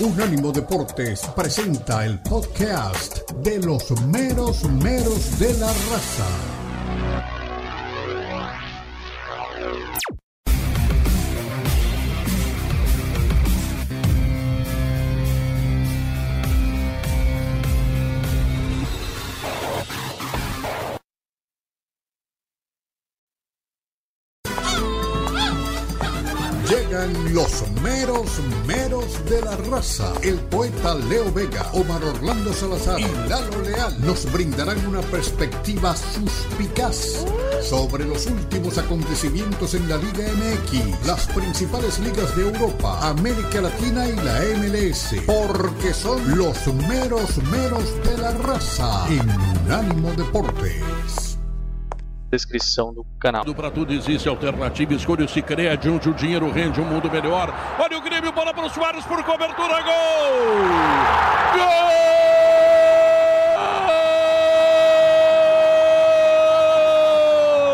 Unánimo 0.00 0.50
Deportes 0.52 1.20
presenta 1.36 2.04
el 2.04 2.18
podcast 2.20 3.30
de 3.42 3.58
los 3.58 3.90
meros 4.06 4.64
meros 4.64 5.38
de 5.38 5.52
la 5.54 5.66
raza. 5.68 6.26
Meros 28.22 28.52
meros 28.66 29.24
de 29.28 29.40
la 29.40 29.56
raza. 29.56 30.12
El 30.22 30.36
poeta 30.36 30.94
Leo 30.94 31.32
Vega, 31.32 31.68
Omar 31.72 32.02
Orlando 32.04 32.52
Salazar 32.52 33.00
y 33.00 33.28
Lalo 33.28 33.62
Leal 33.62 34.00
nos 34.00 34.30
brindarán 34.32 34.84
una 34.86 35.00
perspectiva 35.00 35.94
suspicaz 35.96 37.24
sobre 37.62 38.04
los 38.04 38.26
últimos 38.26 38.78
acontecimientos 38.78 39.74
en 39.74 39.88
la 39.88 39.96
Liga 39.96 40.24
MX, 40.34 41.06
las 41.06 41.26
principales 41.28 41.98
ligas 41.98 42.36
de 42.36 42.42
Europa, 42.42 43.08
América 43.08 43.60
Latina 43.60 44.06
y 44.06 44.16
la 44.16 44.40
MLS, 44.58 45.14
porque 45.26 45.92
son 45.92 46.36
los 46.36 46.66
meros 46.88 47.38
meros 47.50 47.84
de 48.04 48.18
la 48.18 48.30
raza 48.32 49.06
en 49.08 49.28
Unánimo 49.64 50.12
Deportes. 50.12 51.31
Descrição 52.32 52.94
do 52.94 53.04
canal. 53.20 53.44
Para 53.54 53.70
tudo 53.70 53.92
existe 53.92 54.26
alternativa. 54.26 54.94
Escolha 54.94 55.24
o 55.26 55.28
Cicred, 55.28 55.88
onde 55.90 56.08
o 56.08 56.14
dinheiro 56.14 56.50
rende 56.50 56.80
um 56.80 56.84
mundo 56.84 57.10
melhor. 57.10 57.52
Olha 57.78 57.98
o 57.98 58.00
Grêmio, 58.00 58.32
bola 58.32 58.54
para 58.54 58.64
o 58.64 58.70
Soares 58.70 59.04
por 59.04 59.22
cobertura. 59.22 59.82
Gol! 59.82 59.92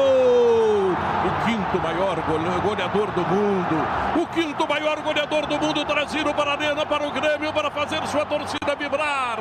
Gol! 0.08 0.92
O 1.26 1.44
quinto 1.44 1.80
maior 1.82 2.20
gole- 2.22 2.60
goleador 2.60 3.10
do 3.12 3.20
mundo. 3.22 3.76
O 4.22 4.26
quinto 4.28 4.66
maior 4.68 5.00
goleador 5.02 5.46
do 5.46 5.58
mundo 5.58 5.84
trazido 5.84 6.32
para 6.34 6.50
a 6.50 6.54
arena, 6.54 6.86
para 6.86 7.06
o 7.06 7.10
Grêmio, 7.12 7.52
para 7.52 7.67
fazer 8.18 8.18
sua 8.18 8.26
torcida 8.26 8.74
vibrar. 8.74 9.38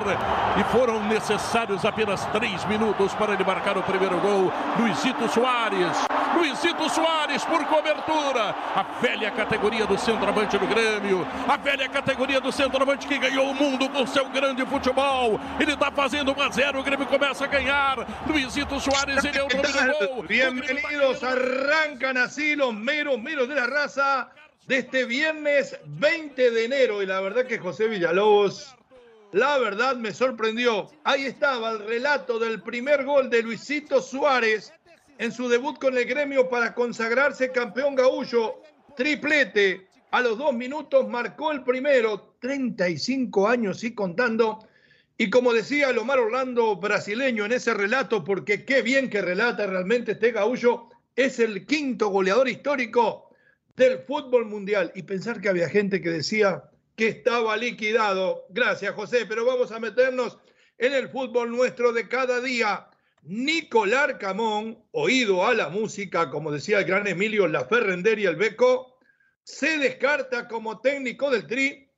E 0.59 0.64
foram 0.72 1.03
necessários 1.08 1.86
apenas 1.86 2.23
três 2.25 2.64
minutos 2.66 3.14
para 3.16 3.34
ele 3.34 3.44
marcar 3.44 3.78
o 3.78 3.84
primeiro 3.84 4.19
gol. 4.19 4.52
Luizito 4.78 5.28
Soares. 5.30 5.97
Luizito 6.36 6.89
Soares 6.89 7.44
por 7.45 7.66
cobertura. 7.66 8.56
A 8.75 8.84
velha 9.02 9.31
categoria 9.31 9.88
do 9.88 9.97
centroavante 9.97 10.58
do 10.58 10.67
Grêmio. 10.67 11.28
A 11.47 11.58
velha 11.58 11.89
categoria 11.89 12.39
do 12.39 12.52
centroavante 12.52 13.08
que 13.08 13.17
ganhou 13.17 13.50
o 13.50 13.56
mundo 13.56 13.89
com 13.89 14.06
seu 14.06 14.30
grande 14.30 14.66
futebol. 14.66 15.39
Ele 15.59 15.73
está 15.73 15.91
fazendo 15.91 16.36
1 16.38 16.41
a 16.41 16.50
0. 16.50 16.80
O 16.80 16.84
Grêmio 16.84 17.08
começa 17.08 17.45
a 17.45 17.47
ganhar. 17.47 17.97
Luizito 18.28 18.80
Soares, 18.80 19.23
ele 19.23 19.38
é 19.38 19.44
o 19.44 19.47
¿Qué 19.47 19.58
nome 19.58 19.67
do 19.67 20.08
gol. 20.08 20.23
Bienvenidos, 20.23 21.23
arrancan 21.23 22.17
así 22.17 22.56
los 22.56 22.73
meros, 22.73 23.19
meros 23.19 23.47
de 23.47 23.56
la 23.56 23.66
raza 23.66 24.28
de 24.67 24.79
este 24.79 25.05
viernes 25.05 25.77
20 25.85 26.51
de 26.51 26.65
enero. 26.65 27.01
Y 27.01 27.05
la 27.05 27.21
verdad 27.21 27.45
que 27.45 27.57
José 27.57 27.87
Villalobos, 27.87 28.75
la 29.31 29.57
verdad 29.57 29.95
me 29.95 30.13
sorprendió. 30.13 30.91
Ahí 31.03 31.25
estaba 31.25 31.71
el 31.71 31.79
relato 31.79 32.37
del 32.37 32.61
primer 32.61 33.05
gol 33.05 33.29
de 33.29 33.41
Luisito 33.41 34.01
Suárez 34.01 34.73
en 35.17 35.31
su 35.31 35.49
debut 35.49 35.79
con 35.79 35.97
el 35.97 36.05
gremio 36.05 36.49
para 36.49 36.75
consagrarse 36.75 37.51
campeón 37.51 37.95
gaullo. 37.95 38.61
Triplete. 38.95 39.88
A 40.11 40.21
los 40.21 40.38
dos 40.38 40.53
minutos 40.53 41.07
marcó 41.09 41.51
el 41.51 41.63
primero, 41.63 42.35
35 42.39 43.47
años 43.47 43.83
y 43.83 43.93
contando. 43.93 44.67
Y 45.17 45.29
como 45.29 45.53
decía 45.53 45.91
Lomar 45.91 46.19
Orlando, 46.19 46.75
brasileño 46.77 47.45
en 47.45 47.51
ese 47.51 47.73
relato, 47.73 48.23
porque 48.23 48.63
qué 48.63 48.81
bien 48.81 49.09
que 49.09 49.21
relata 49.21 49.66
realmente 49.66 50.13
este 50.13 50.31
gaullo, 50.31 50.89
es 51.16 51.39
el 51.39 51.66
quinto 51.66 52.09
goleador 52.09 52.47
histórico 52.47 53.26
del 53.77 53.99
fútbol 53.99 54.45
mundial. 54.45 54.91
Y 54.95 55.03
pensar 55.03 55.39
que 55.39 55.47
había 55.47 55.69
gente 55.69 56.01
que 56.01 56.09
decía 56.09 56.69
que 56.97 57.07
estaba 57.07 57.55
liquidado. 57.55 58.45
Gracias, 58.49 58.93
José, 58.93 59.25
pero 59.25 59.45
vamos 59.45 59.71
a 59.71 59.79
meternos 59.79 60.38
en 60.77 60.93
el 60.93 61.07
fútbol 61.09 61.51
nuestro 61.51 61.93
de 61.93 62.09
cada 62.09 62.41
día. 62.41 62.89
Nicolás 63.23 64.15
Camón, 64.19 64.83
oído 64.91 65.45
a 65.45 65.53
la 65.53 65.69
música, 65.69 66.29
como 66.29 66.51
decía 66.51 66.79
el 66.79 66.85
gran 66.85 67.07
Emilio 67.07 67.47
Laferrender 67.47 68.19
y 68.19 68.25
el 68.25 68.35
Beco, 68.35 68.97
se 69.43 69.77
descarta 69.77 70.47
como 70.47 70.81
técnico 70.81 71.29
del 71.29 71.45
Tri 71.45 71.89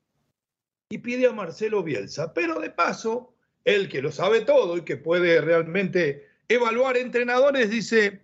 y 0.89 0.97
pide 0.97 1.27
a 1.27 1.33
Marcelo 1.33 1.83
Bielsa. 1.83 2.33
Pero 2.33 2.59
de 2.59 2.71
paso, 2.71 3.33
el 3.63 3.89
que 3.89 4.01
lo 4.01 4.11
sabe 4.11 4.41
todo 4.41 4.77
y 4.77 4.81
que 4.81 4.97
puede 4.97 5.39
realmente 5.39 6.27
evaluar 6.47 6.97
entrenadores, 6.97 7.69
dice, 7.69 8.23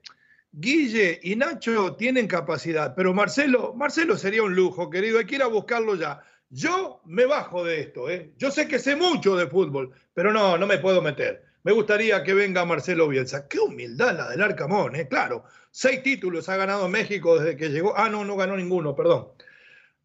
Guille 0.58 1.20
y 1.22 1.36
Nacho 1.36 1.96
tienen 1.96 2.28
capacidad, 2.28 2.96
pero 2.96 3.14
Marcelo, 3.14 3.74
Marcelo 3.74 4.16
sería 4.16 4.42
un 4.42 4.56
lujo, 4.56 4.90
querido, 4.90 5.20
hay 5.20 5.26
que 5.26 5.36
ir 5.36 5.44
a 5.44 5.48
buscarlo 5.48 5.96
ya. 5.96 6.22
Yo 6.50 7.02
me 7.04 7.26
bajo 7.26 7.66
de 7.66 7.82
esto, 7.82 8.10
¿eh? 8.10 8.32
yo 8.38 8.50
sé 8.52 8.66
que 8.66 8.80
sé 8.80 8.96
mucho 8.96 9.36
de 9.36 9.48
fútbol, 9.48 9.92
pero 10.14 10.32
no, 10.32 10.58
no 10.58 10.66
me 10.66 10.78
puedo 10.78 11.02
meter. 11.02 11.44
Me 11.64 11.74
gustaría 11.74 12.24
que 12.24 12.34
venga 12.34 12.64
Marcelo 12.64 13.10
Bielsa. 13.10 13.50
Qué 13.50 13.60
humildad 13.60 14.16
la 14.16 14.30
del 14.30 14.42
Arcamón, 14.44 14.96
¿eh? 14.96 15.08
claro. 15.10 15.44
Seis 15.72 16.02
títulos 16.04 16.48
ha 16.48 16.56
ganado 16.56 16.88
México 16.88 17.38
desde 17.38 17.58
que 17.58 17.70
llegó. 17.70 17.98
Ah, 17.98 18.08
no, 18.08 18.24
no 18.24 18.38
ganó 18.38 18.56
ninguno, 18.56 18.96
perdón. 18.96 19.30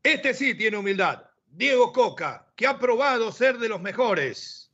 Este 0.03 0.35
sí 0.35 0.57
tiene 0.57 0.79
humildad. 0.79 1.27
Diego 1.49 1.93
Coca, 1.93 2.47
que 2.57 2.67
ha 2.67 2.79
probado 2.79 3.31
ser 3.31 3.59
de 3.59 3.69
los 3.69 3.81
mejores. 3.81 4.73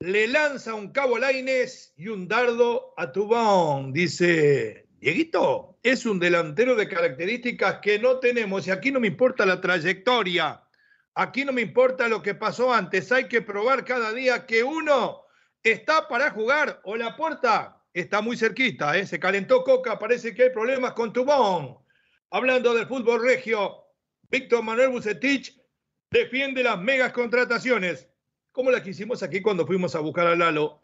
Le 0.00 0.26
lanza 0.26 0.74
un 0.74 0.90
cabo 0.90 1.16
Laines 1.16 1.94
y 1.96 2.08
un 2.08 2.28
dardo 2.28 2.92
a 2.96 3.10
Tubón. 3.12 3.92
Dice, 3.92 4.87
Dieguito, 5.00 5.78
es 5.84 6.06
un 6.06 6.18
delantero 6.18 6.74
de 6.74 6.88
características 6.88 7.78
que 7.80 8.00
no 8.00 8.18
tenemos 8.18 8.66
y 8.66 8.72
aquí 8.72 8.90
no 8.90 8.98
me 8.98 9.06
importa 9.06 9.46
la 9.46 9.60
trayectoria. 9.60 10.60
Aquí 11.14 11.44
no 11.44 11.52
me 11.52 11.62
importa 11.62 12.08
lo 12.08 12.20
que 12.20 12.34
pasó 12.34 12.72
antes. 12.72 13.12
Hay 13.12 13.28
que 13.28 13.40
probar 13.40 13.84
cada 13.84 14.12
día 14.12 14.44
que 14.44 14.64
uno 14.64 15.22
está 15.62 16.08
para 16.08 16.30
jugar 16.30 16.80
o 16.82 16.96
la 16.96 17.16
puerta 17.16 17.80
está 17.92 18.20
muy 18.20 18.36
cerquita. 18.36 18.96
¿eh? 18.98 19.06
Se 19.06 19.20
calentó 19.20 19.62
Coca, 19.62 20.00
parece 20.00 20.34
que 20.34 20.44
hay 20.44 20.50
problemas 20.50 20.94
con 20.94 21.12
Tubón. 21.12 21.78
Hablando 22.30 22.74
del 22.74 22.86
fútbol 22.86 23.22
regio, 23.22 23.84
Víctor 24.28 24.64
Manuel 24.64 24.90
Bucetich 24.90 25.60
defiende 26.10 26.62
las 26.64 26.78
megas 26.80 27.12
contrataciones, 27.12 28.08
como 28.50 28.72
las 28.72 28.82
que 28.82 28.90
hicimos 28.90 29.22
aquí 29.22 29.40
cuando 29.40 29.66
fuimos 29.66 29.94
a 29.94 30.00
buscar 30.00 30.26
a 30.26 30.34
Lalo. 30.34 30.80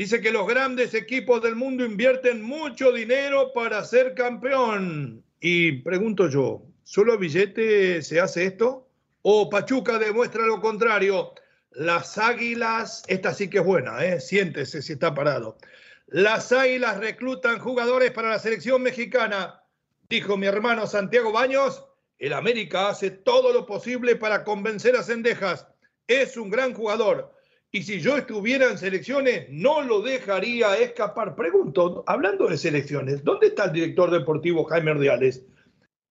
Dice 0.00 0.22
que 0.22 0.32
los 0.32 0.48
grandes 0.48 0.94
equipos 0.94 1.42
del 1.42 1.56
mundo 1.56 1.84
invierten 1.84 2.40
mucho 2.40 2.90
dinero 2.90 3.52
para 3.52 3.84
ser 3.84 4.14
campeón. 4.14 5.22
Y 5.40 5.72
pregunto 5.82 6.30
yo, 6.30 6.62
¿solo 6.84 7.18
billete 7.18 8.00
se 8.00 8.18
hace 8.18 8.46
esto? 8.46 8.88
¿O 9.20 9.50
Pachuca 9.50 9.98
demuestra 9.98 10.46
lo 10.46 10.58
contrario? 10.62 11.34
Las 11.72 12.16
águilas, 12.16 13.02
esta 13.08 13.34
sí 13.34 13.50
que 13.50 13.58
es 13.58 13.64
buena, 13.66 14.02
¿eh? 14.02 14.22
siéntese 14.22 14.80
si 14.80 14.94
está 14.94 15.14
parado. 15.14 15.58
Las 16.06 16.50
águilas 16.50 16.96
reclutan 16.96 17.58
jugadores 17.58 18.10
para 18.10 18.30
la 18.30 18.38
selección 18.38 18.80
mexicana, 18.80 19.62
dijo 20.08 20.38
mi 20.38 20.46
hermano 20.46 20.86
Santiago 20.86 21.30
Baños. 21.30 21.84
El 22.18 22.32
América 22.32 22.88
hace 22.88 23.10
todo 23.10 23.52
lo 23.52 23.66
posible 23.66 24.16
para 24.16 24.44
convencer 24.44 24.96
a 24.96 25.02
Cendejas. 25.02 25.66
Es 26.06 26.38
un 26.38 26.48
gran 26.48 26.72
jugador. 26.72 27.38
Y 27.72 27.84
si 27.84 28.00
yo 28.00 28.16
estuviera 28.16 28.68
en 28.68 28.78
selecciones, 28.78 29.46
no 29.48 29.82
lo 29.82 30.02
dejaría 30.02 30.76
escapar. 30.76 31.36
Pregunto, 31.36 32.02
hablando 32.06 32.48
de 32.48 32.58
selecciones, 32.58 33.22
¿dónde 33.22 33.48
está 33.48 33.66
el 33.66 33.72
director 33.72 34.10
deportivo 34.10 34.64
Jaime 34.64 34.90
Ordiales? 34.90 35.44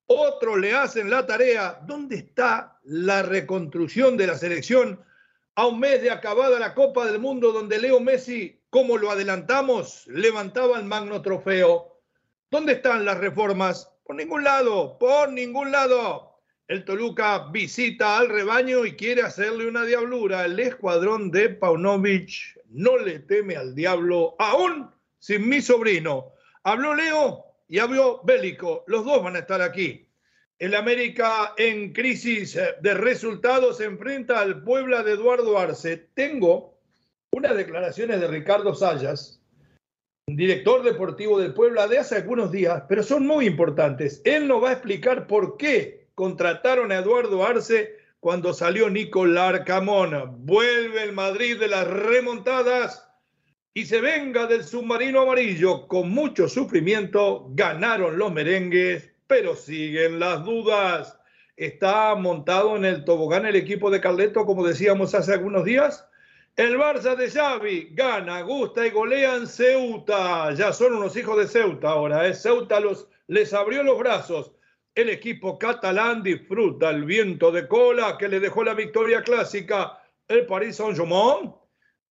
Otros 0.08 0.58
le 0.58 0.74
hacen 0.74 1.10
la 1.10 1.26
tarea. 1.26 1.82
¿Dónde 1.86 2.16
está 2.16 2.80
la 2.84 3.24
reconstrucción 3.24 4.16
de 4.16 4.28
la 4.28 4.38
selección 4.38 5.04
a 5.56 5.68
un 5.68 5.82
mes 5.82 6.02
de 6.02 6.12
acabada 6.12 6.60
la 6.60 6.74
Copa 6.74 7.06
del 7.06 7.20
Mundo 7.20 7.52
donde 7.52 7.78
Leo 7.78 8.00
Messi, 8.00 8.62
como 8.70 8.98
lo 8.98 9.12
adelantamos, 9.12 10.08
levantaba 10.08 10.80
el 10.80 10.86
magno 10.86 11.22
trofeo? 11.22 12.00
¿Dónde 12.50 12.74
están 12.74 13.04
las 13.04 13.18
reformas? 13.18 13.92
Por 14.06 14.16
ningún 14.16 14.46
lado, 14.46 14.98
por 14.98 15.30
ningún 15.30 15.72
lado. 15.72 16.29
El 16.70 16.86
Toluca 16.86 17.48
visita 17.52 18.20
al 18.20 18.30
rebaño 18.30 18.86
y 18.86 18.96
quiere 18.96 19.24
hacerle 19.24 19.68
una 19.68 19.86
diablura. 19.86 20.46
El 20.46 20.60
escuadrón 20.60 21.32
de 21.32 21.50
Paunovic 21.50 22.60
no 22.70 22.96
le 22.96 23.22
teme 23.22 23.56
al 23.56 23.74
diablo, 23.74 24.36
aún 24.38 24.88
sin 25.18 25.50
mi 25.50 25.62
sobrino. 25.62 26.34
Habló 26.62 26.94
Leo 26.94 27.44
y 27.68 27.80
habló 27.80 28.22
Bélico. 28.24 28.84
Los 28.86 29.04
dos 29.04 29.24
van 29.24 29.36
a 29.36 29.40
estar 29.40 29.64
aquí. 29.64 30.08
El 30.60 30.76
América 30.76 31.56
en 31.58 31.92
crisis 31.92 32.56
de 32.82 32.94
resultados 32.94 33.78
se 33.78 33.86
enfrenta 33.86 34.40
al 34.40 34.62
Puebla 34.62 35.02
de 35.02 35.14
Eduardo 35.14 35.58
Arce. 35.58 35.98
Tengo 36.14 36.78
unas 37.32 37.56
declaraciones 37.56 38.22
de 38.22 38.28
Ricardo 38.28 38.76
Sayas, 38.76 39.42
director 40.28 40.84
deportivo 40.84 41.40
del 41.40 41.56
Puebla 41.56 41.88
de 41.88 41.98
hace 41.98 42.18
algunos 42.18 42.52
días, 42.52 42.84
pero 42.88 43.02
son 43.02 43.26
muy 43.26 43.48
importantes. 43.48 44.22
Él 44.24 44.48
nos 44.48 44.64
va 44.64 44.70
a 44.70 44.74
explicar 44.74 45.26
por 45.26 45.58
qué 45.58 45.99
contrataron 46.20 46.92
a 46.92 46.98
Eduardo 46.98 47.46
Arce 47.46 47.96
cuando 48.20 48.52
salió 48.52 48.90
Nico 48.90 49.26
Larcamón. 49.26 50.46
Vuelve 50.46 51.02
el 51.02 51.14
Madrid 51.14 51.58
de 51.58 51.70
las 51.70 51.88
remontadas 51.88 53.10
y 53.74 53.86
se 53.86 54.02
venga 54.02 54.46
del 54.46 54.66
submarino 54.66 55.22
amarillo. 55.22 55.88
Con 55.88 56.10
mucho 56.10 56.50
sufrimiento 56.50 57.48
ganaron 57.52 58.18
los 58.18 58.34
merengues, 58.34 59.10
pero 59.28 59.56
siguen 59.56 60.20
las 60.20 60.44
dudas. 60.44 61.18
¿Está 61.56 62.14
montado 62.16 62.76
en 62.76 62.84
el 62.84 63.06
tobogán 63.06 63.46
el 63.46 63.56
equipo 63.56 63.90
de 63.90 64.02
Carleto, 64.02 64.46
como 64.46 64.68
decíamos 64.68 65.16
hace 65.16 65.32
algunos 65.32 65.64
días? 65.64 66.06
El 66.58 66.78
Barça 66.78 67.16
de 67.16 67.32
Xavi 67.32 67.92
gana, 67.94 68.42
gusta 68.42 68.86
y 68.86 68.90
golean 68.90 69.48
Ceuta. 69.48 70.52
Ya 70.54 70.74
son 70.74 70.96
unos 70.96 71.16
hijos 71.16 71.38
de 71.38 71.48
Ceuta 71.48 71.92
ahora. 71.92 72.28
¿eh? 72.28 72.34
Ceuta 72.34 72.82
los, 72.82 73.08
les 73.28 73.54
abrió 73.54 73.84
los 73.84 73.98
brazos. 73.98 74.52
El 75.00 75.10
equipo 75.10 75.58
catalán 75.58 76.24
disfruta 76.24 76.90
el 76.90 77.06
viento 77.06 77.54
de 77.54 77.70
cola 77.70 78.18
que 78.18 78.28
le 78.28 78.42
dejó 78.42 78.66
la 78.66 78.74
victoria 78.74 79.24
clásica. 79.24 80.04
El 80.28 80.46
Paris 80.46 80.76
Saint-Germain 80.76 81.54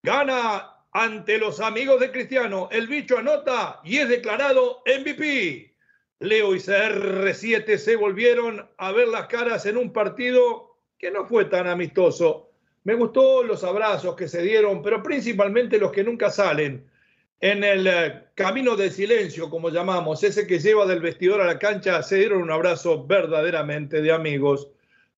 gana 0.02 0.73
ante 0.93 1.37
los 1.37 1.61
amigos 1.61 2.00
de 2.00 2.11
Cristiano. 2.11 2.67
El 2.73 2.87
bicho 2.87 3.19
anota 3.19 3.82
y 3.85 3.99
es 3.99 4.08
declarado 4.08 4.82
MVP. 4.87 5.76
Leo 6.20 6.55
y 6.55 6.61
CR7 6.61 7.76
se 7.76 7.94
volvieron 7.94 8.67
a 8.79 8.91
ver 8.93 9.08
las 9.08 9.26
caras 9.26 9.67
en 9.67 9.76
un 9.76 9.93
partido 9.93 10.79
que 10.96 11.11
no 11.11 11.26
fue 11.26 11.44
tan 11.44 11.67
amistoso. 11.67 12.52
Me 12.84 12.94
gustó 12.94 13.43
los 13.43 13.64
abrazos 13.64 14.17
que 14.17 14.29
se 14.29 14.41
dieron, 14.41 14.81
pero 14.81 15.02
principalmente 15.02 15.76
los 15.76 15.93
que 15.93 16.05
nunca 16.05 16.31
salen. 16.31 16.91
En 17.40 17.62
el 17.62 17.87
eh, 17.87 18.25
camino 18.35 18.75
del 18.75 18.90
silencio, 18.90 19.49
como 19.49 19.70
llamamos, 19.70 20.25
ese 20.25 20.46
que 20.46 20.58
lleva 20.58 20.87
del 20.87 21.00
vestidor 21.00 21.40
a 21.40 21.46
la 21.46 21.58
cancha, 21.58 22.02
se 22.02 22.17
dieron 22.17 22.43
un 22.43 22.50
abrazo 22.50 23.06
verdaderamente 23.06 24.02
de 24.02 24.12
amigos. 24.12 24.69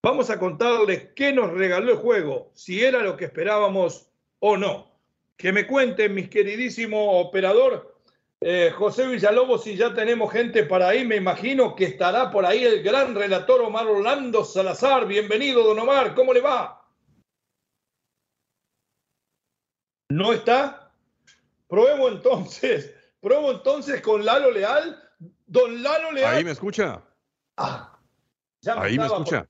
Vamos 0.02 0.28
a 0.28 0.38
contarles 0.38 1.08
qué 1.14 1.32
nos 1.32 1.50
regaló 1.50 1.92
el 1.92 1.96
juego, 1.96 2.50
si 2.54 2.84
era 2.84 3.02
lo 3.02 3.16
que 3.16 3.24
esperábamos 3.24 4.10
o 4.38 4.58
no. 4.58 4.90
Que 5.38 5.50
me 5.52 5.66
cuenten, 5.66 6.14
mis 6.14 6.28
queridísimo 6.28 7.20
operador, 7.20 7.96
eh, 8.42 8.70
José 8.74 9.06
Villalobos, 9.06 9.64
si 9.64 9.76
ya 9.76 9.94
tenemos 9.94 10.30
gente 10.30 10.64
para 10.64 10.88
ahí, 10.88 11.06
me 11.06 11.16
imagino 11.16 11.74
que 11.74 11.84
estará 11.84 12.30
por 12.30 12.44
ahí 12.44 12.64
el 12.64 12.82
gran 12.82 13.14
relator 13.14 13.62
Omar 13.62 13.86
Orlando 13.86 14.44
Salazar. 14.44 15.06
Bienvenido, 15.06 15.62
don 15.62 15.78
Omar, 15.78 16.14
¿cómo 16.14 16.34
le 16.34 16.40
va? 16.40 16.86
¿No 20.10 20.32
está? 20.32 20.79
Pruebo 21.70 22.08
entonces, 22.08 22.92
pruebo 23.20 23.52
entonces 23.52 24.02
con 24.02 24.22
Lalo 24.24 24.50
Leal. 24.50 25.00
Don 25.46 25.82
Lalo 25.82 26.12
Leal. 26.12 26.34
Ahí 26.34 26.44
me 26.44 26.50
escucha. 26.50 27.02
Ah, 27.56 27.98
ahí 28.76 28.98
me 28.98 29.06
escucha. 29.06 29.48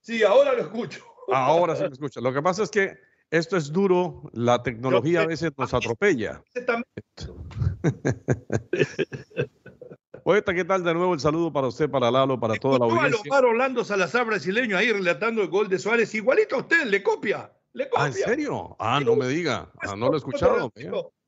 Sí, 0.00 0.22
ahora 0.22 0.52
lo 0.52 0.60
escucho. 0.60 1.04
Ahora 1.32 1.74
sí 1.74 1.82
me 1.82 1.88
escucha. 1.88 2.20
Lo 2.20 2.32
que 2.32 2.40
pasa 2.42 2.62
es 2.62 2.70
que 2.70 2.96
esto 3.30 3.56
es 3.56 3.72
duro, 3.72 4.30
la 4.32 4.62
tecnología 4.62 5.22
a 5.22 5.26
veces 5.26 5.50
nos 5.56 5.74
atropella. 5.74 6.40
Poeta, 10.24 10.54
¿qué 10.54 10.64
tal? 10.64 10.84
De 10.84 10.92
nuevo 10.92 11.14
el 11.14 11.20
saludo 11.20 11.52
para 11.52 11.68
usted, 11.68 11.88
para 11.88 12.10
Lalo, 12.10 12.38
para 12.38 12.56
toda 12.56 12.80
la 12.80 12.84
audiencia. 12.84 13.22
Omar 13.30 13.44
Orlando 13.44 13.84
Salazar, 13.84 14.26
brasileño, 14.26 14.76
ahí 14.76 14.92
relatando 14.92 15.40
el 15.42 15.48
gol 15.48 15.68
de 15.68 15.78
Suárez, 15.78 16.12
igualito 16.14 16.56
a 16.56 16.58
usted, 16.58 16.84
le 16.84 17.02
copia. 17.02 17.50
Le 17.72 17.88
copia. 17.88 18.04
¿Ah, 18.04 18.08
¿En 18.08 18.12
serio? 18.12 18.76
Ah, 18.78 19.00
no 19.00 19.16
me 19.16 19.28
diga. 19.28 19.72
Ah, 19.80 19.96
no 19.96 20.08
lo 20.08 20.14
he 20.14 20.18
escuchado. 20.18 20.70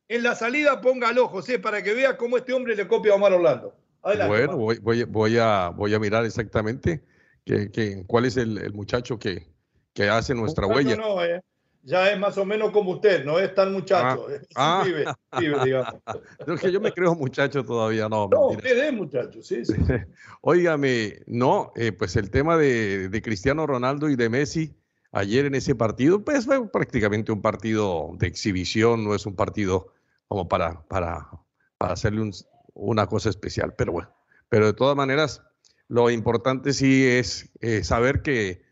En 0.08 0.22
la 0.22 0.34
salida 0.34 0.80
póngalo, 0.80 1.28
José, 1.28 1.58
para 1.58 1.82
que 1.82 1.94
vea 1.94 2.16
cómo 2.16 2.38
este 2.38 2.52
hombre 2.52 2.74
le 2.74 2.88
copia 2.88 3.12
a 3.12 3.16
Omar 3.16 3.32
Orlando. 3.32 3.74
bueno, 4.02 4.56
voy, 4.56 4.78
voy, 5.04 5.38
a, 5.38 5.68
voy 5.68 5.94
a 5.94 5.98
mirar 5.98 6.24
exactamente 6.24 7.04
que, 7.44 8.04
cuál 8.06 8.24
es 8.24 8.36
el, 8.36 8.72
muchacho 8.72 9.18
que, 9.18 9.46
que 9.92 10.08
hace 10.08 10.34
nuestra 10.34 10.66
huella. 10.66 10.96
No, 10.96 11.22
eh 11.22 11.40
ya 11.88 12.10
es 12.12 12.18
más 12.18 12.36
o 12.36 12.44
menos 12.44 12.70
como 12.70 12.92
usted, 12.92 13.24
no 13.24 13.38
es 13.38 13.54
tan 13.54 13.72
muchacho. 13.72 14.26
Ah, 14.54 14.82
vive, 14.86 15.04
vive, 15.38 15.56
digamos. 15.64 15.94
que 16.60 16.70
yo 16.70 16.80
me 16.80 16.92
creo 16.92 17.14
muchacho 17.14 17.64
todavía, 17.64 18.08
no. 18.08 18.28
No, 18.30 18.48
usted 18.48 18.88
es 18.88 18.92
muchacho, 18.92 19.42
sí, 19.42 19.64
sí. 19.64 19.74
Óigame, 20.42 21.20
no, 21.26 21.72
eh, 21.76 21.92
pues 21.92 22.16
el 22.16 22.30
tema 22.30 22.56
de, 22.58 23.08
de, 23.08 23.22
Cristiano 23.22 23.66
Ronaldo 23.66 24.10
y 24.10 24.16
de 24.16 24.28
Messi 24.28 24.76
ayer 25.12 25.46
en 25.46 25.54
ese 25.54 25.74
partido, 25.74 26.22
pues 26.22 26.44
fue 26.44 26.70
prácticamente 26.70 27.32
un 27.32 27.40
partido 27.40 28.10
de 28.18 28.26
exhibición, 28.26 29.04
no 29.04 29.14
es 29.14 29.24
un 29.24 29.34
partido 29.34 29.92
como 30.28 30.48
para, 30.48 30.82
para, 30.88 31.28
para 31.78 31.94
hacerle 31.94 32.30
una 32.74 33.06
cosa 33.06 33.30
especial, 33.30 33.74
pero 33.76 33.92
bueno, 33.92 34.14
pero 34.48 34.66
de 34.66 34.72
todas 34.72 34.96
maneras, 34.96 35.42
lo 35.88 36.10
importante 36.10 36.72
sí 36.72 37.06
es 37.06 37.50
eh, 37.60 37.82
saber 37.82 38.22
que, 38.22 38.62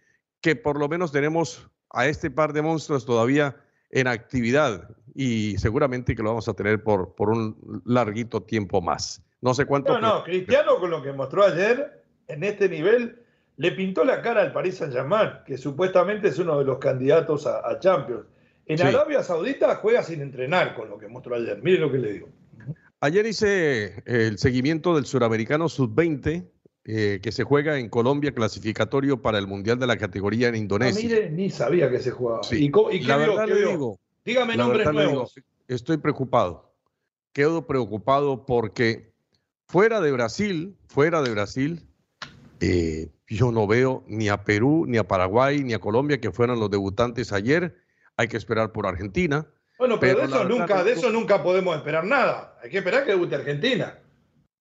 que 0.40 0.54
por 0.54 0.78
lo 0.78 0.88
menos 0.88 1.12
tenemos 1.12 1.68
a 1.90 2.06
este 2.06 2.30
par 2.30 2.52
de 2.52 2.62
monstruos 2.62 3.06
todavía 3.06 3.56
en 3.90 4.06
actividad 4.06 4.90
y 5.14 5.56
seguramente 5.58 6.14
que 6.14 6.22
lo 6.22 6.30
vamos 6.30 6.48
a 6.48 6.54
tener 6.54 6.82
por, 6.82 7.14
por 7.14 7.30
un 7.30 7.82
larguito 7.86 8.42
tiempo 8.42 8.82
más. 8.82 9.22
No 9.40 9.54
sé 9.54 9.64
cuánto. 9.64 9.98
No, 9.98 10.00
no, 10.00 10.24
Cristiano 10.24 10.78
con 10.78 10.90
lo 10.90 11.02
que 11.02 11.12
mostró 11.12 11.44
ayer 11.44 12.04
en 12.28 12.44
este 12.44 12.68
nivel 12.68 13.22
le 13.56 13.72
pintó 13.72 14.04
la 14.04 14.20
cara 14.20 14.42
al 14.42 14.52
Paris 14.52 14.78
Saint-Germain, 14.78 15.30
que 15.46 15.56
supuestamente 15.56 16.28
es 16.28 16.38
uno 16.38 16.58
de 16.58 16.64
los 16.64 16.78
candidatos 16.78 17.46
a, 17.46 17.78
Champions. 17.78 18.26
En 18.66 18.82
Arabia 18.82 19.22
Saudita 19.22 19.76
juega 19.76 20.02
sin 20.02 20.20
entrenar 20.20 20.74
con 20.74 20.90
lo 20.90 20.98
que 20.98 21.06
mostró 21.08 21.36
ayer. 21.36 21.62
Mire 21.62 21.78
lo 21.78 21.90
que 21.90 21.98
le 21.98 22.12
digo. 22.12 22.28
Ayer 23.00 23.26
hice 23.26 24.02
el 24.06 24.38
seguimiento 24.38 24.94
del 24.94 25.06
suramericano 25.06 25.68
sub-20 25.68 26.48
eh, 26.88 27.18
que 27.20 27.32
se 27.32 27.42
juega 27.42 27.78
en 27.78 27.88
Colombia, 27.88 28.32
clasificatorio 28.32 29.20
para 29.20 29.38
el 29.38 29.48
Mundial 29.48 29.78
de 29.78 29.88
la 29.88 29.96
categoría 29.96 30.48
en 30.48 30.54
ah, 30.54 30.58
Indonesia. 30.58 31.02
mire, 31.02 31.30
ni 31.30 31.50
sabía 31.50 31.90
que 31.90 31.98
se 31.98 32.12
jugaba. 32.12 32.42
¿Y, 32.52 32.70
la 33.00 33.16
verdad 33.16 33.48
le 33.48 33.70
digo, 33.70 33.98
dígame 34.24 34.56
nombres 34.56 34.92
nuevos. 34.92 35.34
estoy 35.66 35.96
preocupado. 35.96 36.72
Quedo 37.32 37.66
preocupado 37.66 38.46
porque 38.46 39.12
fuera 39.66 40.00
de 40.00 40.12
Brasil, 40.12 40.76
fuera 40.86 41.22
de 41.22 41.30
Brasil, 41.30 41.86
eh, 42.60 43.10
yo 43.28 43.50
no 43.50 43.66
veo 43.66 44.04
ni 44.06 44.28
a 44.28 44.44
Perú, 44.44 44.84
ni 44.86 44.96
a 44.96 45.08
Paraguay, 45.08 45.64
ni 45.64 45.74
a 45.74 45.80
Colombia 45.80 46.20
que 46.20 46.30
fueran 46.30 46.60
los 46.60 46.70
debutantes 46.70 47.32
ayer. 47.32 47.76
Hay 48.16 48.28
que 48.28 48.36
esperar 48.36 48.72
por 48.72 48.86
Argentina. 48.86 49.46
Bueno, 49.78 50.00
pero, 50.00 50.20
de, 50.20 50.24
eso 50.24 50.44
nunca, 50.44 50.82
de 50.82 50.92
eso 50.92 51.10
nunca 51.10 51.42
podemos 51.42 51.76
esperar 51.76 52.04
nada. 52.04 52.58
Hay 52.62 52.70
que 52.70 52.78
esperar 52.78 53.04
que 53.04 53.10
debute 53.10 53.34
Argentina. 53.34 53.98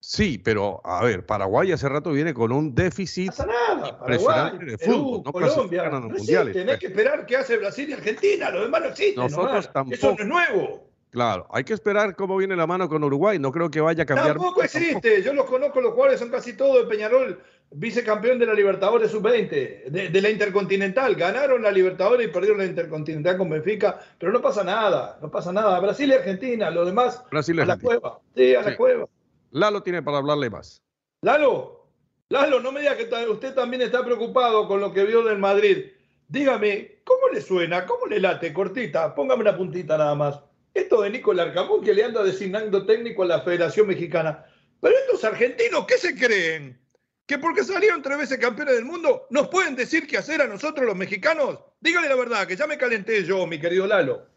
Sí, 0.07 0.38
pero 0.38 0.81
a 0.86 1.04
ver, 1.04 1.25
Paraguay 1.25 1.72
hace 1.72 1.90
rato 1.90 2.12
viene 2.12 2.34
con 2.34 2.52
un 2.52 2.75
déficit 2.75 3.34
no 3.40 3.46
nada. 3.48 3.98
Paraguay, 3.98 4.60
de 4.60 4.78
fútbol, 4.78 5.24
no 5.25 5.31
Colombia, 5.31 5.90
no 5.90 6.02
mundiales. 6.02 6.54
tenés 6.54 6.78
que 6.78 6.88
esperar 6.88 7.25
qué 7.25 7.38
hace 7.38 7.57
Brasil 7.57 7.90
y 7.90 7.94
Argentina, 7.94 8.51
lo 8.51 8.62
demás 8.62 8.82
no 8.82 8.88
existe. 8.89 9.20
Nosotros 9.20 9.72
tampoco. 9.74 9.96
Eso 9.96 10.15
no 10.15 10.22
es 10.22 10.27
nuevo. 10.27 10.89
Claro, 11.10 11.48
hay 11.50 11.63
que 11.63 11.74
esperar 11.74 12.15
cómo 12.15 12.38
viene 12.38 12.56
la 12.58 12.68
mano 12.68 12.89
con 12.89 13.03
Uruguay, 13.03 13.39
no 13.39 13.51
creo 13.51 13.72
que 13.72 13.79
vaya 13.82 14.03
a 14.03 14.06
cambiar. 14.06 14.34
Tampoco 14.36 14.62
existe, 14.62 15.24
yo 15.24 15.34
los 15.34 15.46
conozco, 15.46 15.79
los 15.79 15.94
cuales 15.94 16.20
son 16.20 16.29
casi 16.29 16.53
todos 16.53 16.84
de 16.84 16.89
Peñarol, 16.89 17.41
vicecampeón 17.72 18.39
de 18.39 18.45
la 18.45 18.53
Libertadores 18.53 19.12
Sub-20, 19.12 19.86
de, 19.86 20.22
la 20.22 20.29
Intercontinental, 20.29 21.15
ganaron 21.15 21.62
la 21.63 21.72
Libertadores 21.72 22.27
y 22.27 22.31
perdieron 22.31 22.60
la 22.60 22.65
Intercontinental 22.65 23.38
con 23.38 23.50
Benfica, 23.50 24.00
pero 24.17 24.31
no 24.31 24.41
pasa 24.41 24.63
nada, 24.63 25.17
no 25.22 25.29
pasa 25.29 25.51
nada. 25.51 25.79
Brasil 25.79 26.10
y 26.10 26.13
Argentina, 26.13 26.69
lo 26.69 26.86
demás 26.86 27.24
Brasil 27.29 27.60
a 27.60 27.65
la 27.65 27.77
cueva, 27.77 28.19
sí, 28.36 28.55
a 28.55 28.62
la 28.62 28.77
cueva. 28.77 29.07
Lalo 29.51 29.84
tiene 29.84 30.01
para 30.01 30.17
hablarle 30.17 30.50
más. 30.50 30.81
Lalo, 31.22 31.86
Lalo, 32.29 32.60
no 32.60 32.72
me 32.72 32.81
diga 32.81 32.98
que 32.98 33.10
usted 33.29 33.53
también 33.53 33.81
está 33.84 34.03
preocupado 34.03 34.67
con 34.67 34.81
lo 34.81 34.91
que 34.91 35.03
vio 35.03 35.24
del 35.24 35.38
Madrid. 35.38 35.91
Dígame, 36.27 37.01
¿cómo 37.03 37.29
le 37.31 37.39
suena? 37.39 37.86
¿Cómo 37.86 38.07
le 38.07 38.19
late? 38.19 38.51
Cortita, 38.51 39.13
póngame 39.13 39.41
una 39.41 39.55
puntita 39.55 39.98
nada 39.98 40.15
más. 40.15 40.39
Esto 40.74 41.01
de 41.01 41.12
Nicolás 41.12 41.48
Arcamón 41.48 41.84
que 41.84 41.93
le 41.93 42.03
anda 42.03 42.24
designando 42.24 42.86
técnico 42.86 43.24
a 43.24 43.27
la 43.27 43.41
Federación 43.41 43.88
Mexicana. 43.88 44.43
Pero 44.81 44.95
estos 44.98 45.24
argentinos, 45.24 45.86
¿qué 45.86 45.98
se 45.98 46.15
creen? 46.15 46.79
¿Que 47.27 47.39
porque 47.39 47.63
salieron 47.63 48.03
tres 48.03 48.20
veces 48.20 48.38
campeones 48.38 48.75
del 48.75 48.86
mundo 48.86 49.25
nos 49.32 49.48
pueden 49.48 49.75
decir 49.75 50.05
qué 50.05 50.17
hacer 50.17 50.41
a 50.41 50.48
nosotros 50.48 50.86
los 50.86 50.96
mexicanos? 50.96 51.60
Dígale 51.79 52.08
la 52.08 52.15
verdad, 52.15 52.48
que 52.48 52.55
ya 52.55 52.67
me 52.67 52.77
calenté 52.77 53.24
yo, 53.24 53.48
mi 53.48 53.60
querido 53.60 53.88
Lalo. 53.88 54.27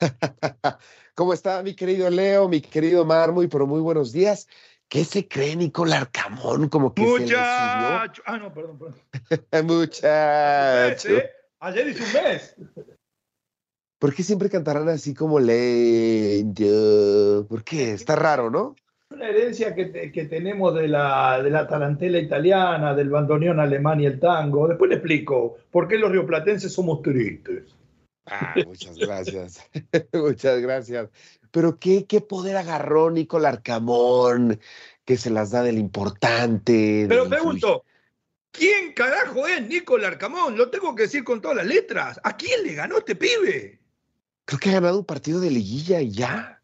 ¿Cómo 1.14 1.32
está 1.32 1.62
mi 1.62 1.74
querido 1.74 2.10
Leo, 2.10 2.48
mi 2.48 2.60
querido 2.60 3.04
Mar? 3.04 3.32
Muy, 3.32 3.46
pero 3.46 3.66
muy 3.66 3.80
buenos 3.80 4.12
días. 4.12 4.48
¿Qué 4.88 5.04
se 5.04 5.28
cree 5.28 5.56
Nicolás 5.56 6.02
Arcamón? 6.02 6.68
Como 6.68 6.92
que 6.92 7.02
Muchacho. 7.02 8.22
Ah, 8.26 8.38
no, 8.38 8.52
perdón, 8.52 8.78
perdón. 8.78 9.00
Muchacho. 9.66 11.08
¿eh? 11.08 11.30
Ayer 11.60 11.88
hizo 11.88 12.04
un 12.04 12.24
mes. 12.24 12.56
¿Por 13.98 14.14
qué 14.14 14.22
siempre 14.22 14.50
cantarán 14.50 14.88
así 14.88 15.14
como 15.14 15.40
lento? 15.40 17.46
¿Por 17.48 17.64
qué? 17.64 17.92
Está 17.92 18.14
raro, 18.14 18.50
¿no? 18.50 18.76
Una 19.16 19.30
herencia 19.30 19.74
que, 19.74 20.12
que 20.12 20.24
tenemos 20.26 20.74
de 20.74 20.88
la, 20.88 21.42
de 21.42 21.48
la 21.48 21.66
tarantela 21.66 22.18
italiana, 22.18 22.94
del 22.94 23.08
bandoneón 23.08 23.58
alemán 23.58 23.98
y 23.98 24.04
el 24.04 24.20
tango. 24.20 24.68
Después 24.68 24.90
le 24.90 24.96
explico 24.96 25.56
por 25.70 25.88
qué 25.88 25.96
los 25.96 26.12
rioplatenses 26.12 26.70
somos 26.70 27.00
tristes. 27.00 27.74
Ah, 28.26 28.54
muchas 28.66 28.98
gracias. 28.98 29.70
muchas 30.12 30.60
gracias. 30.60 31.08
Pero 31.50 31.78
qué, 31.78 32.04
qué 32.04 32.20
poder 32.20 32.58
agarró 32.58 33.10
Nicolás 33.10 33.54
Arcamón, 33.54 34.60
que 35.06 35.16
se 35.16 35.30
las 35.30 35.50
da 35.50 35.62
del 35.62 35.78
importante. 35.78 37.06
Pero 37.08 37.26
pregunto, 37.26 37.84
¿Quién 38.52 38.92
carajo 38.92 39.46
es 39.46 39.66
Nico 39.66 39.98
Larcamón? 39.98 40.56
Lo 40.56 40.70
tengo 40.70 40.94
que 40.94 41.04
decir 41.04 41.24
con 41.24 41.40
todas 41.40 41.58
las 41.58 41.66
letras. 41.66 42.20
¿A 42.22 42.36
quién 42.36 42.62
le 42.64 42.74
ganó 42.74 42.98
este 42.98 43.14
pibe? 43.14 43.80
Creo 44.44 44.58
que 44.58 44.70
ha 44.70 44.74
ganado 44.74 44.98
un 44.98 45.04
partido 45.04 45.40
de 45.40 45.50
liguilla 45.50 46.00
y 46.00 46.10
ya. 46.10 46.55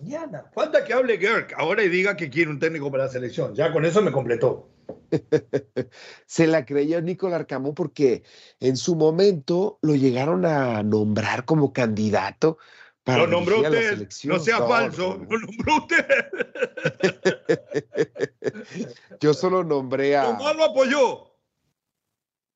Mañana. 0.00 0.50
Falta 0.54 0.84
que 0.84 0.92
hable 0.94 1.18
Gerk 1.18 1.54
ahora 1.58 1.82
y 1.82 1.88
diga 1.88 2.16
que 2.16 2.30
quiere 2.30 2.50
un 2.50 2.58
técnico 2.58 2.90
para 2.90 3.04
la 3.04 3.10
selección. 3.10 3.54
Ya 3.54 3.72
con 3.72 3.84
eso 3.84 4.00
me 4.02 4.12
completó. 4.12 4.68
Se 6.26 6.46
la 6.46 6.64
creyó 6.64 7.00
Nico 7.02 7.28
Larcamón 7.28 7.74
porque 7.74 8.22
en 8.60 8.76
su 8.76 8.94
momento 8.96 9.78
lo 9.82 9.94
llegaron 9.94 10.44
a 10.46 10.82
nombrar 10.82 11.44
como 11.44 11.72
candidato 11.72 12.58
para 13.04 13.18
lo 13.24 13.28
nombró 13.28 13.60
usted. 13.60 13.90
selección. 13.90 14.34
No 14.36 14.42
sea 14.42 14.58
No, 14.60 14.68
falso. 14.68 15.18
no. 15.18 15.26
Lo 15.36 15.46
nombró 15.46 15.76
usted. 15.76 16.02
Yo 19.20 19.34
solo 19.34 19.64
nombré 19.64 20.16
a 20.16 20.28
Omar 20.30 20.56
lo 20.56 20.64
apoyó. 20.64 21.30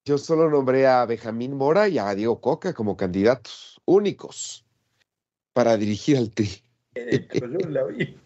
yo 0.06 0.18
solo 0.18 0.50
nombré 0.50 0.86
a 0.86 1.04
Benjamín 1.06 1.56
Mora 1.56 1.88
y 1.88 1.98
a 1.98 2.14
Diego 2.14 2.40
Coca 2.40 2.72
como 2.74 2.96
candidatos 2.96 3.80
únicos 3.86 4.64
para 5.52 5.76
dirigir 5.76 6.16
al 6.18 6.30
Tri. 6.30 6.48
Pero 7.32 7.50
yo 7.50 7.68
la 7.68 7.84
vi. 7.84 8.16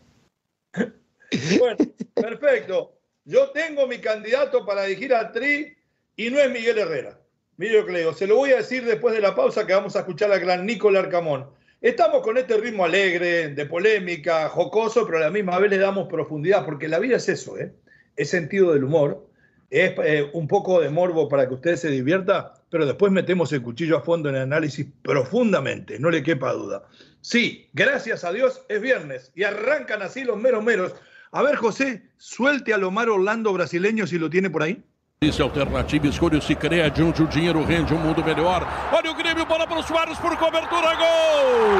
Bueno, 1.59 1.77
perfecto. 2.15 2.99
Yo 3.27 3.51
tengo 3.51 3.87
mi 3.87 3.99
candidato 3.99 4.65
para 4.65 4.85
dirigir 4.85 5.13
al 5.13 5.31
Tri 5.31 5.77
y 6.17 6.31
no 6.31 6.39
es 6.39 6.51
Miguel 6.51 6.79
Herrera. 6.79 7.21
Mire 7.59 7.81
lo 7.81 7.85
que 7.87 7.93
le 7.93 7.99
digo. 7.99 8.15
Se 8.15 8.27
lo 8.27 8.37
voy 8.37 8.53
a 8.53 8.57
decir 8.57 8.87
después 8.87 9.15
de 9.15 9.21
la 9.21 9.35
pausa 9.35 9.67
que 9.67 9.75
vamos 9.75 9.95
a 9.95 10.01
escuchar 10.01 10.33
al 10.33 10.41
gran 10.41 10.65
Nicolás 10.65 11.05
Arcamón. 11.05 11.51
Estamos 11.83 12.23
con 12.23 12.39
este 12.39 12.57
ritmo 12.57 12.87
alegre, 12.87 13.49
de 13.49 13.67
polémica, 13.67 14.49
jocoso, 14.49 15.05
pero 15.05 15.19
a 15.19 15.21
la 15.21 15.31
misma 15.31 15.59
vez 15.59 15.71
le 15.71 15.79
damos 15.79 16.09
profundidad, 16.09 16.65
porque 16.65 16.89
la 16.89 16.99
vida 16.99 17.19
es 17.19 17.29
eso, 17.29 17.59
¿eh? 17.59 17.75
Es 18.17 18.31
sentido 18.31 18.73
del 18.73 18.85
humor, 18.85 19.27
es 19.71 19.93
eh, 19.99 20.31
un 20.33 20.49
poco 20.49 20.81
de 20.81 20.91
morbo 20.91 21.29
para 21.29 21.47
que 21.47 21.55
usted 21.55 21.77
se 21.77 21.91
divierta, 21.91 22.55
pero 22.71 22.87
después 22.87 23.13
metemos 23.13 23.53
el 23.53 23.63
cuchillo 23.63 23.99
a 23.99 24.01
fondo 24.01 24.29
en 24.29 24.37
el 24.37 24.43
análisis 24.43 24.87
profundamente, 25.03 25.99
no 25.99 26.11
le 26.11 26.23
quepa 26.23 26.53
duda. 26.53 26.85
Sí, 27.21 27.69
gracias 27.73 28.25
a 28.25 28.33
Dios 28.33 28.63
es 28.69 28.81
viernes 28.81 29.33
y 29.35 29.45
arrancan 29.45 30.03
así 30.03 30.25
los 30.25 30.39
meros 30.39 30.65
meros. 30.65 30.95
A 31.33 31.43
ver, 31.43 31.57
José, 31.57 32.03
suelte 32.17 32.73
a 32.73 32.79
Lomar 32.79 33.11
Orlando 33.11 33.53
brasileño 33.53 34.07
si 34.07 34.19
lo 34.19 34.31
tiene 34.31 34.49
por 34.49 34.63
ahí. 34.63 34.83
Alternativa, 35.21 36.07
escolha 36.07 36.39
cria 36.41 36.89
de 36.89 37.03
onde 37.03 37.23
o 37.23 37.27
dinheiro 37.27 37.65
rende 37.65 37.93
um 37.93 37.99
mundo 37.99 38.23
melhor. 38.23 38.65
Olha 38.93 39.11
o 39.11 39.15
Grêmio, 39.15 39.45
bola 39.47 39.67
para 39.67 39.81
o 39.81 39.83
Soares 39.83 40.17
por 40.19 40.37
cobertura, 40.37 40.95
gol! 40.95 41.75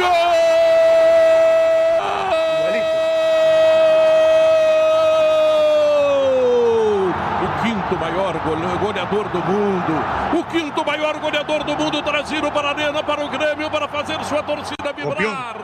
Gol! 0.00 0.77
Goleador 9.08 9.28
do 9.28 9.38
mundo. 9.38 10.38
O 10.38 10.44
quinto 10.44 10.84
maior 10.84 11.18
goleador 11.18 11.64
do 11.64 11.76
mundo 11.76 12.02
trazido 12.02 12.50
para 12.52 12.68
a 12.68 12.70
arena, 12.72 13.02
para 13.02 13.24
o 13.24 13.28
Grêmio, 13.28 13.70
para 13.70 13.88
fazer 13.88 14.22
sua 14.24 14.42
torcida 14.42 14.92
vibrar. 14.94 15.56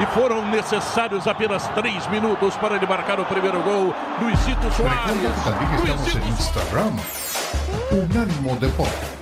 E 0.00 0.06
foram 0.06 0.46
necessários 0.46 1.26
apenas 1.26 1.66
três 1.68 2.06
minutos 2.08 2.54
para 2.56 2.76
ele 2.76 2.86
marcar 2.86 3.18
o 3.18 3.24
primeiro 3.24 3.60
gol. 3.62 3.94
Luizito 4.20 4.70
Soares. 4.72 5.44
también 5.44 5.74
estamos 5.74 6.14
en 6.14 6.22
Luizito 6.22 6.28
Instagram. 6.28 6.92
Unánimo. 7.90 9.21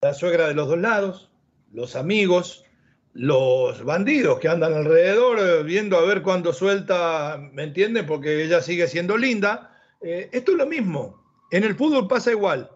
La 0.02 0.14
suegra 0.14 0.48
de 0.48 0.54
los 0.54 0.68
dos 0.68 0.78
lados, 0.78 1.30
los 1.72 1.94
amigos, 1.94 2.64
los 3.12 3.84
bandidos 3.84 4.38
que 4.38 4.48
andan 4.48 4.74
alrededor 4.74 5.38
eh, 5.38 5.62
viendo 5.62 5.96
a 5.96 6.04
ver 6.04 6.22
cuándo 6.22 6.52
suelta, 6.52 7.38
¿me 7.52 7.64
entienden? 7.64 8.06
Porque 8.06 8.44
ella 8.44 8.60
sigue 8.60 8.86
siendo 8.86 9.16
linda. 9.16 9.77
Eh, 10.00 10.28
esto 10.32 10.52
es 10.52 10.58
lo 10.58 10.66
mismo. 10.66 11.22
En 11.50 11.64
el 11.64 11.74
fútbol 11.74 12.08
pasa 12.08 12.30
igual. 12.30 12.70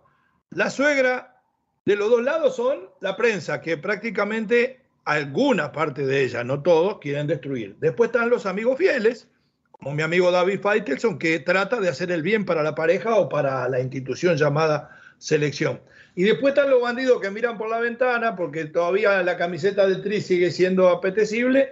La 0.50 0.70
suegra 0.70 1.40
de 1.84 1.96
los 1.96 2.10
dos 2.10 2.22
lados 2.22 2.56
son 2.56 2.90
la 3.00 3.16
prensa, 3.16 3.60
que 3.60 3.76
prácticamente 3.76 4.80
alguna 5.04 5.72
parte 5.72 6.06
de 6.06 6.24
ella, 6.24 6.44
no 6.44 6.62
todos, 6.62 6.98
quieren 7.00 7.26
destruir. 7.26 7.76
Después 7.80 8.08
están 8.08 8.30
los 8.30 8.46
amigos 8.46 8.78
fieles, 8.78 9.28
como 9.70 9.94
mi 9.94 10.02
amigo 10.02 10.30
David 10.30 10.60
Faitelson, 10.60 11.18
que 11.18 11.40
trata 11.40 11.80
de 11.80 11.88
hacer 11.88 12.12
el 12.12 12.22
bien 12.22 12.44
para 12.44 12.62
la 12.62 12.74
pareja 12.74 13.16
o 13.16 13.28
para 13.28 13.68
la 13.68 13.80
institución 13.80 14.36
llamada 14.36 14.96
selección. 15.18 15.80
Y 16.14 16.24
después 16.24 16.54
están 16.54 16.70
los 16.70 16.82
bandidos 16.82 17.20
que 17.20 17.30
miran 17.30 17.56
por 17.56 17.70
la 17.70 17.80
ventana 17.80 18.36
porque 18.36 18.66
todavía 18.66 19.22
la 19.22 19.36
camiseta 19.36 19.86
del 19.86 20.02
Tri 20.02 20.20
sigue 20.20 20.50
siendo 20.50 20.88
apetecible 20.88 21.70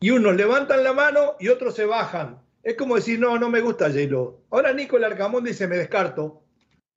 y 0.00 0.10
unos 0.10 0.34
levantan 0.36 0.82
la 0.82 0.92
mano 0.92 1.36
y 1.38 1.48
otros 1.48 1.74
se 1.74 1.86
bajan. 1.86 2.40
Es 2.66 2.74
como 2.74 2.96
decir, 2.96 3.20
no, 3.20 3.38
no 3.38 3.48
me 3.48 3.60
gusta 3.60 3.86
J-Lo. 3.90 4.42
Ahora 4.50 4.72
Nicolás 4.72 5.12
Arcamón 5.12 5.44
dice, 5.44 5.68
me 5.68 5.76
descarto. 5.76 6.42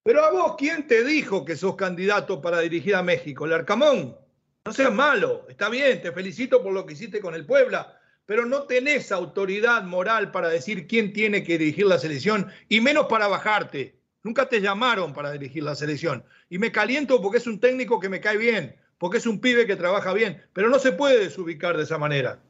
Pero 0.02 0.26
a 0.26 0.32
vos, 0.32 0.56
¿quién 0.58 0.88
te 0.88 1.04
dijo 1.04 1.46
que 1.46 1.56
sos 1.56 1.76
candidato 1.76 2.42
para 2.42 2.60
dirigir 2.62 2.96
a 2.96 3.04
México? 3.04 3.46
El 3.46 3.54
Arcamón. 3.54 4.18
No 4.66 4.74
seas 4.74 4.92
malo, 4.92 5.46
está 5.48 5.70
bien, 5.70 6.02
te 6.02 6.12
felicito 6.12 6.64
por 6.64 6.74
lo 6.74 6.88
que 6.88 6.94
hiciste 6.94 7.20
con 7.20 7.36
el 7.36 7.46
Puebla, 7.46 8.02
pero 8.26 8.48
no 8.48 8.64
tenés 8.64 9.12
autoridad 9.12 9.84
moral 9.84 10.32
para 10.32 10.50
decir 10.50 10.88
quién 10.88 11.14
tiene 11.14 11.44
que 11.44 11.60
dirigir 11.60 11.86
la 11.86 12.00
selección 12.00 12.48
y 12.68 12.82
menos 12.82 13.06
para 13.06 13.28
bajarte. 13.28 14.00
Nunca 14.24 14.50
te 14.50 14.62
llamaron 14.62 15.14
para 15.14 15.32
dirigir 15.34 15.62
la 15.62 15.76
selección. 15.76 16.24
Y 16.50 16.58
me 16.58 16.72
caliento 16.72 17.22
porque 17.22 17.38
es 17.38 17.46
un 17.46 17.60
técnico 17.60 18.00
que 18.00 18.10
me 18.10 18.22
cae 18.22 18.38
bien, 18.38 18.76
porque 18.98 19.18
es 19.20 19.28
un 19.28 19.40
pibe 19.40 19.68
que 19.68 19.76
trabaja 19.76 20.14
bien, 20.14 20.42
pero 20.52 20.68
no 20.68 20.80
se 20.80 20.94
puede 20.94 21.20
desubicar 21.20 21.78
de 21.78 21.84
esa 21.84 22.00
manera. 22.00 22.42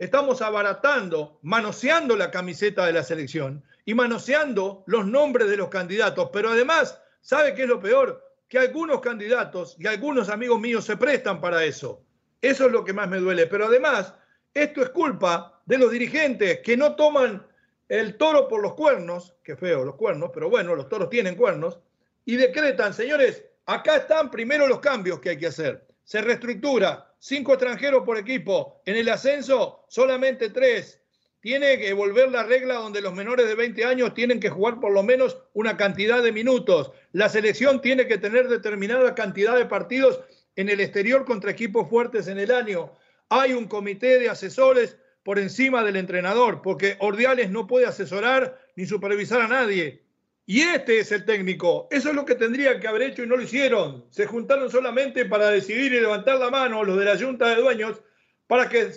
Estamos 0.00 0.40
abaratando, 0.40 1.38
manoseando 1.42 2.16
la 2.16 2.30
camiseta 2.30 2.86
de 2.86 2.94
la 2.94 3.02
selección 3.02 3.62
y 3.84 3.92
manoseando 3.92 4.82
los 4.86 5.04
nombres 5.06 5.50
de 5.50 5.58
los 5.58 5.68
candidatos, 5.68 6.30
pero 6.32 6.48
además, 6.48 6.98
¿sabe 7.20 7.54
qué 7.54 7.64
es 7.64 7.68
lo 7.68 7.80
peor? 7.80 8.26
Que 8.48 8.58
algunos 8.58 9.02
candidatos 9.02 9.76
y 9.78 9.86
algunos 9.86 10.30
amigos 10.30 10.58
míos 10.58 10.86
se 10.86 10.96
prestan 10.96 11.38
para 11.42 11.62
eso. 11.64 12.02
Eso 12.40 12.64
es 12.64 12.72
lo 12.72 12.82
que 12.82 12.94
más 12.94 13.10
me 13.10 13.18
duele, 13.18 13.46
pero 13.46 13.66
además, 13.66 14.14
esto 14.54 14.80
es 14.80 14.88
culpa 14.88 15.60
de 15.66 15.76
los 15.76 15.90
dirigentes 15.90 16.60
que 16.60 16.78
no 16.78 16.96
toman 16.96 17.46
el 17.90 18.16
toro 18.16 18.48
por 18.48 18.62
los 18.62 18.72
cuernos, 18.72 19.34
que 19.44 19.54
feo 19.54 19.84
los 19.84 19.96
cuernos, 19.96 20.30
pero 20.32 20.48
bueno, 20.48 20.74
los 20.74 20.88
toros 20.88 21.10
tienen 21.10 21.36
cuernos, 21.36 21.78
y 22.24 22.36
decretan, 22.36 22.94
señores, 22.94 23.44
acá 23.66 23.96
están 23.96 24.30
primero 24.30 24.66
los 24.66 24.80
cambios 24.80 25.20
que 25.20 25.28
hay 25.28 25.38
que 25.38 25.48
hacer. 25.48 25.89
Se 26.10 26.20
reestructura, 26.20 27.14
cinco 27.20 27.52
extranjeros 27.52 28.02
por 28.04 28.18
equipo, 28.18 28.82
en 28.84 28.96
el 28.96 29.08
ascenso 29.10 29.84
solamente 29.88 30.50
tres. 30.50 31.00
tiene 31.38 31.78
que 31.78 31.92
volver 31.92 32.32
la 32.32 32.42
regla 32.42 32.74
donde 32.74 33.00
los 33.00 33.14
menores 33.14 33.46
de 33.46 33.54
20 33.54 33.84
años 33.84 34.12
tienen 34.12 34.40
que 34.40 34.50
jugar 34.50 34.80
por 34.80 34.92
lo 34.92 35.04
menos 35.04 35.38
una 35.52 35.76
cantidad 35.76 36.20
de 36.20 36.32
minutos. 36.32 36.90
La 37.12 37.28
selección 37.28 37.80
tiene 37.80 38.08
que 38.08 38.18
tener 38.18 38.48
determinada 38.48 39.14
cantidad 39.14 39.56
de 39.56 39.66
partidos 39.66 40.20
en 40.56 40.68
el 40.68 40.80
exterior 40.80 41.24
contra 41.24 41.52
equipos 41.52 41.88
fuertes 41.88 42.26
en 42.26 42.40
el 42.40 42.50
año. 42.50 42.90
Hay 43.28 43.52
un 43.52 43.68
comité 43.68 44.18
de 44.18 44.30
asesores 44.30 44.96
por 45.22 45.38
encima 45.38 45.84
del 45.84 45.94
entrenador, 45.94 46.60
porque 46.60 46.96
Ordiales 46.98 47.50
no 47.50 47.68
puede 47.68 47.86
asesorar 47.86 48.58
ni 48.74 48.84
supervisar 48.84 49.42
a 49.42 49.46
nadie. 49.46 50.02
Y 50.50 50.62
este 50.62 50.98
es 50.98 51.12
el 51.12 51.24
técnico. 51.24 51.86
Eso 51.92 52.08
es 52.08 52.16
lo 52.16 52.24
que 52.24 52.34
tendrían 52.34 52.80
que 52.80 52.88
haber 52.88 53.02
hecho 53.02 53.22
y 53.22 53.26
no 53.28 53.36
lo 53.36 53.42
hicieron. 53.44 54.04
Se 54.10 54.26
juntaron 54.26 54.68
solamente 54.68 55.24
para 55.24 55.48
decidir 55.48 55.92
y 55.92 56.00
levantar 56.00 56.40
la 56.40 56.50
mano 56.50 56.82
los 56.82 56.98
de 56.98 57.04
la 57.04 57.16
Junta 57.16 57.50
de 57.50 57.62
Dueños 57.62 58.02
para 58.48 58.68
que 58.68 58.90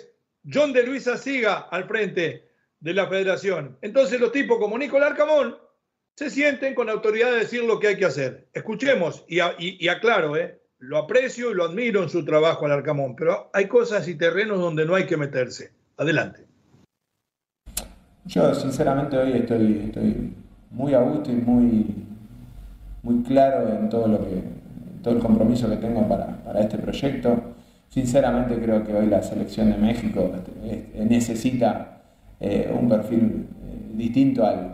John 0.51 0.73
de 0.73 0.81
Luisa 0.81 1.15
siga 1.15 1.67
al 1.69 1.83
frente 1.83 2.49
de 2.79 2.93
la 2.95 3.05
federación. 3.05 3.77
Entonces 3.83 4.19
los 4.19 4.31
tipos 4.31 4.57
como 4.57 4.79
Nicolás 4.79 5.11
Arcamón 5.11 5.55
se 6.15 6.31
sienten 6.31 6.73
con 6.73 6.89
autoridad 6.89 7.31
de 7.31 7.41
decir 7.41 7.63
lo 7.63 7.79
que 7.79 7.89
hay 7.89 7.97
que 7.97 8.05
hacer. 8.05 8.47
Escuchemos 8.51 9.23
y, 9.27 9.87
aclaro, 9.89 10.35
¿eh? 10.35 10.59
lo 10.79 10.97
aprecio 10.97 11.51
y 11.51 11.53
lo 11.53 11.65
admiro 11.65 12.01
en 12.01 12.09
su 12.09 12.25
trabajo 12.25 12.65
al 12.65 12.71
Arcamón, 12.71 13.15
pero 13.15 13.51
hay 13.53 13.67
cosas 13.67 14.07
y 14.07 14.15
terrenos 14.15 14.57
donde 14.57 14.87
no 14.87 14.95
hay 14.95 15.05
que 15.05 15.17
meterse. 15.17 15.71
Adelante. 15.97 16.47
Yo 18.25 18.55
sinceramente 18.55 19.15
hoy 19.17 19.33
estoy, 19.33 19.83
estoy 19.85 20.33
muy 20.73 20.93
a 20.93 21.01
gusto 21.01 21.31
y 21.31 21.35
muy, 21.35 21.95
muy 23.03 23.23
claro 23.23 23.69
en 23.69 23.89
todo, 23.89 24.07
lo 24.07 24.19
que, 24.19 24.43
todo 25.01 25.15
el 25.15 25.21
compromiso 25.21 25.69
que 25.69 25.77
tengo 25.77 26.07
para, 26.07 26.59
este 26.59 26.77
proyecto. 26.77 27.53
Sinceramente 27.89 28.57
creo 28.57 28.83
que 28.83 28.93
hoy 28.93 29.05
la 29.05 29.21
selección 29.21 29.69
de 29.71 29.77
México 29.77 30.31
este, 30.35 31.05
necesita 31.05 32.01
eh, 32.39 32.73
un 32.77 32.89
perfil 32.89 33.47
eh, 33.65 33.95
distinto 33.95 34.45
al, 34.45 34.73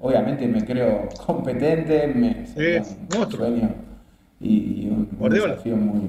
Obviamente 0.00 0.46
me 0.46 0.62
creo 0.62 1.08
competente, 1.24 2.08
me 2.08 2.44
un 3.18 3.30
sueño 3.30 3.70
y, 4.38 4.90
un, 4.90 5.30
desafío 5.30 5.78
muy... 5.78 6.02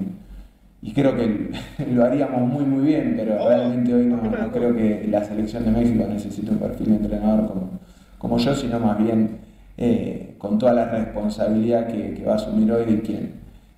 Y 0.82 0.92
creo 0.92 1.16
que 1.16 1.50
lo 1.92 2.04
haríamos 2.04 2.42
muy 2.42 2.64
muy 2.66 2.84
bien, 2.84 3.14
pero 3.16 3.42
oh. 3.42 3.48
realmente 3.48 3.94
hoy 3.94 4.04
no, 4.04 4.18
no 4.18 4.52
creo 4.52 4.76
que 4.76 5.06
la 5.08 5.24
selección 5.24 5.64
de 5.64 5.70
México 5.70 6.04
necesite 6.06 6.50
un 6.50 6.58
perfil 6.58 6.90
de 6.90 6.96
entrenador 6.96 7.48
como, 7.48 7.70
como 8.18 8.38
yo, 8.38 8.54
sino 8.54 8.80
más 8.80 8.98
bien 8.98 9.38
eh, 9.78 10.34
con 10.38 10.58
toda 10.58 10.72
la 10.72 10.86
responsabilidad 10.86 11.86
que, 11.86 12.24
va 12.26 12.32
a 12.32 12.36
asumir 12.36 12.72
hoy 12.72 13.00
quien, 13.04 13.34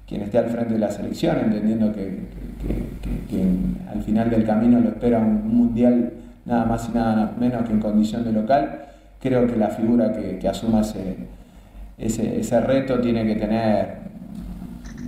quien 0.07 0.23
esté 0.23 0.38
al 0.38 0.47
frente 0.47 0.75
de 0.75 0.80
la 0.80 0.90
selección, 0.90 1.38
entendiendo 1.38 1.92
que, 1.92 2.38
al 3.92 4.02
final 4.02 4.30
del 4.30 4.45
camino 4.45 4.80
lo 4.80 4.88
espera 4.90 5.18
un 5.18 5.57
mundial 5.57 6.12
nada 6.45 6.64
más 6.64 6.88
y 6.88 6.97
nada 6.97 7.35
menos 7.38 7.66
que 7.66 7.73
en 7.73 7.80
condición 7.80 8.25
de 8.25 8.33
local. 8.33 8.87
Creo 9.21 9.47
que 9.47 9.57
la 9.57 9.68
figura 9.68 10.12
que, 10.12 10.49
asuma 10.49 10.83
ese, 10.83 11.16
ese, 11.99 12.61
reto 12.61 13.00
tiene 13.00 13.26
que 13.26 13.37
tener 13.37 13.99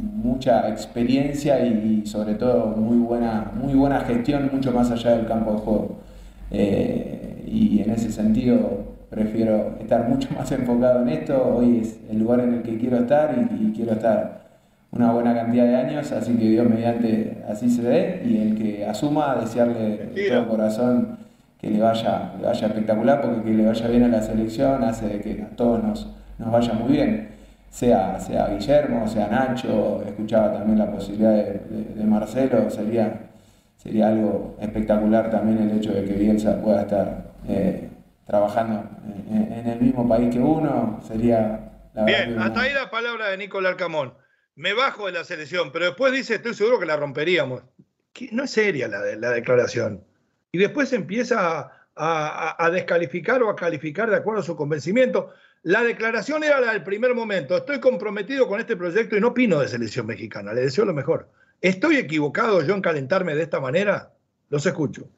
mucha 0.02 0.68
experiencia 0.68 1.64
y, 1.64 2.04
sobre 2.06 2.34
todo 2.34 2.76
muy 2.76 2.98
buena, 2.98 3.52
muy 3.54 3.74
buena 3.74 4.00
gestión, 4.00 4.50
mucho 4.52 4.72
más 4.72 4.90
allá 4.90 5.16
del 5.16 5.26
campo 5.26 5.52
de 5.52 5.58
juego. 5.58 5.98
Eh, 6.50 7.44
y 7.46 7.80
en 7.80 7.90
ese 7.90 8.10
sentido 8.10 8.90
prefiero 9.10 9.76
estar 9.80 10.08
mucho 10.08 10.28
más 10.38 10.50
enfocado 10.52 11.02
en 11.02 11.08
esto. 11.10 11.56
Hoy 11.56 11.80
es 11.80 12.00
el 12.10 12.20
lugar 12.20 12.40
en 12.40 12.54
el 12.54 12.62
que 12.62 12.78
quiero 12.78 12.98
estar 12.98 13.34
y, 13.36 13.72
quiero 13.72 13.92
estar 13.92 14.40
una 14.92 15.12
buena 15.12 15.34
cantidad 15.34 15.64
de 15.66 15.76
años, 15.76 16.10
así 16.10 16.34
que 16.34 16.48
Dios 16.48 16.68
mediante 16.68 17.44
así 17.48 17.70
se 17.70 17.82
dé 17.82 18.22
y 18.24 18.38
el 18.38 18.56
que 18.56 18.84
asuma, 18.84 19.36
desearle 19.36 20.10
de 20.12 20.28
todo 20.28 20.48
corazón 20.48 21.18
que 21.60 21.70
le 21.70 21.80
vaya, 21.80 22.32
le 22.40 22.46
vaya 22.46 22.66
espectacular, 22.66 23.20
porque 23.20 23.42
que 23.42 23.50
le 23.50 23.66
vaya 23.66 23.86
bien 23.86 24.04
a 24.04 24.08
la 24.08 24.22
selección 24.22 24.82
hace 24.82 25.06
de 25.06 25.20
que 25.20 25.42
a 25.42 25.56
todos 25.56 25.84
nos, 25.84 26.08
nos 26.38 26.50
vaya 26.50 26.72
muy 26.72 26.92
bien. 26.92 27.28
Sea, 27.70 28.18
sea 28.18 28.48
Guillermo, 28.48 29.06
sea 29.06 29.28
Nacho, 29.28 30.02
escuchaba 30.04 30.52
también 30.54 30.78
la 30.78 30.90
posibilidad 30.90 31.34
de, 31.34 32.04
Marcelo, 32.04 32.68
sería, 32.68 33.20
sería 33.76 34.08
algo 34.08 34.56
espectacular 34.60 35.30
también 35.30 35.58
el 35.58 35.78
hecho 35.78 35.92
de 35.92 36.04
que 36.04 36.14
Bielsa 36.14 36.60
pueda 36.60 36.80
estar 36.80 37.30
eh, 37.46 37.90
trabajando 38.30 38.88
en, 39.28 39.66
el 39.66 39.80
mismo 39.80 40.08
país 40.08 40.32
que 40.32 40.38
uno, 40.38 41.00
sería... 41.06 41.66
Bien, 42.06 42.38
hasta 42.38 42.60
ahí 42.60 42.72
la 42.72 42.88
palabra 42.88 43.28
de 43.28 43.36
Nicolás 43.36 43.74
Camón. 43.74 44.14
Me 44.54 44.72
bajo 44.72 45.06
de 45.06 45.12
la 45.12 45.24
selección, 45.24 45.72
pero 45.72 45.86
después 45.86 46.12
dice, 46.12 46.36
estoy 46.36 46.54
seguro 46.54 46.78
que 46.78 46.86
la 46.86 46.96
romperíamos. 46.96 47.62
No 48.30 48.44
es 48.44 48.50
seria 48.50 48.86
la, 48.86 49.00
la 49.16 49.30
declaración. 49.30 50.04
Y 50.52 50.58
después 50.58 50.92
empieza 50.92 51.72
a, 51.96 52.70
descalificar 52.72 53.42
o 53.42 53.50
a 53.50 53.56
calificar 53.56 54.08
de 54.08 54.16
acuerdo 54.16 54.40
a 54.40 54.44
su 54.44 54.54
convencimiento. 54.54 55.32
La 55.62 55.82
declaración 55.82 56.44
era 56.44 56.60
la 56.60 56.72
del 56.72 56.84
primer 56.84 57.14
momento. 57.14 57.56
Estoy 57.56 57.80
comprometido 57.80 58.46
con 58.46 58.60
este 58.60 58.76
proyecto 58.76 59.16
y 59.16 59.20
no 59.20 59.28
opino 59.28 59.58
de 59.58 59.68
selección 59.68 60.06
mexicana. 60.06 60.54
Le 60.54 60.62
deseo 60.62 60.84
lo 60.84 60.94
mejor. 60.94 61.28
¿Estoy 61.60 61.96
equivocado 61.96 62.62
yo 62.62 62.74
en 62.74 62.80
calentarme 62.80 63.34
de 63.34 63.42
esta 63.42 63.60
manera? 63.60 64.12
Los 64.48 64.64
escucho. 64.66 65.08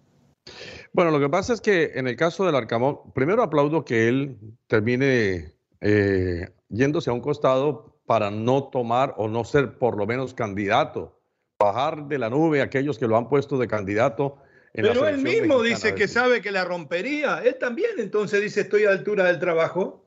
Bueno, 0.92 1.10
lo 1.10 1.20
que 1.20 1.28
pasa 1.28 1.54
es 1.54 1.60
que 1.60 1.92
en 1.94 2.06
el 2.06 2.16
caso 2.16 2.44
del 2.44 2.54
Arcamón, 2.54 3.12
primero 3.14 3.42
aplaudo 3.42 3.84
que 3.84 4.08
él 4.08 4.36
termine 4.66 5.54
eh, 5.80 6.50
yéndose 6.68 7.08
a 7.08 7.14
un 7.14 7.20
costado 7.20 7.98
para 8.06 8.30
no 8.30 8.64
tomar 8.64 9.14
o 9.16 9.26
no 9.26 9.44
ser 9.44 9.78
por 9.78 9.96
lo 9.96 10.06
menos 10.06 10.34
candidato, 10.34 11.18
bajar 11.58 12.08
de 12.08 12.18
la 12.18 12.28
nube 12.28 12.60
a 12.60 12.64
aquellos 12.64 12.98
que 12.98 13.08
lo 13.08 13.16
han 13.16 13.28
puesto 13.28 13.56
de 13.56 13.68
candidato. 13.68 14.36
En 14.74 14.84
Pero 14.84 15.08
él 15.08 15.18
mismo 15.18 15.62
dice 15.62 15.94
que 15.94 16.08
sabe 16.08 16.42
que 16.42 16.50
la 16.50 16.64
rompería. 16.64 17.42
Él 17.42 17.56
también 17.58 17.92
entonces 17.98 18.42
dice 18.42 18.62
estoy 18.62 18.84
a 18.84 18.90
altura 18.90 19.24
del 19.24 19.38
trabajo. 19.38 20.04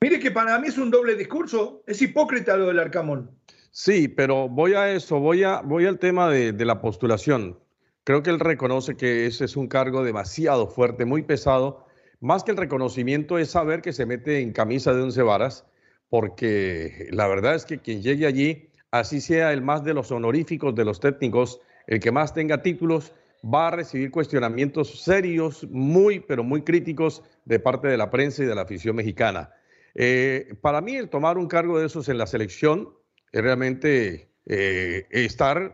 Mire 0.00 0.18
que 0.18 0.30
para 0.30 0.58
mí 0.58 0.68
es 0.68 0.78
un 0.78 0.90
doble 0.90 1.14
discurso. 1.14 1.82
Es 1.86 2.00
hipócrita 2.00 2.56
lo 2.56 2.68
del 2.68 2.78
Arcamón. 2.78 3.30
Sí, 3.70 4.08
pero 4.08 4.48
voy 4.48 4.74
a 4.74 4.90
eso, 4.92 5.18
voy, 5.18 5.44
a, 5.44 5.60
voy 5.60 5.86
al 5.86 5.98
tema 5.98 6.28
de, 6.30 6.52
de 6.52 6.64
la 6.64 6.80
postulación. 6.80 7.58
Creo 8.04 8.22
que 8.22 8.30
él 8.30 8.40
reconoce 8.40 8.96
que 8.96 9.26
ese 9.26 9.44
es 9.44 9.56
un 9.56 9.68
cargo 9.68 10.02
demasiado 10.02 10.66
fuerte, 10.66 11.04
muy 11.04 11.22
pesado. 11.22 11.86
Más 12.20 12.42
que 12.42 12.50
el 12.50 12.56
reconocimiento 12.56 13.38
es 13.38 13.50
saber 13.50 13.80
que 13.80 13.92
se 13.92 14.06
mete 14.06 14.40
en 14.40 14.52
camisa 14.52 14.92
de 14.92 15.02
once 15.02 15.22
varas, 15.22 15.64
porque 16.08 17.08
la 17.10 17.28
verdad 17.28 17.54
es 17.54 17.64
que 17.64 17.78
quien 17.78 18.02
llegue 18.02 18.26
allí, 18.26 18.70
así 18.90 19.20
sea 19.20 19.52
el 19.52 19.62
más 19.62 19.84
de 19.84 19.94
los 19.94 20.10
honoríficos 20.10 20.74
de 20.74 20.84
los 20.84 20.98
técnicos, 20.98 21.60
el 21.86 22.00
que 22.00 22.10
más 22.10 22.34
tenga 22.34 22.62
títulos, 22.62 23.12
va 23.42 23.68
a 23.68 23.70
recibir 23.70 24.10
cuestionamientos 24.10 25.02
serios, 25.02 25.66
muy, 25.70 26.20
pero 26.20 26.44
muy 26.44 26.62
críticos 26.62 27.22
de 27.44 27.60
parte 27.60 27.88
de 27.88 27.96
la 27.96 28.10
prensa 28.10 28.42
y 28.42 28.46
de 28.46 28.54
la 28.54 28.62
afición 28.62 28.96
mexicana. 28.96 29.50
Eh, 29.94 30.54
para 30.60 30.80
mí, 30.80 30.96
el 30.96 31.08
tomar 31.08 31.38
un 31.38 31.48
cargo 31.48 31.78
de 31.78 31.86
esos 31.86 32.08
en 32.08 32.18
la 32.18 32.26
selección 32.26 32.90
es 33.30 33.42
realmente 33.42 34.30
eh, 34.46 35.06
estar 35.10 35.72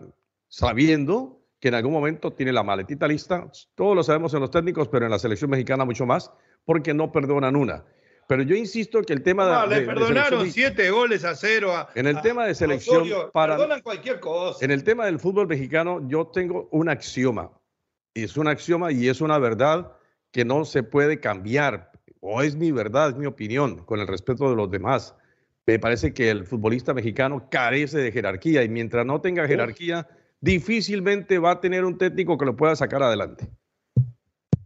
sabiendo 0.49 1.38
que 1.61 1.69
en 1.69 1.75
algún 1.75 1.93
momento 1.93 2.33
tiene 2.33 2.53
la 2.53 2.63
maletita 2.63 3.09
lista. 3.09 3.51
Todos 3.75 3.97
lo 3.97 4.03
sabemos 4.03 4.33
en 4.35 4.41
los 4.41 4.51
técnicos, 4.51 4.89
pero 4.89 5.07
en 5.07 5.11
la 5.11 5.19
selección 5.19 5.51
mexicana 5.51 5.85
mucho 5.85 6.07
más, 6.07 6.31
porque 6.65 6.95
no 6.95 7.11
perdonan 7.11 7.57
una. 7.57 7.85
Pero 8.29 8.43
yo 8.43 8.55
insisto 8.55 9.01
que 9.03 9.15
el 9.15 9.23
tema 9.23 9.47
de. 9.47 9.53
No, 9.53 9.67
le 9.67 9.81
perdonaron 9.87 10.51
siete 10.51 10.91
goles 10.91 11.25
a 11.25 11.35
cero. 11.35 11.75
A, 11.75 11.89
en 11.95 12.07
el 12.07 12.21
tema 12.21 12.47
de 12.47 12.55
selección. 12.55 13.09
para, 13.33 13.57
perdonan 13.57 13.81
cualquier 13.81 14.21
cosa. 14.21 14.63
En 14.63 14.71
el 14.71 14.85
tema 14.85 15.07
del 15.07 15.19
fútbol 15.19 15.49
mexicano, 15.49 16.07
yo 16.09 16.27
tengo 16.27 16.69
un 16.71 16.91
axioma. 16.91 17.51
Y 18.13 18.25
es 18.25 18.37
un 18.37 18.47
axioma 18.47 18.93
y 18.93 19.09
es 19.09 19.21
una 19.21 19.39
verdad 19.39 19.93
que 20.31 20.45
no 20.45 20.67
se 20.67 20.83
puede 20.83 21.21
cambiar. 21.21 21.91
O 22.21 22.43
es 22.43 22.55
mi 22.55 22.71
verdad, 22.71 23.11
es 23.11 23.17
mi 23.17 23.27
opinión, 23.27 23.85
con 23.85 24.01
el 24.01 24.07
respeto 24.07 24.51
de 24.51 24.57
los 24.57 24.71
demás. 24.71 25.15
Me 25.67 25.79
parece 25.79 26.13
que 26.13 26.31
el 26.31 26.45
futbolista 26.45 26.93
mexicano 26.93 27.49
carece 27.51 27.99
de 27.99 28.13
jerarquía 28.13 28.63
y 28.63 28.69
mientras 28.69 29.07
no 29.07 29.21
tenga 29.21 29.47
jerarquía 29.47 30.07
difícilmente 30.41 31.39
va 31.39 31.53
a 31.53 31.61
tener 31.61 31.85
un 31.85 31.99
técnico 31.99 32.39
que 32.39 32.47
lo 32.47 32.57
pueda 32.57 32.75
sacar 32.77 33.03
adelante. 33.03 33.49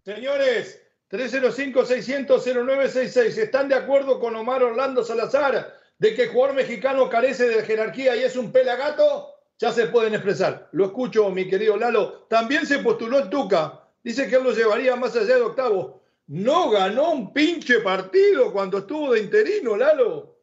Señores, 0.04 0.80
305-600-0966, 1.10 3.38
¿están 3.38 3.68
de 3.68 3.74
acuerdo 3.74 4.18
con 4.18 4.34
Omar 4.34 4.62
Orlando 4.62 5.04
Salazar 5.04 5.74
de 5.98 6.14
que 6.14 6.22
el 6.24 6.30
jugador 6.30 6.56
mexicano 6.56 7.08
carece 7.08 7.48
de 7.48 7.62
jerarquía 7.62 8.16
y 8.16 8.24
es 8.24 8.36
un 8.36 8.50
pelagato? 8.50 9.28
Ya 9.58 9.70
se 9.70 9.86
pueden 9.86 10.14
expresar. 10.14 10.68
Lo 10.72 10.86
escucho, 10.86 11.30
mi 11.30 11.48
querido 11.48 11.76
Lalo. 11.76 12.26
También 12.28 12.66
se 12.66 12.80
postuló 12.80 13.20
el 13.20 13.30
Tuca. 13.30 13.84
Dice 14.02 14.28
que 14.28 14.34
él 14.36 14.42
lo 14.42 14.52
llevaría 14.52 14.96
más 14.96 15.14
allá 15.14 15.36
de 15.36 15.42
octavo. 15.42 16.02
No 16.26 16.70
ganó 16.70 17.12
un 17.12 17.32
pinche 17.32 17.78
partido 17.80 18.52
cuando 18.52 18.78
estuvo 18.78 19.12
de 19.12 19.20
interino, 19.20 19.76
Lalo. 19.76 20.36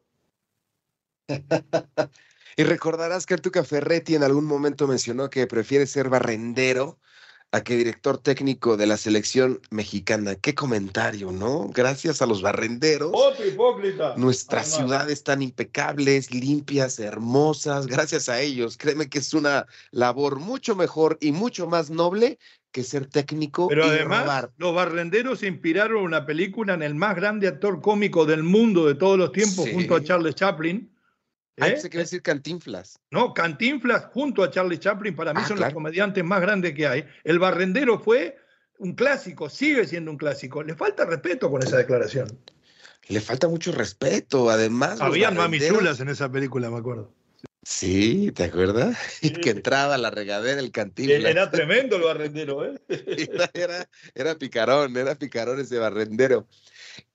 Y 2.56 2.64
recordarás 2.64 3.26
que 3.26 3.34
el 3.34 3.40
Tuca 3.40 3.64
Ferretti 3.64 4.14
en 4.14 4.22
algún 4.22 4.44
momento 4.44 4.86
mencionó 4.86 5.30
que 5.30 5.46
prefiere 5.46 5.86
ser 5.86 6.08
barrendero 6.08 6.98
a 7.52 7.62
que 7.64 7.76
director 7.76 8.16
técnico 8.18 8.76
de 8.76 8.86
la 8.86 8.96
selección 8.96 9.60
mexicana. 9.70 10.36
Qué 10.36 10.54
comentario, 10.54 11.32
¿no? 11.32 11.68
Gracias 11.74 12.22
a 12.22 12.26
los 12.26 12.42
barrenderos. 12.42 13.10
Otro 13.12 13.44
hipócrita. 13.44 14.14
Nuestras 14.16 14.68
Además. 14.72 14.78
ciudades 14.88 15.12
están 15.14 15.42
impecables, 15.42 16.32
limpias, 16.32 17.00
hermosas. 17.00 17.88
Gracias 17.88 18.28
a 18.28 18.40
ellos. 18.40 18.76
Créeme 18.76 19.08
que 19.08 19.18
es 19.18 19.34
una 19.34 19.66
labor 19.90 20.38
mucho 20.38 20.76
mejor 20.76 21.18
y 21.20 21.32
mucho 21.32 21.66
más 21.66 21.90
noble 21.90 22.38
que 22.70 22.84
ser 22.84 23.06
técnico 23.06 23.66
Pero 23.66 23.84
y 23.84 23.88
además, 23.90 24.20
robar. 24.22 24.50
los 24.56 24.72
barrenderos 24.72 25.42
inspiraron 25.42 26.04
una 26.04 26.24
película 26.26 26.74
en 26.74 26.82
el 26.84 26.94
más 26.94 27.16
grande 27.16 27.48
actor 27.48 27.80
cómico 27.80 28.26
del 28.26 28.44
mundo 28.44 28.86
de 28.86 28.94
todos 28.94 29.18
los 29.18 29.32
tiempos, 29.32 29.64
Sí. 29.64 29.72
junto 29.74 29.96
a 29.96 30.04
Charles 30.04 30.36
Chaplin. 30.36 30.88
Ay, 31.60 31.72
¿eh? 31.72 31.80
iba 31.82 32.00
a 32.00 32.04
decir 32.04 32.22
cantinflas. 32.22 32.98
No, 33.10 33.34
Cantinflas 33.34 34.06
junto 34.12 34.42
a 34.42 34.50
Charlie 34.50 34.78
Chaplin, 34.78 35.14
para 35.14 35.32
mí 35.34 35.40
Ah, 35.42 35.48
son 35.48 35.56
claro. 35.56 35.70
los 35.70 35.74
comediantes 35.74 36.24
más 36.24 36.40
grandes 36.40 36.74
que 36.74 36.86
hay. 36.86 37.04
El 37.24 37.38
barrendero 37.38 37.98
fue 37.98 38.36
un 38.78 38.94
clásico, 38.94 39.48
sigue 39.50 39.86
siendo 39.86 40.10
un 40.10 40.16
clásico. 40.16 40.62
Le 40.62 40.74
falta 40.74 41.04
respeto 41.04 41.50
con 41.50 41.62
esa 41.62 41.76
declaración. 41.76 42.28
Le 43.08 43.20
falta 43.20 43.48
mucho 43.48 43.72
respeto. 43.72 44.50
Además, 44.50 45.00
Habían 45.00 45.36
barrenderos- 45.36 45.78
chulas 45.78 46.00
en 46.00 46.08
esa 46.08 46.30
película, 46.30 46.70
me 46.70 46.78
acuerdo. 46.78 47.12
Sí, 47.62 48.32
¿te 48.34 48.44
acuerdas? 48.44 48.96
Que 49.44 49.50
entraba 49.50 49.94
a 49.96 49.98
la 49.98 50.10
regadera 50.10 50.60
el 50.60 50.70
cantinflas. 50.72 51.24
Era 51.30 51.50
tremendo 51.50 51.96
el 51.96 52.02
barrendero, 52.02 52.64
¿eh? 52.64 52.80
Era, 52.88 53.50
era, 53.52 53.88
era 54.14 54.34
picarón, 54.36 54.96
era 54.96 55.14
picarón 55.14 55.60
ese 55.60 55.78
barrendero. 55.78 56.46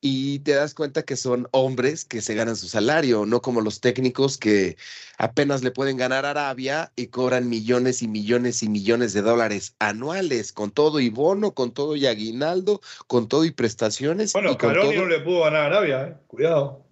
Y 0.02 0.40
te 0.40 0.54
das 0.54 0.74
cuenta 0.74 1.04
que 1.04 1.16
son 1.16 1.48
hombres 1.52 2.06
que 2.06 2.22
se 2.22 2.36
ganan 2.36 2.56
su 2.56 2.68
salario, 2.68 3.26
no 3.26 3.42
como 3.42 3.62
los 3.62 3.82
técnicos 3.82 4.38
que 4.38 4.78
apenas 5.18 5.64
le 5.64 5.72
pueden 5.72 5.98
ganar 5.98 6.26
a 6.26 6.32
Arabia 6.32 6.92
y 6.96 7.08
cobran 7.08 7.50
millones 7.50 8.02
y 8.02 8.08
millones 8.08 8.64
y 8.64 8.70
millones 8.70 9.14
de 9.14 9.22
dólares 9.22 9.76
anuales, 9.80 10.52
con 10.54 10.72
todo 10.72 11.00
y 11.00 11.10
bono, 11.10 11.54
con 11.54 11.74
todo 11.74 11.96
y 11.96 12.06
aguinaldo, 12.06 12.82
con 13.08 13.28
todo 13.28 13.46
y 13.46 13.52
prestaciones. 13.52 14.34
Bueno, 14.34 14.52
y 14.52 14.58
con 14.58 14.74
Caroni 14.74 14.96
todo- 14.96 15.02
no 15.04 15.10
le 15.10 15.20
pudo 15.22 15.42
ganar 15.42 15.62
a 15.62 15.66
Arabia, 15.66 16.08
¿eh? 16.08 16.16
Cuidado. 16.28 16.86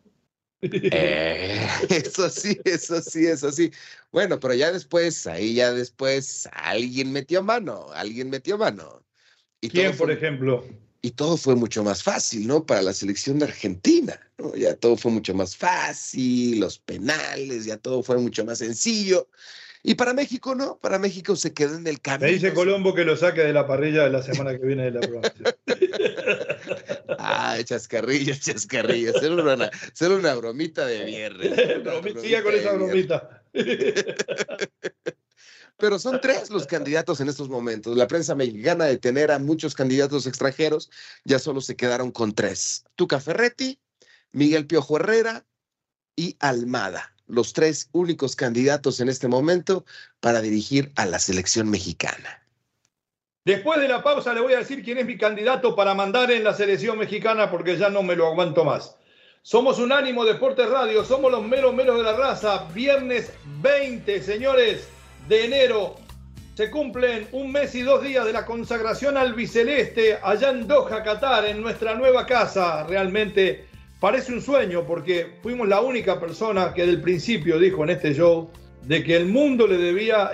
Eh, 0.61 1.67
eso 1.89 2.29
sí, 2.29 2.59
eso 2.65 3.01
sí, 3.01 3.25
eso 3.25 3.51
sí. 3.51 3.71
Bueno, 4.11 4.39
pero 4.39 4.53
ya 4.53 4.71
después, 4.71 5.27
ahí 5.27 5.55
ya 5.55 5.71
después, 5.73 6.47
alguien 6.53 7.11
metió 7.11 7.43
mano, 7.43 7.87
alguien 7.93 8.29
metió 8.29 8.57
mano. 8.57 9.03
Y 9.61 9.69
¿Quién, 9.69 9.95
por 9.95 10.07
fue- 10.07 10.13
ejemplo? 10.15 10.63
Y 11.05 11.11
todo 11.11 11.35
fue 11.35 11.55
mucho 11.55 11.83
más 11.83 12.01
fácil, 12.01 12.47
¿no? 12.47 12.65
Para 12.65 12.81
la 12.81 12.93
selección 12.93 13.37
de 13.37 13.45
Argentina, 13.45 14.17
¿no? 14.37 14.55
Ya 14.55 14.73
todo 14.73 14.95
fue 14.95 15.11
mucho 15.11 15.33
más 15.35 15.55
fácil, 15.55 16.61
los 16.61 16.79
penales, 16.79 17.65
ya 17.65 17.75
todo 17.75 18.01
fue 18.01 18.17
mucho 18.17 18.45
más 18.45 18.59
sencillo. 18.59 19.27
Y 19.83 19.95
para 19.95 20.13
México, 20.13 20.55
¿no? 20.55 20.77
Para 20.77 20.99
México 20.99 21.35
se 21.35 21.53
quedó 21.53 21.75
en 21.75 21.85
el 21.87 21.99
camino. 21.99 22.27
Me 22.27 22.33
dice 22.35 22.53
Colombo 22.53 22.95
que 22.95 23.03
lo 23.03 23.17
saque 23.17 23.41
de 23.41 23.51
la 23.51 23.67
parrilla 23.67 24.05
de 24.05 24.11
la 24.11 24.23
semana 24.23 24.57
que 24.57 24.65
viene 24.65 24.89
de 24.89 24.91
la 24.91 25.01
provincia. 25.01 25.55
Ah, 27.25 27.57
chascarrillo, 27.63 28.33
chascarrillo. 28.35 29.13
Ser 29.19 29.31
una, 29.31 29.69
ser 29.93 30.11
una 30.11 30.33
bromita 30.35 30.85
de 30.85 31.05
viernes. 31.05 31.51
una 31.81 32.21
Siga 32.21 32.43
con 32.43 32.53
esa 32.53 32.73
bromita. 32.73 33.43
Pero 35.77 35.99
son 35.99 36.21
tres 36.21 36.49
los 36.49 36.67
candidatos 36.67 37.19
en 37.19 37.29
estos 37.29 37.49
momentos. 37.49 37.97
La 37.97 38.07
prensa 38.07 38.35
mexicana 38.35 38.85
de 38.85 38.97
tener 38.97 39.31
a 39.31 39.39
muchos 39.39 39.73
candidatos 39.73 40.27
extranjeros, 40.27 40.89
ya 41.25 41.39
solo 41.39 41.61
se 41.61 41.75
quedaron 41.75 42.11
con 42.11 42.33
tres. 42.33 42.85
Tuca 42.95 43.19
Ferretti, 43.19 43.79
Miguel 44.31 44.67
Piojo 44.67 44.97
Herrera 44.97 45.45
y 46.15 46.35
Almada. 46.39 47.13
Los 47.27 47.53
tres 47.53 47.89
únicos 47.91 48.35
candidatos 48.35 48.99
en 48.99 49.09
este 49.09 49.27
momento 49.27 49.85
para 50.19 50.41
dirigir 50.41 50.91
a 50.95 51.05
la 51.05 51.19
selección 51.19 51.69
mexicana. 51.69 52.43
Después 53.45 53.81
de 53.81 53.89
la 53.89 54.03
pausa 54.03 54.33
le 54.33 54.41
voy 54.41 54.53
a 54.53 54.59
decir 54.59 54.83
quién 54.83 54.99
es 54.99 55.05
mi 55.05 55.17
candidato 55.17 55.75
para 55.75 55.93
mandar 55.93 56.31
en 56.31 56.43
la 56.43 56.53
selección 56.53 56.97
mexicana 56.97 57.51
porque 57.51 57.77
ya 57.77 57.89
no 57.89 58.01
me 58.01 58.15
lo 58.15 58.27
aguanto 58.27 58.63
más. 58.63 58.95
Somos 59.41 59.79
Unánimo 59.79 60.23
Deportes 60.23 60.69
Radio, 60.69 61.03
somos 61.03 61.29
los 61.29 61.43
meros 61.45 61.73
meros 61.73 61.97
de 61.97 62.03
la 62.03 62.13
raza. 62.13 62.69
Viernes 62.73 63.33
20, 63.61 64.21
señores, 64.21 64.87
de 65.27 65.45
enero. 65.45 65.95
Se 66.55 66.69
cumplen 66.69 67.27
un 67.31 67.51
mes 67.51 67.73
y 67.73 67.81
dos 67.81 68.03
días 68.03 68.25
de 68.25 68.33
la 68.33 68.45
consagración 68.45 69.17
al 69.17 69.33
biceleste 69.33 70.19
allá 70.21 70.51
en 70.51 70.67
Doha, 70.67 71.01
Qatar, 71.03 71.45
en 71.45 71.61
nuestra 71.61 71.95
nueva 71.95 72.25
casa. 72.25 72.83
Realmente 72.83 73.65
parece 73.99 74.33
un 74.33 74.41
sueño 74.41 74.85
porque 74.85 75.37
fuimos 75.41 75.67
la 75.67 75.81
única 75.81 76.19
persona 76.19 76.73
que 76.73 76.85
del 76.85 77.01
principio 77.01 77.57
dijo 77.57 77.83
en 77.83 77.89
este 77.89 78.13
show 78.13 78.51
de 78.83 79.03
que 79.03 79.15
el 79.15 79.25
mundo 79.25 79.65
le 79.65 79.77
debía 79.77 80.31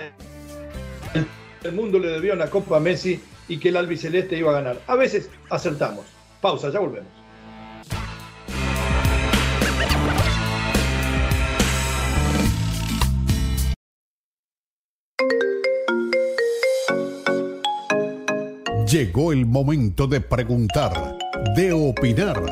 el 1.64 1.72
mundo 1.72 1.98
le 1.98 2.08
debía 2.08 2.34
una 2.34 2.48
copa 2.48 2.76
a 2.76 2.80
Messi 2.80 3.20
y 3.48 3.58
que 3.58 3.68
el 3.68 3.76
albiceleste 3.76 4.38
iba 4.38 4.50
a 4.50 4.54
ganar. 4.54 4.80
A 4.86 4.96
veces 4.96 5.28
acertamos. 5.50 6.06
Pausa, 6.40 6.70
ya 6.70 6.80
volvemos. 6.80 7.19
Llegó 18.90 19.32
el 19.32 19.46
momento 19.46 20.08
de 20.08 20.20
preguntar, 20.20 21.16
de 21.54 21.72
opinar, 21.72 22.42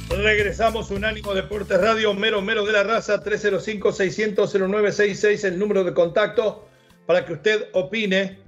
Regresamos 0.08 0.92
Unánimo 0.92 1.34
Deportes 1.34 1.80
Radio, 1.80 2.14
mero 2.14 2.40
mero 2.40 2.64
de 2.64 2.70
la 2.70 2.84
raza, 2.84 3.24
305-600-0966, 3.24 5.42
el 5.42 5.58
número 5.58 5.82
de 5.82 5.92
contacto 5.92 6.68
para 7.04 7.24
que 7.24 7.32
usted 7.32 7.70
opine 7.72 8.38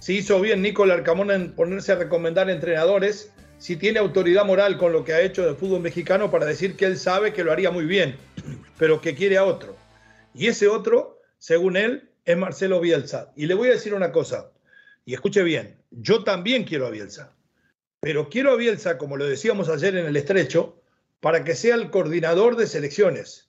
si 0.00 0.18
hizo 0.18 0.42
bien 0.42 0.60
Nicolás 0.60 0.98
Arcamón 0.98 1.30
en 1.30 1.52
ponerse 1.52 1.92
a 1.92 1.94
recomendar 1.94 2.50
entrenadores, 2.50 3.32
si 3.56 3.76
tiene 3.76 3.98
autoridad 3.98 4.44
moral 4.44 4.76
con 4.76 4.92
lo 4.92 5.04
que 5.04 5.14
ha 5.14 5.22
hecho 5.22 5.46
del 5.46 5.56
fútbol 5.56 5.80
mexicano 5.80 6.30
para 6.30 6.44
decir 6.44 6.76
que 6.76 6.84
él 6.84 6.98
sabe 6.98 7.32
que 7.32 7.42
lo 7.42 7.50
haría 7.50 7.70
muy 7.70 7.86
bien, 7.86 8.18
pero 8.78 9.00
que 9.00 9.14
quiere 9.14 9.38
a 9.38 9.44
otro. 9.44 9.74
Y 10.34 10.48
ese 10.48 10.68
otro, 10.68 11.22
según 11.38 11.78
él, 11.78 12.10
es 12.26 12.36
Marcelo 12.36 12.78
Bielsa. 12.78 13.32
Y 13.36 13.46
le 13.46 13.54
voy 13.54 13.68
a 13.68 13.72
decir 13.72 13.94
una 13.94 14.12
cosa, 14.12 14.50
y 15.06 15.14
escuche 15.14 15.42
bien, 15.42 15.78
yo 15.90 16.24
también 16.24 16.64
quiero 16.64 16.88
a 16.88 16.90
Bielsa. 16.90 17.33
Pero 18.04 18.28
quiero 18.28 18.52
a 18.52 18.56
Bielsa, 18.56 18.98
como 18.98 19.16
lo 19.16 19.26
decíamos 19.26 19.70
ayer 19.70 19.96
en 19.96 20.04
el 20.04 20.16
estrecho, 20.16 20.76
para 21.20 21.42
que 21.42 21.54
sea 21.54 21.74
el 21.74 21.90
coordinador 21.90 22.54
de 22.54 22.66
selecciones, 22.66 23.48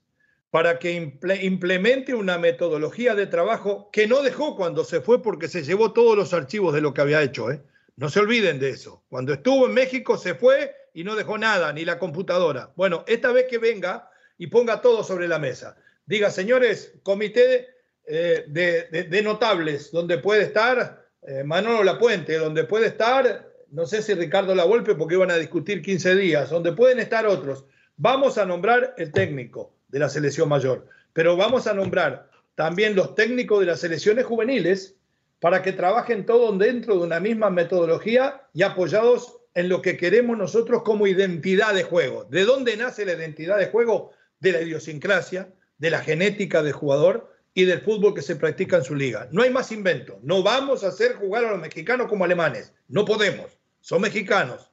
para 0.50 0.80
que 0.80 0.98
imple- 0.98 1.44
implemente 1.44 2.14
una 2.14 2.38
metodología 2.38 3.16
de 3.16 3.28
trabajo 3.28 3.90
que 3.92 4.08
no 4.08 4.22
dejó 4.22 4.56
cuando 4.56 4.86
se 4.86 5.02
fue 5.02 5.22
porque 5.22 5.50
se 5.50 5.64
llevó 5.64 5.92
todos 5.92 6.16
los 6.16 6.34
archivos 6.34 6.74
de 6.74 6.80
lo 6.80 6.94
que 6.94 7.02
había 7.02 7.22
hecho. 7.22 7.52
¿eh? 7.52 7.62
No 7.98 8.08
se 8.08 8.22
olviden 8.22 8.58
de 8.60 8.70
eso. 8.70 9.04
Cuando 9.10 9.34
estuvo 9.34 9.66
en 9.68 9.74
México 9.74 10.18
se 10.18 10.36
fue 10.36 10.74
y 10.94 11.04
no 11.04 11.16
dejó 11.16 11.38
nada, 11.38 11.74
ni 11.74 11.84
la 11.84 12.00
computadora. 12.00 12.72
Bueno, 12.78 13.04
esta 13.08 13.34
vez 13.34 13.48
que 13.50 13.58
venga 13.58 14.10
y 14.38 14.48
ponga 14.48 14.80
todo 14.82 15.04
sobre 15.04 15.28
la 15.28 15.38
mesa. 15.38 15.76
Diga, 16.06 16.32
señores, 16.32 16.94
comité 17.04 17.68
eh, 18.06 18.46
de 18.48 19.22
notables, 19.22 19.92
donde 19.92 20.20
puede 20.20 20.44
estar 20.44 21.06
eh, 21.24 21.44
Manolo 21.44 21.84
Lapuente, 21.84 22.38
donde 22.38 22.64
puede 22.64 22.88
estar 22.88 23.54
no 23.72 23.86
sé 23.86 24.02
si 24.02 24.14
Ricardo 24.14 24.56
La 24.56 24.64
Volpe, 24.64 24.96
porque 24.96 25.16
iban 25.16 25.32
a 25.32 25.38
discutir 25.38 25.82
15 25.82 26.16
días, 26.16 26.50
donde 26.50 26.74
pueden 26.74 27.00
estar 27.00 27.26
otros. 27.26 27.66
Vamos 27.98 28.38
a 28.38 28.46
nombrar 28.46 28.94
el 28.98 29.12
técnico 29.12 29.76
de 29.88 30.00
la 30.00 30.10
selección 30.10 30.50
mayor, 30.50 30.88
pero 31.14 31.38
vamos 31.38 31.68
a 31.68 31.74
nombrar 31.74 32.30
también 32.56 32.96
los 32.96 33.16
técnicos 33.16 33.60
de 33.60 33.66
las 33.66 33.80
selecciones 33.80 34.26
juveniles 34.26 34.96
para 35.40 35.62
que 35.62 35.74
trabajen 35.74 36.26
todos 36.26 36.58
dentro 36.58 36.96
de 36.96 37.04
una 37.04 37.20
misma 37.20 37.50
metodología 37.50 38.48
y 38.54 38.64
apoyados 38.64 39.38
en 39.54 39.70
lo 39.70 39.82
que 39.82 39.98
queremos 39.98 40.38
nosotros 40.38 40.84
como 40.84 41.08
identidad 41.08 41.74
de 41.74 41.84
juego. 41.84 42.26
¿De 42.26 42.44
dónde 42.44 42.76
nace 42.78 43.06
la 43.06 43.14
identidad 43.14 43.58
de 43.58 43.68
juego? 43.68 44.12
De 44.40 44.52
la 44.52 44.62
idiosincrasia, 44.62 45.54
de 45.78 45.90
la 45.90 46.00
genética 46.00 46.64
del 46.64 46.74
jugador 46.74 47.35
y 47.56 47.66
del 47.66 47.82
fútbol 47.82 48.14
que 48.14 48.22
se 48.22 48.36
practica 48.36 48.78
en 48.78 48.84
su 48.84 48.94
liga. 48.94 49.28
No 49.32 49.42
hay 49.42 49.50
más 49.50 49.72
invento. 49.72 50.20
No 50.22 50.44
vamos 50.44 50.84
a 50.84 50.90
hacer 50.90 51.16
jugar 51.16 51.46
a 51.46 51.52
los 51.52 51.62
mexicanos 51.62 52.08
como 52.08 52.26
alemanes. 52.26 52.74
No 52.88 53.06
podemos. 53.06 53.58
Son 53.80 54.02
mexicanos. 54.02 54.70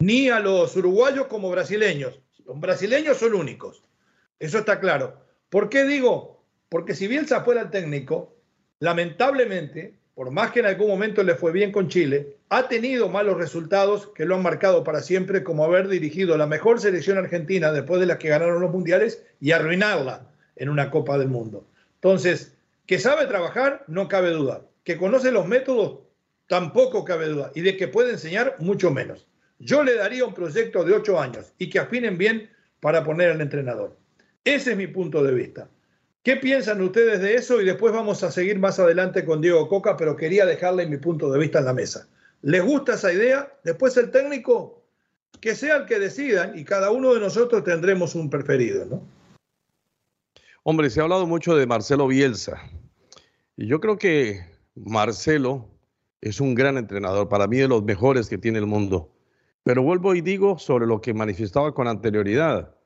Ni 0.00 0.28
a 0.28 0.40
los 0.40 0.76
uruguayos 0.76 1.28
como 1.28 1.48
brasileños. 1.48 2.20
Los 2.44 2.58
brasileños 2.60 3.18
son 3.18 3.34
únicos. 3.34 3.84
Eso 4.38 4.58
está 4.58 4.80
claro. 4.80 5.24
¿Por 5.48 5.68
qué 5.68 5.84
digo? 5.84 6.44
Porque 6.68 6.94
si 6.94 7.06
Bielsa 7.06 7.42
fuera 7.42 7.62
el 7.62 7.70
técnico, 7.70 8.36
lamentablemente 8.80 9.98
por 10.18 10.32
más 10.32 10.50
que 10.50 10.58
en 10.58 10.66
algún 10.66 10.88
momento 10.88 11.22
le 11.22 11.36
fue 11.36 11.52
bien 11.52 11.70
con 11.70 11.86
Chile, 11.86 12.38
ha 12.48 12.66
tenido 12.66 13.08
malos 13.08 13.36
resultados 13.36 14.08
que 14.16 14.24
lo 14.24 14.34
han 14.34 14.42
marcado 14.42 14.82
para 14.82 15.00
siempre, 15.00 15.44
como 15.44 15.62
haber 15.62 15.86
dirigido 15.86 16.36
la 16.36 16.48
mejor 16.48 16.80
selección 16.80 17.18
argentina 17.18 17.70
después 17.70 18.00
de 18.00 18.06
las 18.06 18.16
que 18.16 18.30
ganaron 18.30 18.60
los 18.60 18.72
mundiales 18.72 19.22
y 19.40 19.52
arruinarla 19.52 20.26
en 20.56 20.70
una 20.70 20.90
Copa 20.90 21.18
del 21.18 21.28
Mundo. 21.28 21.68
Entonces, 21.98 22.56
que 22.86 22.98
sabe 22.98 23.26
trabajar, 23.26 23.84
no 23.88 24.08
cabe 24.08 24.30
duda. 24.30 24.62
Que 24.84 24.96
conoce 24.96 25.30
los 25.32 25.46
métodos, 25.46 26.00
tampoco 26.46 27.04
cabe 27.04 27.26
duda. 27.26 27.50
Y 27.54 27.60
de 27.60 27.76
que 27.76 27.88
puede 27.88 28.12
enseñar, 28.12 28.56
mucho 28.60 28.90
menos. 28.90 29.26
Yo 29.58 29.82
le 29.82 29.96
daría 29.96 30.24
un 30.24 30.34
proyecto 30.34 30.84
de 30.84 30.94
ocho 30.94 31.20
años 31.20 31.52
y 31.58 31.68
que 31.68 31.80
afinen 31.80 32.16
bien 32.16 32.50
para 32.80 33.02
poner 33.02 33.30
al 33.30 33.40
entrenador. 33.40 33.96
Ese 34.44 34.70
es 34.72 34.76
mi 34.76 34.86
punto 34.86 35.22
de 35.24 35.34
vista. 35.34 35.68
¿Qué 36.22 36.36
piensan 36.36 36.80
ustedes 36.80 37.20
de 37.20 37.34
eso? 37.34 37.60
Y 37.60 37.64
después 37.64 37.92
vamos 37.92 38.22
a 38.22 38.30
seguir 38.30 38.58
más 38.58 38.78
adelante 38.78 39.24
con 39.24 39.40
Diego 39.40 39.68
Coca, 39.68 39.96
pero 39.96 40.16
quería 40.16 40.46
dejarle 40.46 40.86
mi 40.86 40.98
punto 40.98 41.30
de 41.32 41.38
vista 41.38 41.58
en 41.58 41.64
la 41.64 41.74
mesa. 41.74 42.08
¿Les 42.42 42.62
gusta 42.62 42.94
esa 42.94 43.12
idea? 43.12 43.52
Después 43.64 43.96
el 43.96 44.10
técnico, 44.10 44.84
que 45.40 45.54
sea 45.54 45.76
el 45.76 45.86
que 45.86 45.98
decidan 45.98 46.56
y 46.56 46.64
cada 46.64 46.90
uno 46.90 47.14
de 47.14 47.20
nosotros 47.20 47.64
tendremos 47.64 48.14
un 48.14 48.30
preferido, 48.30 48.84
¿no? 48.84 49.17
Hombre, 50.70 50.90
se 50.90 51.00
ha 51.00 51.04
hablado 51.04 51.26
mucho 51.26 51.56
de 51.56 51.66
Marcelo 51.66 52.06
Bielsa. 52.08 52.60
Y 53.56 53.68
yo 53.68 53.80
creo 53.80 53.96
que 53.96 54.44
Marcelo 54.74 55.66
es 56.20 56.42
un 56.42 56.54
gran 56.54 56.76
entrenador, 56.76 57.30
para 57.30 57.46
mí 57.46 57.56
de 57.56 57.68
los 57.68 57.82
mejores 57.84 58.28
que 58.28 58.36
tiene 58.36 58.58
el 58.58 58.66
mundo. 58.66 59.10
Pero 59.62 59.82
vuelvo 59.82 60.14
y 60.14 60.20
digo 60.20 60.58
sobre 60.58 60.86
lo 60.86 61.00
que 61.00 61.14
manifestaba 61.14 61.72
con 61.72 61.88
anterioridad 61.88 62.76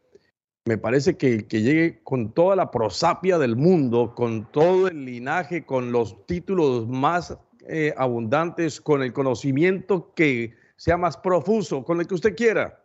me 0.65 0.79
parece 0.79 1.17
que, 1.17 1.49
que 1.49 1.61
llegue 1.61 2.05
con 2.05 2.33
toda 2.33 2.55
la 2.55 2.71
prosapia 2.71 3.37
del 3.37 3.57
mundo, 3.57 4.15
con 4.15 4.49
todo 4.53 4.87
el 4.87 5.05
linaje, 5.05 5.67
con 5.67 5.91
los 5.91 6.25
títulos 6.27 6.87
más 6.87 7.37
eh, 7.67 7.93
abundantes, 7.97 8.81
con 8.81 9.03
el 9.03 9.13
conocimiento 9.13 10.15
que 10.15 10.55
sea 10.77 10.97
más 10.97 11.17
profuso, 11.17 11.85
con 11.85 11.99
el 11.99 12.07
que 12.07 12.15
usted 12.15 12.37
quiera, 12.37 12.81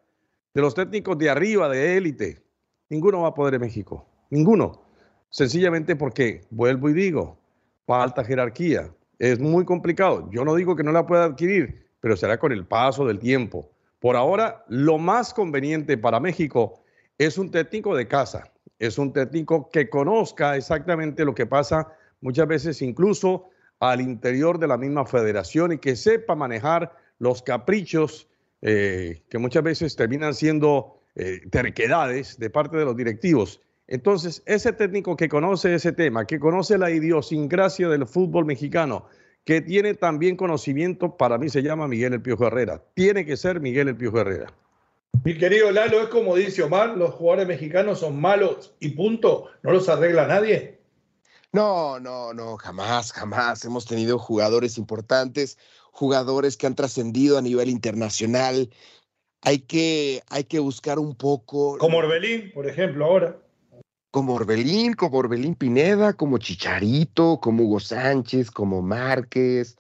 de 0.56 0.62
los 0.62 0.74
técnicos 0.74 1.20
de 1.20 1.30
arriba, 1.30 1.70
de 1.70 1.98
élite. 1.98 2.44
Ninguno 2.90 3.22
va 3.22 3.28
a 3.28 3.36
poder 3.36 3.54
en 3.54 3.62
México, 3.62 4.04
ninguno. 4.32 4.87
Sencillamente 5.30 5.96
porque, 5.96 6.42
vuelvo 6.50 6.90
y 6.90 6.94
digo, 6.94 7.38
falta 7.86 8.24
jerarquía. 8.24 8.90
Es 9.20 9.40
muy 9.40 9.66
complicado. 9.66 10.30
Yo 10.32 10.46
no 10.46 10.56
digo 10.56 10.76
que 10.76 10.84
no 10.84 10.92
la 10.92 11.06
pueda 11.06 11.26
adquirir, 11.26 11.88
pero 12.00 12.16
será 12.16 12.38
con 12.38 12.52
el 12.52 12.66
paso 12.66 13.06
del 13.06 13.20
tiempo. 13.20 13.70
Por 14.00 14.16
ahora, 14.16 14.64
lo 14.68 14.98
más 14.98 15.34
conveniente 15.34 15.98
para 15.98 16.20
México 16.20 16.84
es 17.18 17.38
un 17.38 17.50
técnico 17.50 17.96
de 17.96 18.08
casa, 18.08 18.52
es 18.78 18.98
un 18.98 19.12
técnico 19.12 19.70
que 19.72 19.90
conozca 19.90 20.56
exactamente 20.56 21.26
lo 21.26 21.34
que 21.34 21.48
pasa 21.48 21.88
muchas 22.22 22.48
veces 22.48 22.82
incluso 22.82 23.50
al 23.80 24.02
interior 24.02 24.60
de 24.60 24.68
la 24.68 24.78
misma 24.78 25.06
federación 25.06 25.72
y 25.72 25.78
que 25.78 25.96
sepa 25.96 26.36
manejar 26.36 26.96
los 27.20 27.42
caprichos 27.42 28.28
eh, 28.62 29.24
que 29.30 29.38
muchas 29.38 29.64
veces 29.64 29.96
terminan 29.96 30.34
siendo 30.34 31.00
eh, 31.16 31.42
terquedades 31.50 32.38
de 32.38 32.50
parte 32.50 32.78
de 32.78 32.86
los 32.86 32.96
directivos. 32.96 33.62
Entonces, 33.88 34.44
ese 34.46 34.74
técnico 34.74 35.16
que 35.16 35.30
conoce 35.30 35.74
ese 35.74 35.94
tema, 35.94 36.26
que 36.26 36.40
conoce 36.40 36.78
la 36.78 36.92
idiosincrasia 36.92 37.88
del 37.88 38.06
fútbol 38.06 38.46
mexicano, 38.46 39.06
que 39.46 39.62
tiene 39.62 39.94
también 39.94 40.36
conocimiento, 40.36 41.16
para 41.16 41.38
mí 41.38 41.48
se 41.48 41.64
llama 41.64 41.88
Miguel 41.88 42.14
El 42.14 42.22
Piojo 42.22 42.48
Herrera. 42.48 42.84
Tiene 42.96 43.26
que 43.26 43.38
ser 43.38 43.62
Miguel 43.62 43.88
El 43.88 43.96
Piojo 43.96 44.20
Herrera. 44.20 44.54
Mi 45.24 45.38
querido 45.38 45.72
Lalo, 45.72 46.02
es 46.02 46.10
como 46.10 46.36
dice 46.36 46.64
Omar, 46.64 46.98
los 46.98 47.14
jugadores 47.16 47.48
mexicanos 47.48 48.00
son 48.02 48.20
malos 48.20 48.76
y 48.82 48.90
punto, 48.90 49.46
no 49.64 49.72
los 49.72 49.88
arregla 49.88 50.28
nadie. 50.28 50.80
No, 51.54 51.98
no, 52.00 52.34
no, 52.34 52.58
jamás, 52.58 53.14
jamás. 53.14 53.64
Hemos 53.64 53.86
tenido 53.86 54.20
jugadores 54.20 54.78
importantes, 54.78 55.58
jugadores 55.92 56.58
que 56.58 56.68
han 56.68 56.76
trascendido 56.76 57.38
a 57.38 57.42
nivel 57.42 57.70
internacional. 57.70 58.70
Hay 59.42 59.60
que, 59.60 60.22
hay 60.30 60.44
que 60.44 60.60
buscar 60.60 61.00
un 61.00 61.16
poco. 61.16 61.78
Como 61.78 61.98
Orbelín, 61.98 62.52
por 62.54 62.68
ejemplo, 62.68 63.06
ahora. 63.06 63.38
Como 64.18 64.34
Orbelín, 64.34 64.96
como 64.96 65.20
Orbelín 65.20 65.54
Pineda, 65.54 66.14
como 66.14 66.40
Chicharito, 66.40 67.40
como 67.40 67.66
Hugo 67.66 67.80
Sánchez, 67.80 68.50
como 68.50 68.82
Márquez. 68.82 69.78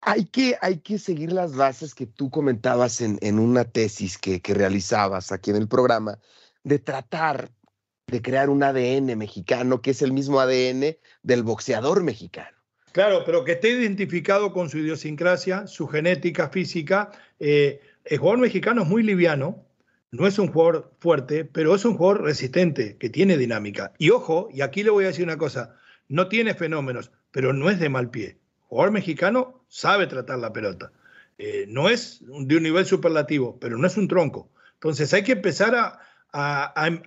Hay 0.00 0.24
que, 0.24 0.56
hay 0.60 0.78
que 0.78 0.98
seguir 0.98 1.32
las 1.32 1.54
bases 1.54 1.94
que 1.94 2.06
tú 2.06 2.28
comentabas 2.28 3.00
en, 3.00 3.20
en 3.22 3.38
una 3.38 3.66
tesis 3.66 4.18
que, 4.18 4.40
que 4.40 4.52
realizabas 4.52 5.30
aquí 5.30 5.50
en 5.52 5.58
el 5.58 5.68
programa, 5.68 6.18
de 6.64 6.80
tratar 6.80 7.52
de 8.08 8.20
crear 8.20 8.50
un 8.50 8.64
ADN 8.64 9.16
mexicano 9.16 9.80
que 9.80 9.92
es 9.92 10.02
el 10.02 10.12
mismo 10.12 10.40
ADN 10.40 10.96
del 11.22 11.44
boxeador 11.44 12.02
mexicano. 12.02 12.58
Claro, 12.90 13.22
pero 13.24 13.44
que 13.44 13.52
esté 13.52 13.68
identificado 13.68 14.52
con 14.52 14.68
su 14.70 14.78
idiosincrasia, 14.78 15.68
su 15.68 15.86
genética 15.86 16.48
física. 16.48 17.12
Eh, 17.38 17.80
el 18.06 18.18
jugador 18.18 18.40
mexicano 18.40 18.82
es 18.82 18.88
muy 18.88 19.04
liviano, 19.04 19.64
no 20.14 20.26
es 20.26 20.38
un 20.38 20.48
jugador 20.48 20.92
fuerte, 21.00 21.44
pero 21.44 21.74
es 21.74 21.84
un 21.84 21.96
jugador 21.96 22.22
resistente, 22.22 22.96
que 22.96 23.10
tiene 23.10 23.36
dinámica. 23.36 23.92
Y 23.98 24.10
ojo, 24.10 24.48
y 24.52 24.62
aquí 24.62 24.82
le 24.82 24.90
voy 24.90 25.04
a 25.04 25.08
decir 25.08 25.24
una 25.24 25.38
cosa, 25.38 25.76
no 26.08 26.28
tiene 26.28 26.54
fenómenos, 26.54 27.10
pero 27.30 27.52
no 27.52 27.70
es 27.70 27.78
de 27.78 27.88
mal 27.88 28.10
pie 28.10 28.38
jugador 28.74 28.92
mexicano 28.92 29.64
sabe 29.68 30.08
tratar 30.08 30.40
la 30.40 30.52
pelota. 30.52 30.90
Eh, 31.38 31.64
no 31.68 31.88
es 31.88 32.18
de 32.26 32.56
un 32.56 32.62
nivel 32.64 32.84
superlativo, 32.84 33.56
pero 33.60 33.78
no 33.78 33.86
es 33.86 33.96
un 33.96 34.08
tronco. 34.08 34.50
Entonces 34.74 35.14
hay 35.14 35.22
que 35.22 35.32
empezar 35.32 35.76
a, 35.76 36.00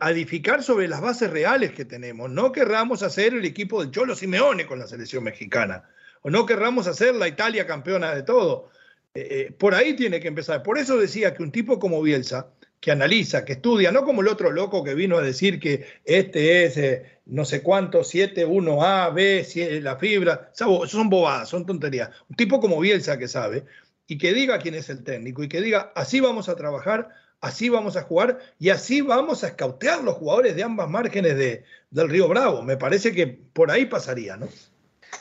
edificar 0.10 0.64
sobre 0.64 0.88
las 0.88 1.02
bases 1.02 1.30
reales 1.30 1.74
que 1.74 1.84
tenemos. 1.84 2.30
No 2.32 2.54
querramos 2.54 3.04
hacer 3.04 3.34
el 3.34 3.44
equipo 3.44 3.82
del 3.82 3.92
Cholo 3.92 4.16
Simeone 4.16 4.66
con 4.66 4.80
la 4.80 4.88
selección 4.88 5.26
mexicana. 5.26 5.84
O 6.22 6.30
no 6.30 6.46
querramos 6.46 6.88
hacer 6.88 7.14
la 7.14 7.28
Italia 7.28 7.68
campeona 7.68 8.16
de 8.16 8.24
todo. 8.24 8.70
Eh, 9.14 9.28
eh, 9.30 9.52
por 9.52 9.76
ahí 9.76 9.94
tiene 9.98 10.22
que 10.22 10.30
empezar. 10.30 10.64
Por 10.64 10.78
eso 10.78 10.98
decía 10.98 11.34
que 11.34 11.44
un 11.44 11.52
tipo 11.52 11.80
como 11.80 12.02
Bielsa, 12.02 12.48
que 12.80 12.92
analiza, 12.92 13.44
que 13.44 13.54
estudia, 13.54 13.92
no 13.92 14.04
como 14.04 14.22
el 14.22 14.28
otro 14.28 14.52
loco 14.52 14.84
que 14.84 14.94
vino 14.94 15.18
a 15.18 15.22
decir 15.22 15.60
que 15.60 15.86
este 16.06 16.66
es 16.66 16.78
eh, 16.78 17.20
no 17.26 17.44
sé 17.44 17.62
cuánto, 17.62 18.04
7, 18.04 18.48
1A, 18.48 19.14
B, 19.14 19.82
la 19.82 19.98
fibra, 19.98 20.52
eso 20.54 20.88
son 20.88 21.10
bobadas, 21.10 21.50
son 21.50 21.66
tonterías. 21.66 22.10
Un 22.30 22.36
tipo 22.36 22.60
como 22.60 22.80
Bielsa 22.80 23.18
que 23.18 23.28
sabe 23.28 23.66
y 24.08 24.18
que 24.18 24.34
diga 24.34 24.60
quién 24.60 24.76
es 24.76 24.90
el 24.90 25.04
técnico 25.04 25.44
y 25.44 25.50
que 25.50 25.62
diga, 25.62 25.92
así 25.96 26.20
vamos 26.20 26.48
a 26.50 26.56
trabajar, 26.56 27.10
así 27.42 27.70
vamos 27.70 27.98
a 27.98 28.04
jugar 28.04 28.40
y 28.60 28.70
así 28.70 29.02
vamos 29.02 29.44
a 29.44 29.48
escautear 29.48 30.04
los 30.04 30.16
jugadores 30.16 30.56
de 30.56 30.64
ambas 30.64 30.90
márgenes 30.90 31.36
de, 31.36 31.64
del 31.90 32.10
Río 32.10 32.28
Bravo. 32.28 32.62
Me 32.62 32.78
parece 32.78 33.12
que 33.12 33.28
por 33.28 33.72
ahí 33.72 33.86
pasaría, 33.86 34.38
¿no? 34.38 34.48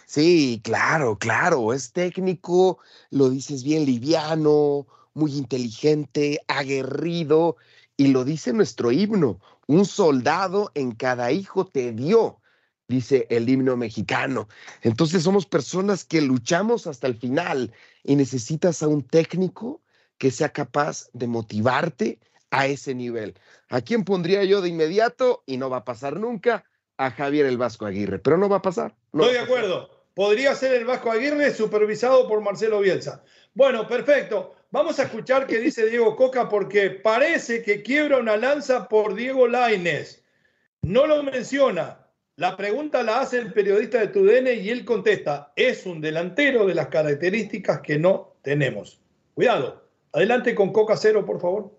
Sí, 0.05 0.61
claro, 0.63 1.19
claro, 1.19 1.73
es 1.73 1.93
técnico, 1.93 2.79
lo 3.11 3.31
dices 3.31 3.65
bien 3.65 3.85
liviano, 3.85 4.87
muy 5.17 5.37
inteligente, 5.37 6.43
aguerrido, 6.47 7.57
y 7.97 8.09
lo 8.09 8.25
dice 8.25 8.53
nuestro 8.53 8.93
himno, 8.93 9.41
un 9.67 9.87
soldado 9.87 10.71
en 10.75 10.93
cada 10.93 11.33
hijo 11.33 11.67
te 11.67 11.93
dio, 11.93 12.41
dice 12.87 13.27
el 13.31 13.49
himno 13.49 13.77
mexicano. 13.77 14.49
Entonces 14.83 15.23
somos 15.23 15.47
personas 15.47 16.05
que 16.05 16.21
luchamos 16.21 16.87
hasta 16.87 17.07
el 17.07 17.17
final 17.17 17.73
y 18.05 18.17
necesitas 18.17 18.83
a 18.83 18.89
un 18.89 19.03
técnico 19.03 19.81
que 20.19 20.31
sea 20.31 20.51
capaz 20.51 21.09
de 21.15 21.27
motivarte 21.27 22.21
a 22.51 22.67
ese 22.67 22.95
nivel. 22.95 23.35
¿A 23.71 23.81
quién 23.81 24.05
pondría 24.05 24.45
yo 24.45 24.61
de 24.61 24.69
inmediato? 24.69 25.43
Y 25.47 25.57
no 25.57 25.71
va 25.71 25.79
a 25.79 25.85
pasar 25.85 26.21
nunca 26.21 26.65
a 26.99 27.11
Javier 27.11 27.47
el 27.47 27.59
Vasco 27.59 27.87
Aguirre, 27.87 28.19
pero 28.19 28.37
no 28.37 28.49
va 28.49 28.59
a 28.59 28.63
pasar. 28.63 28.95
Estoy 29.13 29.33
de 29.33 29.41
acuerdo. 29.41 29.91
Podría 30.15 30.55
ser 30.55 30.75
el 30.75 30.87
Vasco 30.87 31.11
Aguirre 31.11 31.53
supervisado 31.53 32.27
por 32.29 32.41
Marcelo 32.41 32.81
Bielsa. 32.81 33.23
Bueno, 33.55 33.87
perfecto. 33.87 34.56
Vamos 34.77 34.99
a 34.99 35.05
escuchar 35.05 35.47
qué 35.47 35.59
dice 35.59 35.87
Diego 35.87 36.15
Coca 36.17 36.51
porque 36.51 36.91
parece 36.91 37.63
que 37.63 37.83
quiebra 37.83 38.19
una 38.19 38.37
lanza 38.37 38.89
por 38.89 39.15
Diego 39.15 39.49
Laines. 39.49 40.23
No 40.83 41.07
lo 41.07 41.23
menciona. 41.23 42.07
La 42.37 42.59
pregunta 42.59 43.03
la 43.03 43.21
hace 43.21 43.39
el 43.39 43.55
periodista 43.55 44.01
de 44.01 44.09
TUDN 44.09 44.49
y 44.49 44.69
él 44.69 44.85
contesta, 44.85 45.51
es 45.57 45.87
un 45.87 46.03
delantero 46.03 46.67
de 46.67 46.75
las 46.75 46.89
características 46.89 47.81
que 47.81 47.99
no 47.99 48.35
tenemos. 48.43 49.01
Cuidado. 49.33 49.83
Adelante 50.13 50.55
con 50.55 50.75
Coca 50.75 50.95
0, 50.95 51.25
por 51.25 51.41
favor. 51.41 51.73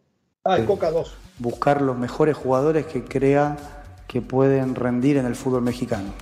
Ah, 0.44 0.58
Coca 0.66 0.90
2. 0.90 1.18
Buscar 1.38 1.84
los 1.84 1.96
mejores 1.96 2.36
jugadores 2.36 2.88
que 2.88 3.04
crea 3.04 3.58
que 4.08 4.22
pueden 4.22 4.74
rendir 4.74 5.18
en 5.18 5.28
el 5.28 5.36
fútbol 5.36 5.62
mexicano. 5.62 6.16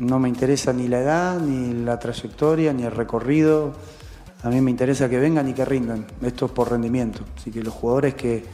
No 0.00 0.18
me 0.18 0.28
interesa 0.28 0.74
ni 0.74 0.86
la 0.86 1.00
edad, 1.00 1.40
ni 1.40 1.82
la 1.82 1.98
trayectoria, 1.98 2.74
ni 2.74 2.82
el 2.82 2.92
recorrido 2.92 3.72
a 4.42 4.48
mí 4.50 4.60
me 4.60 4.70
interesa 4.70 5.08
que 5.08 5.18
vengan 5.18 5.48
y 5.48 5.52
que 5.52 5.64
rindan. 5.64 6.06
Esto 6.22 6.46
es 6.46 6.52
por 6.52 6.70
rendimiento. 6.70 7.20
Así 7.36 7.50
que 7.50 7.62
los 7.62 7.74
jugadores 7.74 8.14
que, 8.14 8.44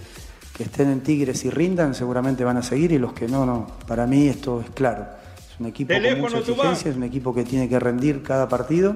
estén 0.58 0.90
en 0.90 1.00
Tigres 1.00 1.44
y 1.44 1.50
rindan 1.50 1.92
seguramente 1.92 2.44
van 2.44 2.56
a 2.56 2.62
seguir 2.62 2.92
y 2.92 2.98
los 2.98 3.12
que 3.12 3.26
no, 3.26 3.44
no. 3.44 3.66
Para 3.86 4.06
mí 4.06 4.28
esto 4.28 4.60
es 4.60 4.70
claro. 4.70 5.06
Es 5.36 5.58
un 5.58 5.66
equipo 5.66 5.92
con 5.92 6.20
mucha 6.20 6.38
exigencia, 6.38 6.90
es 6.90 6.96
un 6.96 7.02
equipo 7.02 7.34
que 7.34 7.42
tiene 7.42 7.68
que 7.68 7.80
rendir 7.80 8.22
cada 8.22 8.48
partido 8.48 8.94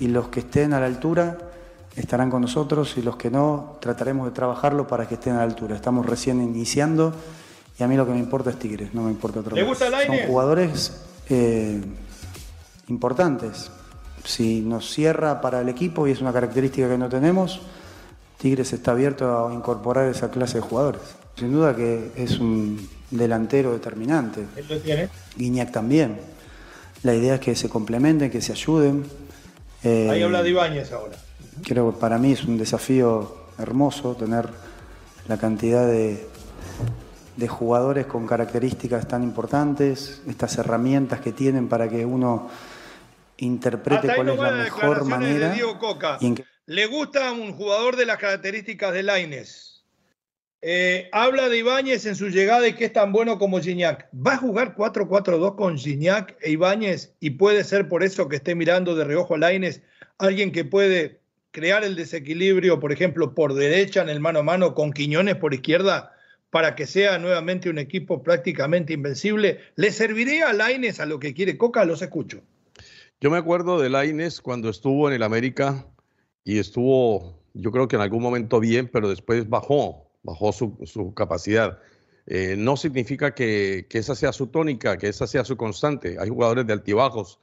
y 0.00 0.08
los 0.08 0.28
que 0.28 0.40
estén 0.40 0.72
a 0.72 0.80
la 0.80 0.86
altura 0.86 1.38
estarán 1.94 2.28
con 2.28 2.42
nosotros 2.42 2.96
y 2.96 3.02
los 3.02 3.16
que 3.16 3.30
no 3.30 3.78
trataremos 3.80 4.26
de 4.26 4.32
trabajarlo 4.32 4.88
para 4.88 5.06
que 5.06 5.14
estén 5.14 5.34
a 5.34 5.38
la 5.38 5.42
altura. 5.44 5.76
Estamos 5.76 6.06
recién 6.06 6.42
iniciando 6.42 7.14
y 7.78 7.82
a 7.84 7.86
mí 7.86 7.96
lo 7.96 8.04
que 8.04 8.12
me 8.12 8.18
importa 8.18 8.50
es 8.50 8.58
Tigres, 8.58 8.92
no 8.92 9.02
me 9.02 9.10
importa 9.10 9.40
otro. 9.40 9.54
¿Le 9.54 9.62
gusta 9.62 9.86
Son 10.06 10.18
jugadores 10.26 10.92
eh, 11.28 11.80
importantes. 12.88 13.70
Si 14.24 14.60
nos 14.60 14.90
cierra 14.90 15.40
para 15.40 15.60
el 15.60 15.68
equipo, 15.68 16.06
y 16.06 16.12
es 16.12 16.20
una 16.20 16.32
característica 16.32 16.88
que 16.88 16.98
no 16.98 17.08
tenemos, 17.08 17.60
Tigres 18.38 18.72
está 18.72 18.92
abierto 18.92 19.48
a 19.48 19.52
incorporar 19.52 20.08
esa 20.08 20.30
clase 20.30 20.58
de 20.58 20.62
jugadores. 20.62 21.02
Sin 21.36 21.52
duda 21.52 21.74
que 21.74 22.12
es 22.16 22.38
un 22.38 22.88
delantero 23.10 23.72
determinante. 23.72 24.46
¿Él 24.56 24.66
lo 24.68 24.78
tiene? 24.78 25.08
Guiñac 25.36 25.72
también. 25.72 26.18
La 27.02 27.14
idea 27.14 27.34
es 27.34 27.40
que 27.40 27.54
se 27.54 27.68
complementen, 27.68 28.30
que 28.30 28.40
se 28.40 28.52
ayuden. 28.52 29.04
Eh, 29.82 30.08
Ahí 30.10 30.22
habla 30.22 30.42
de 30.42 30.50
Ibáñez 30.50 30.92
ahora. 30.92 31.16
Creo 31.62 31.92
que 31.92 31.98
para 31.98 32.18
mí 32.18 32.32
es 32.32 32.44
un 32.44 32.58
desafío 32.58 33.36
hermoso 33.58 34.14
tener 34.14 34.48
la 35.28 35.36
cantidad 35.38 35.86
de, 35.86 36.26
de 37.36 37.48
jugadores 37.48 38.06
con 38.06 38.26
características 38.26 39.08
tan 39.08 39.22
importantes, 39.22 40.22
estas 40.26 40.56
herramientas 40.58 41.20
que 41.20 41.32
tienen 41.32 41.68
para 41.68 41.88
que 41.88 42.04
uno 42.04 42.48
interprete 43.40 44.00
Hasta 44.08 44.12
ahí 44.12 44.16
cuál 44.16 44.28
es 44.30 44.38
la 44.38 44.50
mejor 44.52 45.04
manera. 45.04 45.48
de 45.48 45.54
Diego 45.54 45.78
Coca. 45.78 46.18
y 46.20 46.26
en 46.26 46.34
qué- 46.36 46.44
Le 46.66 46.86
gusta 46.86 47.32
un 47.32 47.52
jugador 47.52 47.96
de 47.96 48.06
las 48.06 48.18
características 48.18 48.92
de 48.92 49.02
Laines. 49.02 49.84
Eh, 50.62 51.08
habla 51.12 51.48
de 51.48 51.56
Ibáñez 51.58 52.04
en 52.04 52.14
su 52.14 52.28
llegada 52.28 52.68
y 52.68 52.74
que 52.74 52.84
es 52.84 52.92
tan 52.92 53.12
bueno 53.12 53.38
como 53.38 53.60
Gignac. 53.60 54.08
¿Va 54.14 54.34
a 54.34 54.36
jugar 54.36 54.74
4-4-2 54.76 55.54
con 55.56 55.78
Gignac 55.78 56.36
e 56.42 56.50
Ibáñez? 56.50 57.14
Y 57.18 57.30
puede 57.30 57.64
ser 57.64 57.88
por 57.88 58.02
eso 58.04 58.28
que 58.28 58.36
esté 58.36 58.54
mirando 58.54 58.94
de 58.94 59.04
reojo 59.04 59.34
a 59.34 59.38
Laines 59.38 59.80
alguien 60.18 60.52
que 60.52 60.64
puede 60.66 61.20
crear 61.50 61.82
el 61.82 61.96
desequilibrio, 61.96 62.78
por 62.78 62.92
ejemplo, 62.92 63.34
por 63.34 63.54
derecha 63.54 64.02
en 64.02 64.10
el 64.10 64.20
mano 64.20 64.40
a 64.40 64.42
mano 64.42 64.74
con 64.74 64.92
Quiñones 64.92 65.36
por 65.36 65.54
izquierda 65.54 66.12
para 66.50 66.74
que 66.74 66.86
sea 66.86 67.18
nuevamente 67.18 67.70
un 67.70 67.78
equipo 67.78 68.22
prácticamente 68.22 68.92
invencible. 68.92 69.60
¿Le 69.76 69.90
serviría 69.92 70.50
a 70.50 70.52
Laines 70.52 71.00
a 71.00 71.06
lo 71.06 71.18
que 71.18 71.32
quiere 71.32 71.56
Coca? 71.56 71.84
Los 71.86 72.02
escucho. 72.02 72.42
Yo 73.22 73.30
me 73.30 73.36
acuerdo 73.36 73.78
de 73.78 73.90
Laines 73.90 74.40
cuando 74.40 74.70
estuvo 74.70 75.06
en 75.06 75.14
el 75.14 75.22
América 75.22 75.86
y 76.42 76.58
estuvo, 76.58 77.38
yo 77.52 77.70
creo 77.70 77.86
que 77.86 77.96
en 77.96 78.02
algún 78.02 78.22
momento 78.22 78.60
bien, 78.60 78.88
pero 78.90 79.10
después 79.10 79.46
bajó, 79.46 80.10
bajó 80.22 80.52
su, 80.52 80.78
su 80.84 81.12
capacidad. 81.12 81.78
Eh, 82.24 82.54
no 82.56 82.78
significa 82.78 83.34
que, 83.34 83.86
que 83.90 83.98
esa 83.98 84.14
sea 84.14 84.32
su 84.32 84.46
tónica, 84.46 84.96
que 84.96 85.08
esa 85.08 85.26
sea 85.26 85.44
su 85.44 85.58
constante. 85.58 86.16
Hay 86.18 86.30
jugadores 86.30 86.66
de 86.66 86.72
altibajos. 86.72 87.40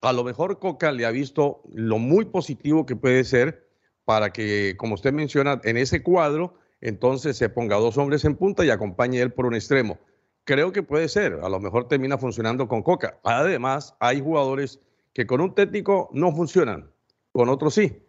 A 0.00 0.12
lo 0.12 0.22
mejor 0.22 0.60
Coca 0.60 0.92
le 0.92 1.06
ha 1.06 1.10
visto 1.10 1.60
lo 1.74 1.98
muy 1.98 2.26
positivo 2.26 2.86
que 2.86 2.94
puede 2.94 3.24
ser 3.24 3.66
para 4.04 4.32
que, 4.32 4.76
como 4.76 4.94
usted 4.94 5.12
menciona, 5.12 5.60
en 5.64 5.76
ese 5.76 6.04
cuadro, 6.04 6.54
entonces 6.80 7.36
se 7.36 7.48
ponga 7.48 7.74
dos 7.78 7.98
hombres 7.98 8.24
en 8.24 8.36
punta 8.36 8.64
y 8.64 8.70
acompañe 8.70 9.20
él 9.22 9.32
por 9.32 9.46
un 9.46 9.56
extremo. 9.56 9.98
Creo 10.44 10.70
que 10.70 10.84
puede 10.84 11.08
ser, 11.08 11.40
a 11.42 11.48
lo 11.48 11.58
mejor 11.58 11.88
termina 11.88 12.16
funcionando 12.16 12.68
con 12.68 12.84
Coca. 12.84 13.18
Además, 13.24 13.96
hay 13.98 14.20
jugadores 14.20 14.78
que 15.16 15.26
con 15.26 15.40
un 15.40 15.54
técnico 15.54 16.10
no 16.12 16.30
funcionan, 16.30 16.90
con 17.32 17.48
otros 17.48 17.72
sí. 17.72 18.02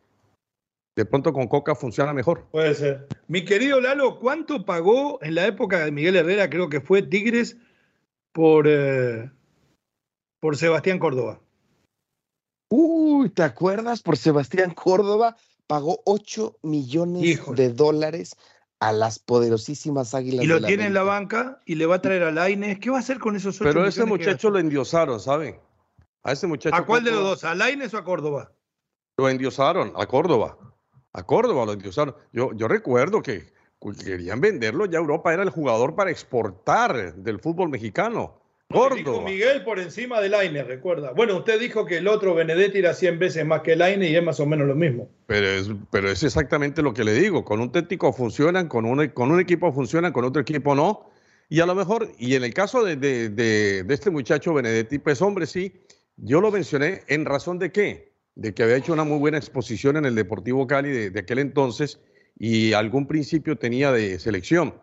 De 0.94 1.06
pronto 1.06 1.32
con 1.32 1.48
Coca 1.48 1.74
funciona 1.74 2.12
mejor. 2.12 2.50
Puede 2.52 2.76
ser. 2.76 3.08
Mi 3.30 3.46
querido 3.46 3.80
Lalo, 3.80 4.20
¿cuánto 4.20 4.66
pagó 4.66 5.18
en 5.24 5.36
la 5.36 5.48
época 5.48 5.86
de 5.86 5.92
Miguel 5.92 6.18
Herrera, 6.18 6.50
creo 6.50 6.68
que 6.68 6.82
fue 6.82 7.04
Tigres, 7.04 7.56
por, 8.34 8.68
eh, 8.68 9.32
por 10.42 10.58
Sebastián 10.58 11.00
Córdoba? 11.00 11.40
Uy, 12.70 13.30
¿te 13.30 13.44
acuerdas? 13.44 14.02
Por 14.02 14.18
Sebastián 14.18 14.74
Córdoba 14.74 15.38
pagó 15.66 16.02
8 16.04 16.58
millones 16.64 17.24
Híjole. 17.24 17.56
de 17.56 17.74
dólares 17.74 18.36
a 18.82 18.92
las 18.92 19.20
poderosísimas 19.20 20.14
águilas. 20.14 20.44
Y 20.44 20.48
lo 20.50 20.56
del 20.56 20.66
tiene 20.66 20.88
en 20.88 20.94
la 20.94 21.04
banca 21.04 21.62
y 21.66 21.76
le 21.76 21.86
va 21.86 21.96
a 21.96 22.02
traer 22.02 22.24
a 22.24 22.32
Laines. 22.32 22.80
¿Qué 22.80 22.90
va 22.90 22.98
a 22.98 23.00
hacer 23.00 23.20
con 23.20 23.38
esos 23.38 23.56
ocho 23.62 23.64
Pero 23.64 23.86
a 23.86 23.88
ese 23.88 24.04
muchacho 24.04 24.50
lo 24.50 24.60
endiosaron, 24.60 25.22
¿saben? 25.22 25.62
A 26.28 26.34
ese 26.34 26.46
muchacho. 26.46 26.76
¿A 26.76 26.86
cuál 26.86 27.04
de 27.06 27.12
los 27.12 27.22
dos? 27.24 27.44
¿A 27.46 27.56
Laines 27.56 27.94
o 27.94 27.98
a 27.98 28.04
Córdoba? 28.04 28.52
Lo 29.18 29.30
endiosaron, 29.30 29.94
a 29.96 30.06
Córdoba. 30.06 30.58
A 31.14 31.24
Córdoba 31.24 31.66
lo 31.66 31.74
endiosaron. 31.74 32.16
Yo, 32.34 32.52
yo 32.54 32.68
recuerdo 32.68 33.22
que 33.22 33.56
que 33.80 34.04
querían 34.04 34.42
venderlo, 34.42 34.88
ya 34.88 34.98
Europa 34.98 35.32
era 35.34 35.44
el 35.44 35.52
jugador 35.52 35.96
para 35.96 36.10
exportar 36.10 37.14
del 37.16 37.40
fútbol 37.40 37.70
mexicano. 37.70 38.42
Córdoba. 38.70 39.24
Miguel 39.24 39.64
por 39.64 39.80
encima 39.80 40.20
de 40.20 40.30
Laines, 40.30 40.68
recuerda. 40.68 41.12
Bueno, 41.14 41.38
usted 41.38 41.60
dijo 41.60 41.86
que 41.86 41.98
el 42.00 42.08
otro 42.08 42.34
Benedetti 42.36 42.80
era 42.80 42.94
100 42.96 43.20
veces 43.20 43.46
más 43.46 43.62
que 43.62 43.76
Laines 43.78 44.10
y 44.10 44.16
es 44.16 44.24
más 44.24 44.40
o 44.42 44.46
menos 44.48 44.68
lo 44.68 44.76
mismo. 44.76 45.08
Pero 45.28 45.48
es, 45.48 45.70
pero 45.92 46.10
es 46.10 46.24
exactamente 46.24 46.82
lo 46.82 46.94
que 46.94 47.04
le 47.06 47.14
digo. 47.14 47.46
Con 47.46 47.62
un 47.62 47.72
técnico 47.72 48.12
funcionan, 48.12 48.68
con 48.68 48.84
un, 48.86 49.08
con 49.10 49.32
un 49.32 49.40
equipo 49.40 49.72
funcionan, 49.72 50.12
con 50.12 50.26
otro 50.26 50.42
equipo 50.42 50.76
no. 50.76 51.10
Y 51.48 51.62
a 51.62 51.66
lo 51.68 51.76
mejor, 51.76 52.10
y 52.18 52.34
en 52.36 52.44
el 52.44 52.54
caso 52.54 52.84
de, 52.84 52.96
de- 52.98 53.30
de- 53.30 53.84
de 53.84 53.94
este 53.94 54.10
muchacho 54.10 54.54
Benedetti, 54.56 54.98
pues 55.00 55.22
hombre, 55.22 55.46
sí, 55.46 55.72
yo 56.18 56.42
lo 56.42 56.52
mencioné 56.52 57.02
en 57.08 57.26
razón 57.26 57.60
de 57.60 57.72
qué? 57.72 58.14
De 58.36 58.54
que 58.54 58.64
había 58.64 58.76
hecho 58.76 58.94
una 58.94 59.04
muy 59.04 59.18
buena 59.18 59.38
exposición 59.38 59.98
en 59.98 60.06
el 60.06 60.16
Deportivo 60.16 60.68
Cali 60.68 60.90
de, 60.92 61.10
de 61.10 61.20
aquel 61.20 61.40
entonces 61.40 62.00
y 62.38 62.74
algún 62.74 63.08
principio 63.08 63.58
tenía 63.58 63.92
de 63.92 64.20
selección, 64.20 64.76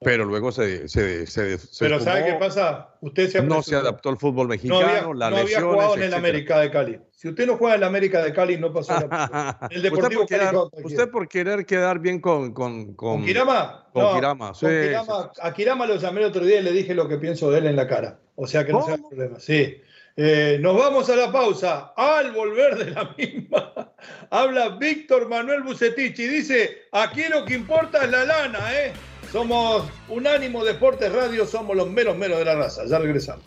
pero 0.00 0.24
luego 0.26 0.52
se, 0.52 0.88
se, 0.88 1.26
se, 1.26 1.58
se 1.58 1.84
Pero 1.84 2.00
¿sabe 2.00 2.24
qué 2.26 2.34
pasa? 2.34 2.94
Usted 3.00 3.30
se 3.30 3.42
No 3.42 3.62
se 3.62 3.76
adaptó 3.76 4.10
al 4.10 4.18
fútbol 4.18 4.46
No 4.46 4.50
mexicano, 4.50 4.80
había, 4.84 5.14
las 5.14 5.30
no 5.30 5.36
había 5.36 5.42
lesiones, 5.44 5.74
jugado 5.74 5.96
en 5.96 6.02
el. 6.02 6.14
América 6.14 6.60
de 6.60 6.70
Cali. 6.70 7.00
Si 7.10 7.28
usted 7.28 7.46
no 7.46 7.56
juega 7.56 7.74
en 7.76 7.80
el 7.82 7.88
América 7.88 8.22
de 8.22 8.32
Cali, 8.32 8.58
no 8.58 8.72
pasó 8.72 8.92
la 8.92 9.58
El 9.70 9.78
usted, 9.78 9.90
Deportivo 9.90 10.20
por 10.26 10.28
Cali 10.28 10.84
usted 10.84 11.10
por 11.10 11.28
querer 11.28 11.64
quedar 11.66 11.98
bien 11.98 12.20
con, 12.20 12.52
con, 12.52 12.94
con, 12.94 13.16
¿Con 13.18 13.24
Kirama? 13.24 13.88
con 13.92 14.02
No, 14.02 14.14
Kirama, 14.14 14.46
con 14.48 14.54
sí, 14.54 14.66
Kirama- 14.66 15.30
A 15.42 15.52
Kirama 15.54 15.86
lo 15.86 15.96
llamé 15.96 16.20
el 16.20 16.26
otro 16.26 16.44
día 16.44 16.60
y 16.60 16.62
le 16.62 16.72
dije 16.72 16.94
lo 16.94 17.08
que 17.08 17.16
pienso 17.18 17.50
de 17.50 17.58
él 17.58 17.66
en 17.66 17.74
la 17.76 17.88
cara. 17.88 18.20
O 18.36 18.46
sea 18.46 18.64
que 18.64 18.72
no 18.72 18.84
sea 18.84 18.98
problema. 18.98 19.40
Sí. 19.40 19.78
Eh, 20.20 20.58
nos 20.60 20.76
vamos 20.76 21.08
a 21.10 21.14
la 21.14 21.30
pausa. 21.30 21.92
Al 21.96 22.32
volver 22.32 22.76
de 22.76 22.90
la 22.90 23.14
misma, 23.16 23.92
habla 24.30 24.70
Víctor 24.70 25.28
Manuel 25.28 25.62
Bucetich 25.62 26.18
y 26.18 26.26
dice: 26.26 26.88
aquí 26.90 27.22
lo 27.30 27.44
que 27.44 27.54
importa 27.54 28.02
es 28.02 28.10
la 28.10 28.24
lana, 28.24 28.58
¿eh? 28.74 28.92
Somos 29.30 29.84
Unánimo 30.08 30.64
Deportes 30.64 31.12
Radio, 31.12 31.46
somos 31.46 31.76
los 31.76 31.88
meros 31.88 32.16
meros 32.16 32.40
de 32.40 32.46
la 32.46 32.56
raza. 32.56 32.84
Ya 32.86 32.98
regresamos. 32.98 33.44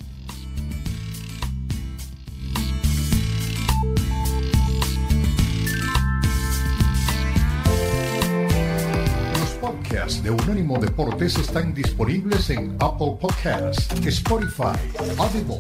Podcasts 9.92 10.24
de 10.24 10.30
Unánimo 10.30 10.80
Deportes 10.80 11.38
están 11.38 11.74
disponibles 11.74 12.50
en 12.50 12.78
Apple 12.80 13.18
Podcasts, 13.20 13.90
Spotify, 14.06 14.80
Audible, 15.18 15.58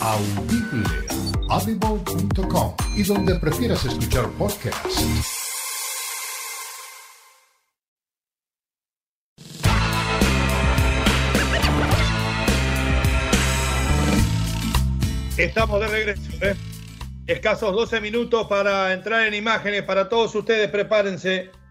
Audible, 0.00 0.88
audible.com 1.50 2.74
y 2.96 3.02
donde 3.02 3.34
prefieras 3.34 3.84
escuchar 3.84 4.30
podcasts. 4.38 5.04
Estamos 15.36 15.80
de 15.80 15.88
regreso. 15.88 16.22
¿eh? 16.40 16.56
Escasos 17.26 17.74
12 17.74 18.00
minutos 18.00 18.46
para 18.46 18.94
entrar 18.94 19.26
en 19.26 19.34
imágenes 19.34 19.82
para 19.82 20.08
todos 20.08 20.34
ustedes. 20.34 20.70
Prepárense. 20.70 21.63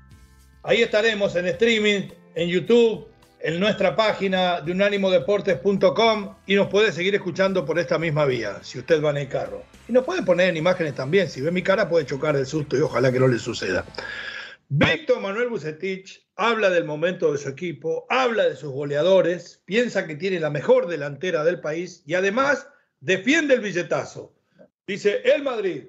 Ahí 0.65 0.81
estaremos 0.81 1.35
en 1.35 1.45
streaming, 1.47 2.07
en 2.35 2.47
YouTube, 2.47 3.05
en 3.41 3.59
nuestra 3.59 3.97
página 3.97 4.61
de 4.61 4.71
unánimodeportes.com 4.71 6.35
y 6.45 6.55
nos 6.55 6.69
puede 6.69 6.93
seguir 6.93 7.13
escuchando 7.15 7.65
por 7.65 7.77
esta 7.79 7.99
misma 7.99 8.23
vía, 8.23 8.63
si 8.63 8.79
usted 8.79 9.03
va 9.03 9.09
en 9.09 9.17
el 9.17 9.27
carro. 9.27 9.61
Y 9.89 9.91
nos 9.91 10.05
puede 10.05 10.23
poner 10.23 10.47
en 10.47 10.55
imágenes 10.55 10.95
también. 10.95 11.29
Si 11.29 11.41
ve 11.41 11.51
mi 11.51 11.61
cara 11.61 11.89
puede 11.89 12.05
chocar 12.05 12.37
del 12.37 12.45
susto 12.45 12.77
y 12.77 12.79
ojalá 12.79 13.11
que 13.11 13.19
no 13.19 13.27
le 13.27 13.39
suceda. 13.39 13.83
Víctor 14.69 15.19
Manuel 15.19 15.49
Bucetich 15.49 16.25
habla 16.37 16.69
del 16.69 16.85
momento 16.85 17.33
de 17.33 17.39
su 17.39 17.49
equipo, 17.49 18.05
habla 18.09 18.47
de 18.47 18.55
sus 18.55 18.71
goleadores, 18.71 19.61
piensa 19.65 20.07
que 20.07 20.15
tiene 20.15 20.39
la 20.39 20.49
mejor 20.49 20.87
delantera 20.87 21.43
del 21.43 21.59
país 21.59 22.03
y 22.05 22.13
además 22.13 22.69
defiende 23.01 23.55
el 23.55 23.59
billetazo. 23.59 24.33
Dice 24.87 25.23
el 25.25 25.43
Madrid, 25.43 25.87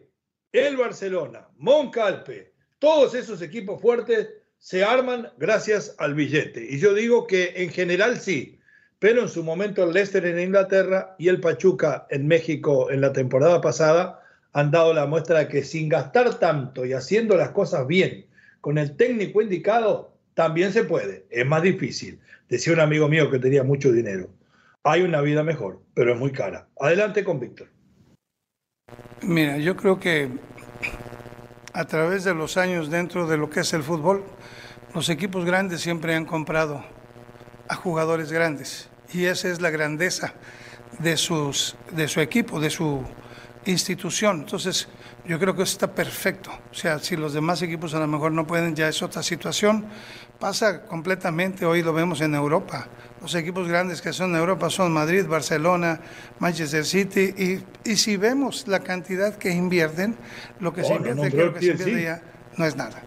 el 0.51 0.77
Barcelona, 0.77 1.47
Moncalpe, 1.59 2.55
todos 2.81 3.15
esos 3.15 3.41
equipos 3.41 3.81
fuertes 3.81 4.29
se 4.65 4.83
arman 4.83 5.29
gracias 5.37 5.95
al 5.99 6.15
billete. 6.15 6.67
Y 6.67 6.79
yo 6.79 6.95
digo 6.95 7.27
que 7.27 7.53
en 7.57 7.69
general 7.69 8.19
sí, 8.19 8.59
pero 8.99 9.21
en 9.21 9.29
su 9.29 9.45
momento 9.45 9.85
el 9.85 9.93
Leicester 9.93 10.25
en 10.25 10.41
Inglaterra 10.41 11.15
y 11.19 11.29
el 11.29 11.39
Pachuca 11.39 12.07
en 12.09 12.27
México 12.27 12.91
en 12.91 13.03
la 13.03 13.13
temporada 13.13 13.61
pasada 13.61 14.23
han 14.55 14.71
dado 14.71 14.95
la 14.95 15.05
muestra 15.05 15.41
de 15.41 15.49
que 15.49 15.65
sin 15.65 15.91
gastar 15.91 16.39
tanto 16.39 16.87
y 16.87 16.95
haciendo 16.95 17.37
las 17.37 17.51
cosas 17.51 17.87
bien, 17.87 18.25
con 18.63 18.79
el 18.79 18.97
técnico 18.97 19.43
indicado, 19.43 20.17
también 20.33 20.73
se 20.73 20.85
puede. 20.85 21.27
Es 21.29 21.45
más 21.45 21.61
difícil. 21.61 22.19
Decía 22.49 22.73
un 22.73 22.81
amigo 22.81 23.07
mío 23.07 23.31
que 23.31 23.39
tenía 23.39 23.65
mucho 23.65 23.93
dinero. 23.93 24.31
Hay 24.83 25.03
una 25.03 25.21
vida 25.21 25.43
mejor, 25.43 25.83
pero 25.93 26.15
es 26.15 26.19
muy 26.19 26.33
cara. 26.33 26.69
Adelante 26.81 27.23
con 27.23 27.39
Víctor. 27.39 27.69
Mira, 29.21 29.59
yo 29.59 29.77
creo 29.77 30.01
que 30.01 30.31
a 31.75 31.85
través 31.85 32.25
de 32.25 32.33
los 32.33 32.57
años 32.57 32.89
dentro 32.91 33.27
de 33.27 33.37
lo 33.37 33.51
que 33.51 33.61
es 33.61 33.73
el 33.75 33.83
fútbol, 33.83 34.25
los 34.95 35.09
equipos 35.09 35.45
grandes 35.45 35.81
siempre 35.81 36.15
han 36.15 36.25
comprado 36.25 36.85
a 37.69 37.75
jugadores 37.75 38.31
grandes 38.31 38.89
y 39.13 39.25
esa 39.25 39.49
es 39.49 39.61
la 39.61 39.71
grandeza 39.71 40.35
de 41.01 41.17
sus 41.17 41.77
de 41.91 42.07
su 42.09 42.21
equipo, 42.21 42.61
de 42.61 42.71
su 42.71 43.03
institución. 43.67 44.41
Entonces, 44.41 44.89
yo 45.27 45.39
creo 45.39 45.57
que 45.57 45.63
eso 45.63 45.73
está 45.73 45.93
perfecto. 45.93 46.51
O 46.71 46.75
sea, 46.75 46.99
si 46.99 47.17
los 47.17 47.33
demás 47.33 47.63
equipos 47.63 47.95
a 47.95 47.99
lo 47.99 48.07
mejor 48.07 48.33
no 48.33 48.47
pueden, 48.47 48.77
ya 48.77 48.89
es 48.89 49.03
otra 49.03 49.23
situación. 49.23 49.87
Pasa 50.39 50.83
completamente, 50.83 51.65
hoy 51.65 51.83
lo 51.83 51.93
vemos 51.93 52.21
en 52.21 52.35
Europa. 52.35 52.89
Los 53.21 53.35
equipos 53.35 53.67
grandes 53.67 54.03
que 54.03 54.13
son 54.13 54.31
en 54.31 54.37
Europa 54.37 54.69
son 54.69 54.93
Madrid, 54.93 55.27
Barcelona, 55.27 56.01
Manchester 56.39 56.85
City. 56.85 57.35
Y, 57.85 57.91
y 57.91 57.97
si 57.97 58.17
vemos 58.17 58.69
la 58.69 58.81
cantidad 58.81 59.35
que 59.37 59.51
invierten, 59.51 60.17
lo 60.61 60.75
que 60.75 60.85
se 60.85 60.95
invierte, 60.95 61.25
no, 61.25 61.31
creo 61.31 61.55
que 61.55 61.61
se 61.61 61.67
sí. 61.67 61.71
invierte 61.73 62.03
ya 62.03 62.23
no 62.57 62.67
es 62.67 62.77
nada. 62.77 63.03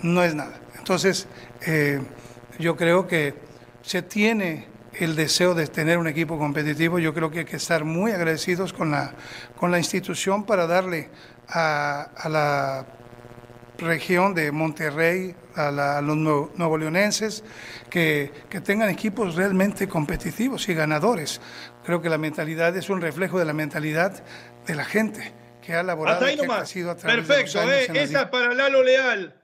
No 0.00 0.22
es 0.22 0.34
nada. 0.34 0.60
Entonces, 0.88 1.26
eh, 1.66 2.00
yo 2.58 2.74
creo 2.74 3.06
que 3.06 3.34
se 3.82 4.00
tiene 4.00 4.68
el 4.94 5.16
deseo 5.16 5.52
de 5.54 5.66
tener 5.66 5.98
un 5.98 6.06
equipo 6.06 6.38
competitivo. 6.38 6.98
Yo 6.98 7.12
creo 7.12 7.30
que 7.30 7.40
hay 7.40 7.44
que 7.44 7.56
estar 7.56 7.84
muy 7.84 8.12
agradecidos 8.12 8.72
con 8.72 8.90
la, 8.90 9.12
con 9.58 9.70
la 9.70 9.76
institución 9.76 10.46
para 10.46 10.66
darle 10.66 11.10
a, 11.46 12.08
a 12.16 12.28
la 12.30 12.86
región 13.76 14.32
de 14.34 14.50
Monterrey, 14.50 15.34
a, 15.56 15.70
la- 15.70 15.98
a 15.98 16.00
los 16.00 16.16
nuevo, 16.16 16.52
nuevo 16.56 16.78
leonenses, 16.78 17.44
que, 17.90 18.32
que 18.48 18.62
tengan 18.62 18.88
equipos 18.88 19.34
realmente 19.34 19.88
competitivos 19.88 20.70
y 20.70 20.74
ganadores. 20.74 21.38
Creo 21.84 22.00
que 22.00 22.08
la 22.08 22.16
mentalidad 22.16 22.74
es 22.78 22.88
un 22.88 23.02
reflejo 23.02 23.38
de 23.38 23.44
la 23.44 23.52
mentalidad 23.52 24.22
de 24.66 24.74
la 24.74 24.86
gente 24.86 25.34
que 25.60 25.74
ha 25.74 25.82
laborado 25.82 26.24
ahí 26.24 26.38
que 26.38 26.50
ha 26.50 26.58
crecido 26.60 26.90
a 26.92 26.96
través 26.96 27.28
de 27.28 27.42
los 27.42 27.52
Perfecto, 27.52 27.60
años 27.60 27.72
¿eh? 27.90 28.02
esa 28.04 28.22
es 28.22 28.28
para 28.28 28.54
Lalo 28.54 28.82
Leal. 28.82 29.34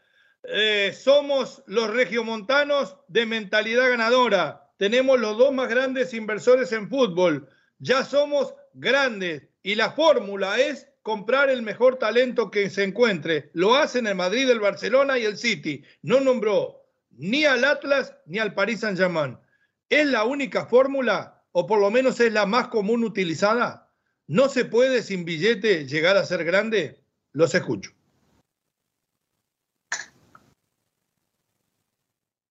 Eh, 0.47 0.93
somos 0.93 1.63
los 1.67 1.91
regiomontanos 1.91 2.97
de 3.09 3.25
mentalidad 3.25 3.89
ganadora. 3.89 4.71
Tenemos 4.77 5.19
los 5.19 5.39
dos 5.39 5.55
más 5.55 5.69
grandes 5.69 6.13
inversores 6.13 6.73
en 6.73 6.89
fútbol. 6.91 7.49
Ya 7.79 8.05
somos 8.05 8.55
grandes 8.75 9.49
y 9.63 9.75
la 9.75 9.93
fórmula 9.93 10.59
es 10.61 10.89
comprar 11.03 11.49
el 11.49 11.63
mejor 11.63 11.97
talento 11.97 12.51
que 12.51 12.69
se 12.69 12.85
encuentre. 12.85 13.51
Lo 13.55 13.75
hacen 13.75 14.07
el 14.07 14.17
Madrid, 14.17 14.49
el 14.51 14.61
Barcelona 14.61 15.19
y 15.19 15.25
el 15.25 15.39
City. 15.39 15.83
No 16.03 16.21
nombró 16.21 16.83
ni 17.11 17.45
al 17.47 17.65
Atlas 17.65 18.15
ni 18.27 18.39
al 18.39 18.55
Paris 18.55 18.81
Saint-Germain. 18.81 19.39
¿Es 19.89 20.07
la 20.07 20.25
única 20.25 20.67
fórmula 20.67 21.43
o 21.53 21.67
por 21.67 21.81
lo 21.81 21.91
menos 21.91 22.21
es 22.21 22.33
la 22.33 22.45
más 22.45 22.69
común 22.69 23.05
utilizada? 23.05 23.91
¿No 24.27 24.49
se 24.49 24.65
puede 24.65 25.03
sin 25.03 25.25
billete 25.25 25.87
llegar 25.87 26.17
a 26.17 26.27
ser 26.27 26.45
grande? 26.45 27.03
Los 27.33 27.55
escucho. 27.55 27.94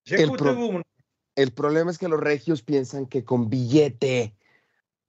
El 0.06 0.32
pro- 0.32 0.84
problema 1.56 1.92
es 1.92 1.98
que 1.98 2.08
los 2.08 2.20
regios 2.20 2.62
piensan 2.62 3.06
que 3.06 3.24
con 3.24 3.50
billete 3.50 4.36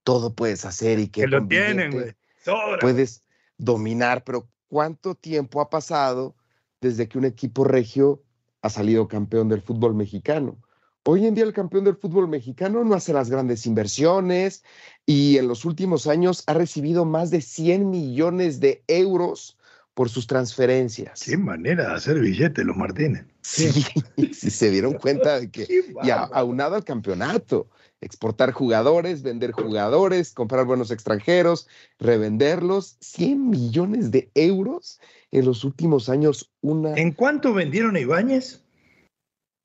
todo 0.03 0.35
puedes 0.35 0.65
hacer 0.65 0.99
y 0.99 1.09
que, 1.09 1.23
Que 1.23 1.27
lo 1.27 1.39
con 1.39 1.49
tienen, 1.49 1.91
billete 1.91 1.99
güey. 1.99 2.15
Sobra. 2.45 2.79
puedes 2.81 3.23
dominar, 3.57 4.23
pero 4.25 4.49
¿cuánto 4.69 5.15
tiempo 5.15 5.61
ha 5.61 5.71
pasado 5.71 6.35
desde 6.81 7.09
que 7.09 7.19
un 7.19 7.25
equipo 7.25 7.65
regio 7.65 8.23
ha 8.63 8.69
salido 8.71 9.09
campeón 9.09 9.49
del 9.49 9.63
fútbol 9.63 9.95
mexicano? 9.95 10.59
Hoy 11.07 11.27
en 11.27 11.35
día 11.35 11.45
el 11.45 11.53
campeón 11.53 11.85
del 11.85 11.97
fútbol 11.97 12.29
mexicano 12.29 12.83
no 12.85 12.95
hace 12.95 13.13
las 13.13 13.29
grandes 13.29 13.67
inversiones 13.67 14.65
y 15.05 15.37
en 15.37 15.49
los 15.49 15.65
últimos 15.67 16.07
años 16.07 16.45
ha 16.47 16.55
recibido 16.55 17.05
más 17.05 17.31
de 17.31 17.41
100 17.43 17.91
millones 17.91 18.59
de 18.61 18.83
euros 18.87 19.59
por 19.95 20.11
sus 20.11 20.27
transferencias. 20.27 21.23
Qué 21.25 21.37
manera 21.37 21.89
de 21.89 21.95
hacer 21.95 22.19
billete 22.19 22.65
los 22.65 22.77
Martínez. 22.77 23.27
Sí, 23.43 23.71
sí 24.33 24.51
se 24.51 24.71
dieron 24.71 24.95
cuenta 24.95 25.39
de 25.41 25.51
que 25.51 25.67
y 26.03 26.11
a- 26.11 26.25
aunado 26.25 26.75
al 26.75 26.85
campeonato, 26.85 27.69
exportar 28.01 28.53
jugadores, 28.53 29.23
vender 29.23 29.53
jugadores, 29.53 30.33
comprar 30.33 30.67
buenos 30.67 30.91
extranjeros, 30.91 31.69
revenderlos, 31.99 32.97
100 33.01 33.49
millones 33.51 34.11
de 34.11 34.31
euros 34.35 35.01
en 35.31 35.45
los 35.47 35.65
últimos 35.65 36.09
años, 36.09 36.51
una... 36.61 36.95
¿En 36.95 37.13
cuánto 37.13 37.55
vendieron 37.55 37.95
a 37.97 38.01
Ibáñez? 38.01 38.63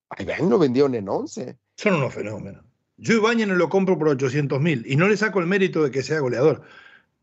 Ay, 0.10 0.26
ven, 0.26 0.50
lo 0.50 0.60
vendieron 0.60 0.96
en 0.96 1.10
11. 1.10 1.58
Son 1.76 1.96
unos 1.96 2.14
fenómenos. 2.14 2.64
Yo 2.98 3.14
Ibáñez 3.16 3.48
no 3.48 3.56
lo 3.56 3.70
compro 3.70 3.98
por 3.98 4.10
800 4.10 4.62
mil 4.62 4.84
y 4.86 4.96
no 4.96 5.08
le 5.08 5.18
saco 5.18 5.40
el 5.40 5.48
mérito 5.48 5.84
de 5.84 5.92
que 5.92 6.04
sea 6.04 6.20
goleador. 6.20 6.62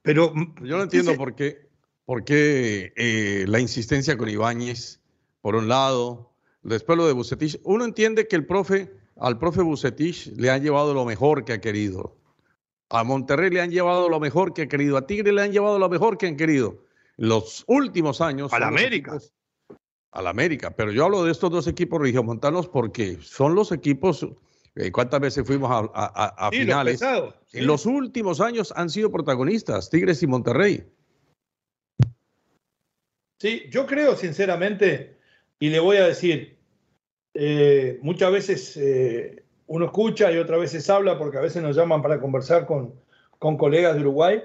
Pero 0.03 0.33
Yo 0.63 0.77
no 0.77 0.85
entiendo 0.85 1.17
por 1.17 1.35
qué, 1.35 1.66
por 2.07 2.25
qué 2.25 2.93
eh, 2.97 3.45
la 3.49 3.61
insistencia 3.61 4.17
con 4.17 4.29
Ibáñez, 4.29 5.01
por 5.43 5.55
un 5.57 5.69
lado, 5.69 6.33
después 6.63 6.97
lo 6.97 7.07
de 7.07 7.13
Bucetich. 7.13 7.61
Uno 7.65 7.85
entiende 7.85 8.27
que 8.27 8.37
el 8.37 8.47
profe, 8.47 8.91
al 9.17 9.39
profe 9.39 9.61
Bucetich 9.63 10.29
le 10.37 10.51
han 10.51 10.63
llevado 10.63 10.95
lo 10.95 11.05
mejor 11.05 11.45
que 11.45 11.53
ha 11.53 11.61
querido. 11.61 12.17
A 12.89 13.03
Monterrey 13.05 13.51
le 13.51 13.61
han 13.61 13.71
llevado 13.71 14.09
lo 14.09 14.21
mejor 14.21 14.55
que 14.55 14.63
ha 14.63 14.69
querido. 14.69 14.97
A 14.97 15.07
Tigre 15.07 15.33
le 15.33 15.43
han 15.43 15.53
llevado 15.53 15.79
lo 15.79 15.89
mejor 15.89 16.17
que 16.19 16.27
han 16.29 16.37
querido. 16.37 16.79
Los 17.17 17.65
últimos 17.67 18.21
años. 18.21 18.53
A 18.53 18.59
la 18.61 18.69
América. 18.69 19.13
equipos- 19.17 19.33
A 20.13 20.23
la 20.23 20.31
América. 20.31 20.71
Pero 20.71 20.93
yo 20.93 21.05
hablo 21.05 21.25
de 21.25 21.33
estos 21.33 21.51
dos 21.51 21.67
equipos 21.67 22.01
regiomontanos 22.01 22.69
porque 22.69 23.19
son 23.21 23.55
los 23.55 23.73
equipos. 23.73 24.27
eh, 24.77 24.93
¿Cuántas 24.93 25.21
veces 25.21 25.45
fuimos 25.47 25.71
a, 25.71 25.79
a- 25.79 26.13
a- 26.15 26.47
a 26.47 26.51
sí, 26.51 26.59
los 26.59 26.65
finales? 26.67 27.01
pesados. 27.01 27.35
sí. 27.47 27.59
En 27.59 27.67
los 27.67 27.87
últimos 27.87 28.41
años 28.41 28.73
han 28.77 28.91
sido 28.91 29.11
protagonistas, 29.11 29.89
Tigres 29.91 30.23
y 30.23 30.27
Monterrey. 30.27 30.85
Sí, 33.39 33.65
yo 33.71 33.87
creo 33.87 34.17
sinceramente, 34.17 35.17
y 35.59 35.69
le 35.69 35.79
voy 35.79 35.99
a 35.99 36.07
decir, 36.07 36.57
eh, 37.35 37.99
muchas 38.01 38.33
veces 38.33 38.77
eh, 38.79 39.43
uno 39.67 39.87
escucha 39.87 40.33
y 40.33 40.39
otras 40.39 40.61
veces 40.61 40.89
habla, 40.89 41.19
porque 41.19 41.37
a 41.37 41.43
veces 41.43 41.63
nos 41.63 41.77
llaman 41.77 42.03
para 42.03 42.19
conversar 42.19 42.67
con, 42.67 42.95
con 43.39 43.59
colegas 43.59 43.95
de 43.95 44.01
Uruguay, 44.01 44.43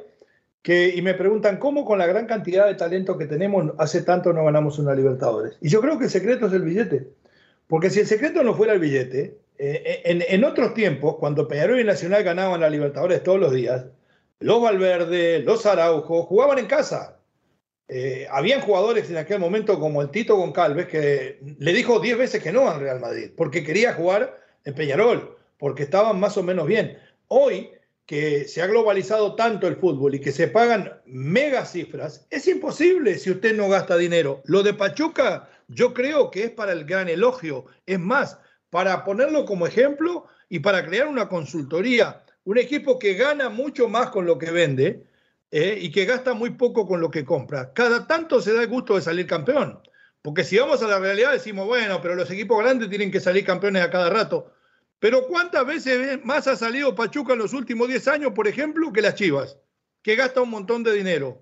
que, 0.62 0.94
y 0.94 1.02
me 1.02 1.14
preguntan, 1.14 1.58
¿cómo 1.58 1.86
con 1.86 2.00
la 2.00 2.06
gran 2.06 2.28
cantidad 2.28 2.68
de 2.68 2.76
talento 2.76 3.18
que 3.18 3.26
tenemos 3.26 3.72
hace 3.78 4.02
tanto 4.02 4.34
no 4.34 4.44
ganamos 4.44 4.78
una 4.78 4.94
Libertadores? 4.94 5.58
Y 5.62 5.70
yo 5.70 5.82
creo 5.82 5.98
que 5.98 6.06
el 6.06 6.12
secreto 6.12 6.48
es 6.48 6.54
el 6.54 6.64
billete. 6.64 7.08
Porque 7.68 7.90
si 7.90 8.02
el 8.02 8.08
secreto 8.08 8.44
no 8.44 8.54
fuera 8.54 8.74
el 8.74 8.80
billete, 8.80 9.38
eh, 9.58 10.02
en, 10.04 10.22
en 10.28 10.44
otros 10.44 10.74
tiempos, 10.74 11.16
cuando 11.16 11.48
Peñarol 11.48 11.80
y 11.80 11.86
Nacional 11.86 12.24
ganaban 12.24 12.60
la 12.60 12.70
Libertadores 12.70 13.24
todos 13.24 13.40
los 13.40 13.54
días, 13.54 13.86
los 14.40 14.62
Valverde, 14.62 15.40
los 15.40 15.66
Araujo, 15.66 16.24
jugaban 16.24 16.60
en 16.60 16.66
casa. 16.66 17.21
Eh, 17.94 18.26
habían 18.32 18.62
jugadores 18.62 19.10
en 19.10 19.18
aquel 19.18 19.38
momento 19.38 19.78
como 19.78 20.02
el 20.02 20.12
Tito 20.12 20.38
Goncalves 20.38 20.88
que 20.88 21.40
le 21.60 21.74
dijo 21.74 22.00
10 22.00 22.18
veces 22.20 22.42
que 22.42 22.54
no 22.54 22.70
al 22.70 22.80
Real 22.80 23.02
Madrid, 23.02 23.32
porque 23.36 23.66
quería 23.66 23.94
jugar 23.94 24.40
en 24.64 24.74
Peñarol, 24.76 25.38
porque 25.58 25.84
estaban 25.84 26.18
más 26.18 26.38
o 26.38 26.44
menos 26.44 26.68
bien. 26.68 26.98
Hoy, 27.28 27.70
que 28.06 28.48
se 28.48 28.62
ha 28.62 28.68
globalizado 28.68 29.36
tanto 29.36 29.68
el 29.68 29.76
fútbol 29.76 30.16
y 30.16 30.22
que 30.22 30.32
se 30.32 30.48
pagan 30.48 31.02
mega 31.06 31.66
cifras, 31.66 32.26
es 32.30 32.48
imposible 32.48 33.18
si 33.18 33.30
usted 33.30 33.58
no 33.58 33.68
gasta 33.68 33.98
dinero. 33.98 34.42
Lo 34.46 34.64
de 34.64 34.74
Pachuca, 34.74 35.50
yo 35.68 35.94
creo 35.94 36.32
que 36.32 36.46
es 36.46 36.50
para 36.50 36.72
el 36.72 36.86
gran 36.86 37.10
elogio. 37.10 37.66
Es 37.86 38.00
más, 38.00 38.38
para 38.70 39.04
ponerlo 39.04 39.44
como 39.44 39.68
ejemplo 39.68 40.28
y 40.48 40.60
para 40.60 40.86
crear 40.86 41.08
una 41.08 41.28
consultoría, 41.28 42.24
un 42.46 42.58
equipo 42.58 42.98
que 42.98 43.16
gana 43.16 43.50
mucho 43.50 43.90
más 43.90 44.12
con 44.12 44.26
lo 44.26 44.38
que 44.38 44.50
vende 44.50 45.11
eh, 45.52 45.78
y 45.82 45.92
que 45.92 46.06
gasta 46.06 46.34
muy 46.34 46.52
poco 46.52 46.88
con 46.88 47.02
lo 47.02 47.12
que 47.12 47.26
compra. 47.26 47.74
Cada 47.74 48.08
tanto 48.08 48.42
se 48.42 48.54
da 48.54 48.62
el 48.62 48.70
gusto 48.70 48.96
de 48.96 49.02
salir 49.02 49.28
campeón. 49.28 49.82
Porque 50.22 50.44
si 50.44 50.58
vamos 50.58 50.82
a 50.82 50.88
la 50.88 51.00
realidad 51.00 51.34
decimos, 51.34 51.68
bueno, 51.68 52.00
pero 52.02 52.16
los 52.16 52.30
equipos 52.32 52.64
grandes 52.64 52.90
tienen 52.90 53.12
que 53.12 53.20
salir 53.20 53.44
campeones 53.44 53.84
a 53.84 53.90
cada 53.90 54.10
rato. 54.10 54.54
Pero 55.00 55.28
¿cuántas 55.28 55.66
veces 55.66 56.24
más 56.24 56.48
ha 56.48 56.56
salido 56.56 56.96
Pachuca 56.96 57.34
en 57.34 57.40
los 57.40 57.54
últimos 57.54 57.88
10 57.88 58.08
años, 58.08 58.34
por 58.34 58.48
ejemplo, 58.48 58.94
que 58.94 59.02
las 59.02 59.16
Chivas? 59.16 59.58
Que 60.04 60.16
gasta 60.16 60.42
un 60.42 60.52
montón 60.52 60.84
de 60.84 60.94
dinero. 60.94 61.42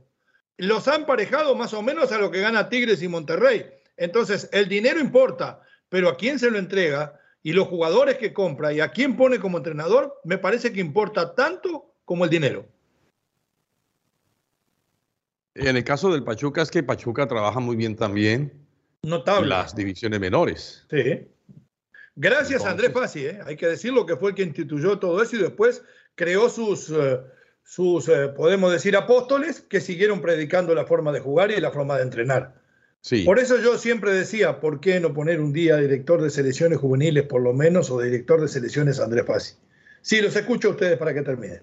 Los 0.57 0.88
han 0.88 1.05
parejado 1.05 1.55
más 1.55 1.74
o 1.74 1.82
menos 1.82 2.12
a 2.12 2.18
lo 2.18 2.32
que 2.32 2.41
gana 2.41 2.70
Tigres 2.70 3.03
y 3.03 3.07
Monterrey. 3.07 3.66
Entonces, 3.97 4.49
el 4.53 4.70
dinero 4.70 4.99
importa, 4.99 5.62
pero 5.89 6.10
a 6.10 6.18
quién 6.18 6.39
se 6.39 6.49
lo 6.49 6.57
entrega 6.57 7.20
y 7.43 7.51
los 7.51 7.68
jugadores 7.68 8.18
que 8.18 8.34
compra 8.34 8.72
y 8.72 8.80
a 8.80 8.91
quién 8.91 9.18
pone 9.18 9.39
como 9.39 9.57
entrenador, 9.57 10.20
me 10.24 10.38
parece 10.38 10.72
que 10.72 10.80
importa 10.80 11.36
tanto 11.36 11.93
como 12.05 12.24
el 12.24 12.30
dinero. 12.30 12.66
En 15.60 15.76
el 15.76 15.84
caso 15.84 16.12
del 16.12 16.24
Pachuca 16.24 16.62
es 16.62 16.72
que 16.72 16.84
Pachuca 16.84 17.28
trabaja 17.28 17.60
muy 17.60 17.76
bien 17.76 17.95
también 17.95 18.53
Notable. 19.03 19.43
en 19.43 19.49
las 19.49 19.76
divisiones 19.76 20.20
menores. 20.20 20.86
Sí. 20.89 21.28
Gracias 22.16 22.66
a 22.66 22.72
Andrés 22.72 22.91
Fassi, 22.91 23.26
¿eh? 23.28 23.39
hay 23.45 23.55
que 23.55 23.68
decirlo 23.68 24.05
que 24.05 24.18
fue 24.18 24.32
el 24.32 24.36
que 24.36 24.43
instituyó 24.43 24.99
todo 24.99 25.22
eso 25.22 25.38
y 25.38 25.39
después 25.39 25.84
creó 26.16 26.49
sus, 26.49 26.89
eh, 26.89 27.20
sus 27.64 28.10
eh, 28.10 28.28
podemos 28.30 28.72
decir, 28.72 28.97
apóstoles 28.97 29.62
que 29.62 29.80
siguieron 29.80 30.22
predicando 30.22 30.76
la 30.76 30.86
forma 30.86 31.12
de 31.14 31.22
jugar 31.22 31.51
y 31.51 31.62
la 31.62 31.72
forma 31.72 31.95
de 31.97 32.03
entrenar. 32.03 32.55
Sí. 33.01 33.24
Por 33.24 33.39
eso 33.39 33.57
yo 33.62 33.78
siempre 33.78 34.12
decía, 34.12 34.60
¿por 34.60 34.82
qué 34.82 34.99
no 34.99 35.14
poner 35.14 35.39
un 35.39 35.53
día 35.53 35.78
director 35.78 36.22
de 36.22 36.30
selecciones 36.30 36.80
juveniles 36.80 37.24
por 37.24 37.41
lo 37.41 37.53
menos 37.53 37.89
o 37.89 38.01
director 38.01 38.41
de 38.41 38.49
selecciones 38.49 38.99
Andrés 38.99 39.26
Fassi? 39.26 39.55
Sí, 40.01 40.22
los 40.22 40.36
escucho 40.36 40.70
a 40.70 40.72
ustedes 40.72 40.97
para 40.97 41.14
que 41.14 41.22
terminen. 41.22 41.62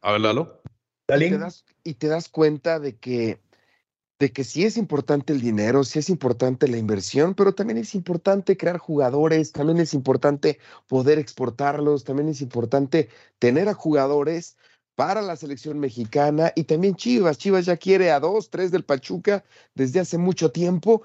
A 0.00 0.12
Y 1.08 1.18
te, 1.30 1.38
das, 1.38 1.64
y 1.84 1.94
te 1.94 2.08
das 2.08 2.28
cuenta 2.28 2.80
de 2.80 2.96
que, 2.96 3.40
de 4.18 4.32
que 4.32 4.42
sí 4.44 4.64
es 4.64 4.78
importante 4.78 5.32
el 5.32 5.40
dinero, 5.40 5.84
sí 5.84 5.98
es 5.98 6.08
importante 6.08 6.66
la 6.66 6.78
inversión, 6.78 7.34
pero 7.34 7.54
también 7.54 7.78
es 7.78 7.94
importante 7.94 8.56
crear 8.56 8.78
jugadores, 8.78 9.52
también 9.52 9.80
es 9.80 9.92
importante 9.92 10.58
poder 10.88 11.18
exportarlos, 11.18 12.04
también 12.04 12.28
es 12.28 12.40
importante 12.40 13.10
tener 13.38 13.68
a 13.68 13.74
jugadores 13.74 14.56
para 14.94 15.22
la 15.22 15.36
selección 15.36 15.78
mexicana 15.78 16.52
y 16.54 16.64
también 16.64 16.94
Chivas. 16.94 17.36
Chivas 17.38 17.66
ya 17.66 17.76
quiere 17.76 18.10
a 18.10 18.20
dos, 18.20 18.48
tres 18.50 18.70
del 18.70 18.84
Pachuca 18.84 19.44
desde 19.74 20.00
hace 20.00 20.18
mucho 20.18 20.52
tiempo. 20.52 21.02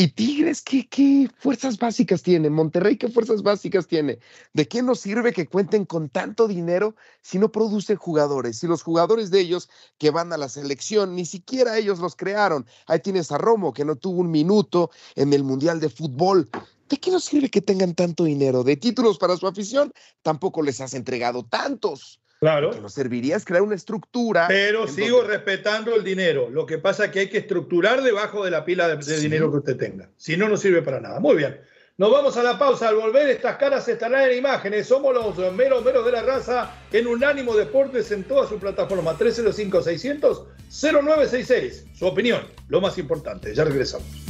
Y 0.00 0.06
Tigres, 0.06 0.62
¿qué, 0.62 0.88
¿qué, 0.88 1.28
fuerzas 1.40 1.76
básicas 1.76 2.22
tiene? 2.22 2.50
Monterrey, 2.50 2.96
¿qué 2.96 3.08
fuerzas 3.08 3.42
básicas 3.42 3.88
tiene? 3.88 4.20
¿De 4.52 4.68
qué 4.68 4.80
nos 4.80 5.00
sirve 5.00 5.32
que 5.32 5.48
cuenten 5.48 5.84
con 5.86 6.08
tanto 6.08 6.46
dinero 6.46 6.94
si 7.20 7.40
no 7.40 7.50
producen 7.50 7.96
jugadores? 7.96 8.58
Si 8.58 8.68
los 8.68 8.84
jugadores 8.84 9.32
de 9.32 9.40
ellos 9.40 9.68
que 9.98 10.12
van 10.12 10.32
a 10.32 10.36
la 10.36 10.48
selección, 10.48 11.16
ni 11.16 11.26
siquiera 11.26 11.76
ellos 11.76 11.98
los 11.98 12.14
crearon. 12.14 12.64
Ahí 12.86 13.00
tienes 13.00 13.32
a 13.32 13.38
Romo, 13.38 13.72
que 13.72 13.84
no 13.84 13.96
tuvo 13.96 14.20
un 14.20 14.30
minuto 14.30 14.92
en 15.16 15.32
el 15.32 15.42
Mundial 15.42 15.80
de 15.80 15.88
Fútbol. 15.90 16.48
¿De 16.88 16.96
qué 16.98 17.10
nos 17.10 17.24
sirve 17.24 17.50
que 17.50 17.60
tengan 17.60 17.96
tanto 17.96 18.22
dinero? 18.22 18.62
De 18.62 18.76
títulos 18.76 19.18
para 19.18 19.36
su 19.36 19.48
afición, 19.48 19.90
tampoco 20.22 20.62
les 20.62 20.80
has 20.80 20.94
entregado 20.94 21.42
tantos. 21.42 22.20
Claro. 22.40 22.70
Que 22.70 22.80
nos 22.80 22.94
serviría 22.94 23.36
es 23.36 23.44
crear 23.44 23.62
una 23.62 23.74
estructura. 23.74 24.46
Pero 24.48 24.86
sigo 24.86 25.22
respetando 25.22 25.94
el 25.94 26.04
dinero. 26.04 26.48
Lo 26.50 26.66
que 26.66 26.78
pasa 26.78 27.06
es 27.06 27.10
que 27.10 27.20
hay 27.20 27.28
que 27.28 27.38
estructurar 27.38 28.02
debajo 28.02 28.44
de 28.44 28.50
la 28.50 28.64
pila 28.64 28.88
de, 28.88 28.96
de 28.96 29.20
dinero 29.20 29.50
que 29.50 29.58
usted 29.58 29.76
tenga. 29.76 30.08
Si 30.16 30.36
no, 30.36 30.48
no 30.48 30.56
sirve 30.56 30.82
para 30.82 31.00
nada. 31.00 31.18
Muy 31.18 31.36
bien. 31.36 31.58
Nos 31.98 32.10
vamos 32.12 32.36
a 32.36 32.44
la 32.44 32.58
pausa. 32.60 32.90
Al 32.90 32.94
volver, 32.94 33.28
estas 33.28 33.56
caras 33.56 33.88
estarán 33.88 34.30
en 34.30 34.38
imágenes. 34.38 34.86
Somos 34.86 35.12
los 35.12 35.36
meros 35.52 35.84
meros 35.84 36.06
de 36.06 36.12
la 36.12 36.22
raza 36.22 36.70
en 36.92 37.08
Unánimo 37.08 37.56
Deportes 37.56 38.12
en 38.12 38.22
toda 38.22 38.48
su 38.48 38.60
plataforma. 38.60 39.18
305-600-0966. 39.18 41.92
Su 41.94 42.06
opinión, 42.06 42.42
lo 42.68 42.80
más 42.80 42.98
importante. 42.98 43.52
Ya 43.52 43.64
regresamos. 43.64 44.27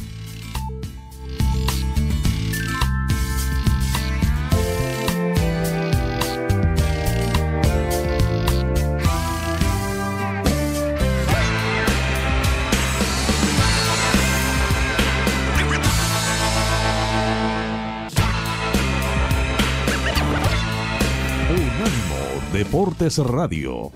Deportes 22.69 23.17
Radio. 23.17 23.91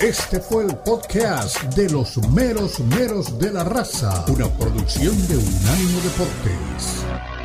Este 0.00 0.40
fue 0.40 0.64
el 0.64 0.76
podcast 0.78 1.62
de 1.76 1.88
los 1.88 2.18
meros 2.30 2.80
meros 2.80 3.38
de 3.38 3.52
la 3.52 3.62
raza, 3.62 4.24
una 4.26 4.48
producción 4.48 5.16
de 5.28 5.36
Unánimo 5.36 6.00
Deportes. 6.00 7.41